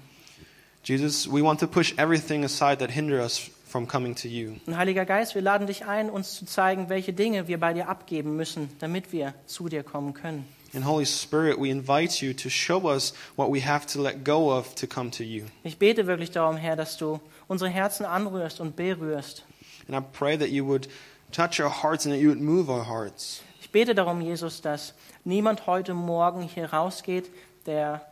Jesus, 0.83 1.27
we 1.27 1.41
want 1.41 1.59
to 1.59 1.65
push 1.65 1.97
everything 1.97 2.43
aside 2.43 2.77
that 2.77 2.91
hinder 2.91 3.19
us 3.19 3.49
from 3.67 3.87
coming 3.87 4.13
to 4.13 4.27
you. 4.27 4.57
Und 4.67 4.77
Heiliger 4.77 5.05
Geist, 5.05 5.33
wir 5.33 5.41
laden 5.41 5.65
dich 5.65 5.85
ein, 5.85 6.11
uns 6.11 6.35
zu 6.35 6.45
zeigen, 6.45 6.89
welche 6.89 7.13
Dinge 7.13 7.47
wir 7.47 7.59
bei 7.59 7.73
dir 7.73 7.89
abgeben 7.89 8.35
müssen, 8.35 8.69
damit 8.77 9.11
wir 9.11 9.33
zu 9.47 9.69
dir 9.69 9.81
kommen 9.81 10.13
können. 10.13 10.45
And 10.75 10.85
Holy 10.85 11.07
Spirit, 11.07 11.59
we 11.59 11.71
invite 11.71 12.23
you 12.23 12.31
to 12.33 12.49
show 12.49 12.87
us 12.87 13.15
what 13.35 13.51
we 13.51 13.65
have 13.65 13.87
to 13.87 13.99
let 13.99 14.23
go 14.23 14.55
of 14.55 14.75
to 14.75 14.85
come 14.85 15.09
to 15.09 15.23
you. 15.23 15.45
Ich 15.63 15.79
bete 15.79 16.05
wirklich 16.05 16.29
darum, 16.29 16.57
Herr, 16.57 16.75
dass 16.75 16.97
du 16.97 17.19
unsere 17.47 17.71
Herzen 17.71 18.05
anrührst 18.05 18.59
und 18.59 18.75
berührst. 18.75 19.45
And 19.87 19.97
I 19.97 20.07
pray 20.13 20.37
that 20.37 20.49
you 20.49 20.63
would 20.63 20.87
touch 21.31 21.59
our 21.59 21.71
hearts 21.71 22.05
and 22.05 22.13
that 22.13 22.21
you 22.21 22.29
would 22.29 22.39
move 22.39 22.71
our 22.71 22.87
hearts. 22.87 23.41
Ich 23.61 23.71
bete 23.71 23.95
darum, 23.95 24.21
Jesus, 24.21 24.61
dass 24.61 24.93
niemand 25.23 25.67
heute 25.67 25.93
Morgen 25.93 26.41
hier 26.41 26.73
rausgeht, 26.73 27.29
der 27.65 28.05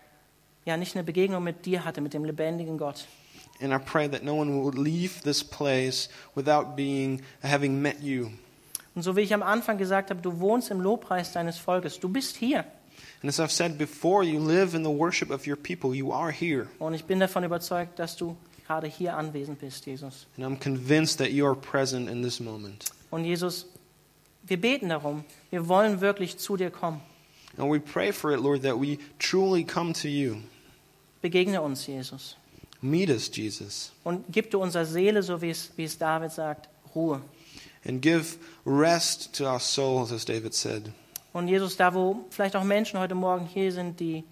ja 0.66 0.78
nicht 0.78 0.96
eine 0.96 1.04
Begegnung 1.04 1.44
mit 1.44 1.66
dir 1.66 1.86
hatte, 1.86 2.02
mit 2.02 2.14
dem 2.14 2.26
lebendigen 2.26 2.78
Gott. 2.78 3.06
And 3.62 3.74
I 3.74 3.78
pray 3.78 4.08
that 4.08 4.24
no 4.24 4.36
one 4.36 4.52
will 4.52 4.74
leave 4.74 5.22
this 5.24 5.44
place 5.44 6.10
without 6.36 6.76
being 6.76 7.22
having 7.44 7.82
met 7.82 8.02
you. 8.02 8.30
Und 8.96 9.04
so 9.04 9.16
wie 9.16 9.22
ich 9.22 9.34
am 9.34 9.44
Anfang 9.44 9.78
gesagt 9.78 10.10
habe, 10.10 10.22
du 10.22 10.40
wohnst 10.40 10.72
im 10.72 10.82
Lobpreis 10.82 11.34
deines 11.34 11.58
Volkes. 11.58 12.00
Du 12.00 12.10
bist 12.10 12.38
hier. 12.38 12.66
And 13.22 13.30
as 13.30 13.40
I've 13.40 13.52
said 13.52 13.78
before, 13.78 14.24
you 14.24 14.40
live 14.40 14.76
in 14.76 14.84
the 14.84 14.90
worship 14.90 15.30
of 15.30 15.46
your 15.46 15.58
people. 15.58 15.94
You 15.94 16.14
are 16.14 16.32
here. 16.32 16.68
Und 16.80 16.94
ich 16.94 17.04
bin 17.04 17.20
davon 17.20 17.44
überzeugt, 17.44 18.00
dass 18.00 18.16
du 18.16 18.38
gerade 18.66 18.88
hier 18.88 19.18
anwesend 19.18 19.60
bist, 19.60 19.86
Jesus. 19.86 20.26
And 20.38 20.46
I'm 20.46 20.58
convinced 20.58 21.18
that 21.20 21.32
you 21.32 21.46
are 21.46 21.56
present 21.56 22.10
in 22.10 22.24
this 22.24 22.40
moment. 22.40 22.86
Und 23.12 23.26
Jesus, 23.26 23.66
wir 24.50 24.60
beten 24.60 24.90
darum. 24.90 25.24
Wir 25.50 25.68
wollen 25.68 26.02
wirklich 26.02 26.38
zu 26.38 26.58
dir 26.58 26.72
kommen. 26.72 27.02
And 27.58 27.72
we 27.72 27.80
pray 27.80 28.12
for 28.12 28.32
it, 28.32 28.40
Lord, 28.40 28.62
that 28.64 28.80
we 28.80 29.00
truly 29.18 29.64
come 29.64 29.94
to 29.94 30.08
you. 30.08 30.38
Begegne 31.22 31.62
uns, 31.62 31.88
Jesus. 31.88 32.38
Meet 32.82 33.10
us, 33.10 33.30
Jesus. 33.34 33.92
Und 34.04 34.24
gib 34.32 34.52
du 34.52 34.62
unserer 34.62 34.86
Seele, 34.86 35.22
so 35.22 35.42
wie 35.42 35.50
es, 35.50 35.72
wie 35.76 35.84
es 35.84 35.98
David 35.98 36.32
sagt, 36.32 36.70
Ruhe. 36.96 37.22
And 37.86 38.02
give 38.02 38.38
rest 38.66 39.34
to 39.38 39.46
our 39.46 39.60
souls, 39.60 40.12
as 40.12 40.26
David 40.26 40.54
said. 40.54 40.92
Und 41.34 41.48
Jesus, 41.48 41.76
da 41.76 41.94
wo 41.94 42.26
vielleicht 42.30 42.56
auch 42.56 42.64
Menschen 42.64 43.00
heute 43.00 43.16
Morgen 43.16 43.46
hier 43.46 43.72
sind, 43.72 44.00
die 44.00 44.24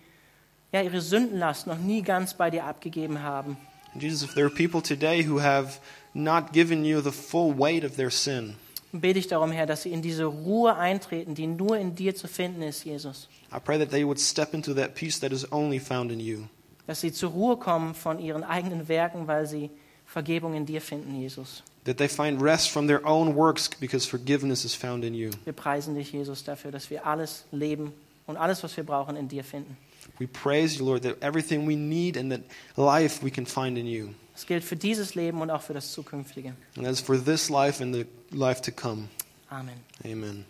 ja 0.71 0.81
ihre 0.81 1.01
Sündenlast 1.01 1.67
noch 1.67 1.77
nie 1.77 2.01
ganz 2.01 2.33
bei 2.33 2.49
dir 2.49 2.63
abgegeben 2.65 3.21
haben, 3.21 3.57
And 3.93 4.03
Jesus, 4.03 4.21
if 4.21 4.35
there 4.35 4.45
are 4.45 4.53
people 4.53 4.81
today 4.81 5.23
who 5.23 5.39
have 5.39 5.79
not 6.13 6.53
given 6.53 6.85
you 6.85 7.01
the 7.01 7.11
full 7.11 7.51
weight 7.51 7.83
of 7.83 7.95
their 7.95 8.11
sin, 8.11 8.55
bete 8.91 9.19
ich 9.19 9.27
darum, 9.27 9.51
Herr, 9.51 9.65
dass 9.65 9.83
sie 9.83 9.91
in 9.91 10.01
diese 10.01 10.25
Ruhe 10.25 10.75
eintreten, 10.75 11.35
die 11.35 11.47
nur 11.47 11.77
in 11.77 11.95
dir 11.95 12.15
zu 12.15 12.27
finden 12.27 12.61
ist, 12.61 12.85
Jesus. 12.85 13.27
I 13.51 13.59
pray 13.59 13.77
that 13.77 13.89
they 13.89 14.05
would 14.05 14.19
step 14.19 14.53
into 14.53 14.73
that 14.73 14.95
peace 14.95 15.19
that 15.19 15.31
is 15.31 15.49
only 15.51 15.79
found 15.79 16.11
in 16.11 16.19
you. 16.19 16.43
Dass 16.85 17.01
sie 17.01 17.11
zur 17.11 17.31
Ruhe 17.31 17.57
kommen 17.57 17.93
von 17.93 18.19
ihren 18.19 18.43
eigenen 18.43 18.87
Werken, 18.87 19.27
weil 19.27 19.45
sie 19.45 19.69
Vergebung 20.05 20.53
in 20.53 20.65
dir 20.65 20.81
finden, 20.81 21.19
Jesus. 21.19 21.63
That 21.83 21.97
they 21.97 22.07
find 22.07 22.41
rest 22.41 22.69
from 22.69 22.87
their 22.87 23.05
own 23.05 23.35
works 23.35 23.69
because 23.79 24.07
forgiveness 24.07 24.65
is 24.65 24.73
found 24.73 25.03
in 25.03 25.13
you. 25.13 25.31
Wir 25.43 25.53
preisen 25.53 25.95
dich, 25.95 26.11
Jesus, 26.11 26.43
dafür, 26.43 26.71
dass 26.71 26.89
wir 26.89 27.05
alles 27.05 27.45
leben 27.51 27.93
und 28.25 28.37
alles, 28.37 28.63
was 28.63 28.75
wir 28.75 28.85
brauchen, 28.85 29.15
in 29.15 29.27
dir 29.27 29.43
finden. 29.43 29.77
We 30.19 30.27
praise 30.27 30.77
you, 30.77 30.85
Lord, 30.85 31.03
that 31.03 31.21
everything 31.21 31.67
we 31.67 31.75
need 31.75 32.17
and 32.17 32.31
that 32.31 32.41
life 32.75 33.23
we 33.23 33.29
can 33.29 33.45
find 33.45 33.77
in 33.77 33.85
you. 33.85 34.09
Das 34.37 34.45
gilt 34.45 34.63
für 34.63 34.75
dieses 34.75 35.15
Leben 35.15 35.41
und 35.41 35.49
auch 35.49 35.63
für 35.63 35.73
das 35.73 35.91
zukünftige. 35.93 36.53
And 36.75 36.85
as 36.85 36.99
for 36.99 37.17
this 37.17 37.49
life 37.49 37.81
and 37.81 37.91
the 37.91 38.05
life 38.29 38.61
to 38.61 38.71
come, 38.71 39.07
Amen. 39.49 39.73
amen. 40.05 40.45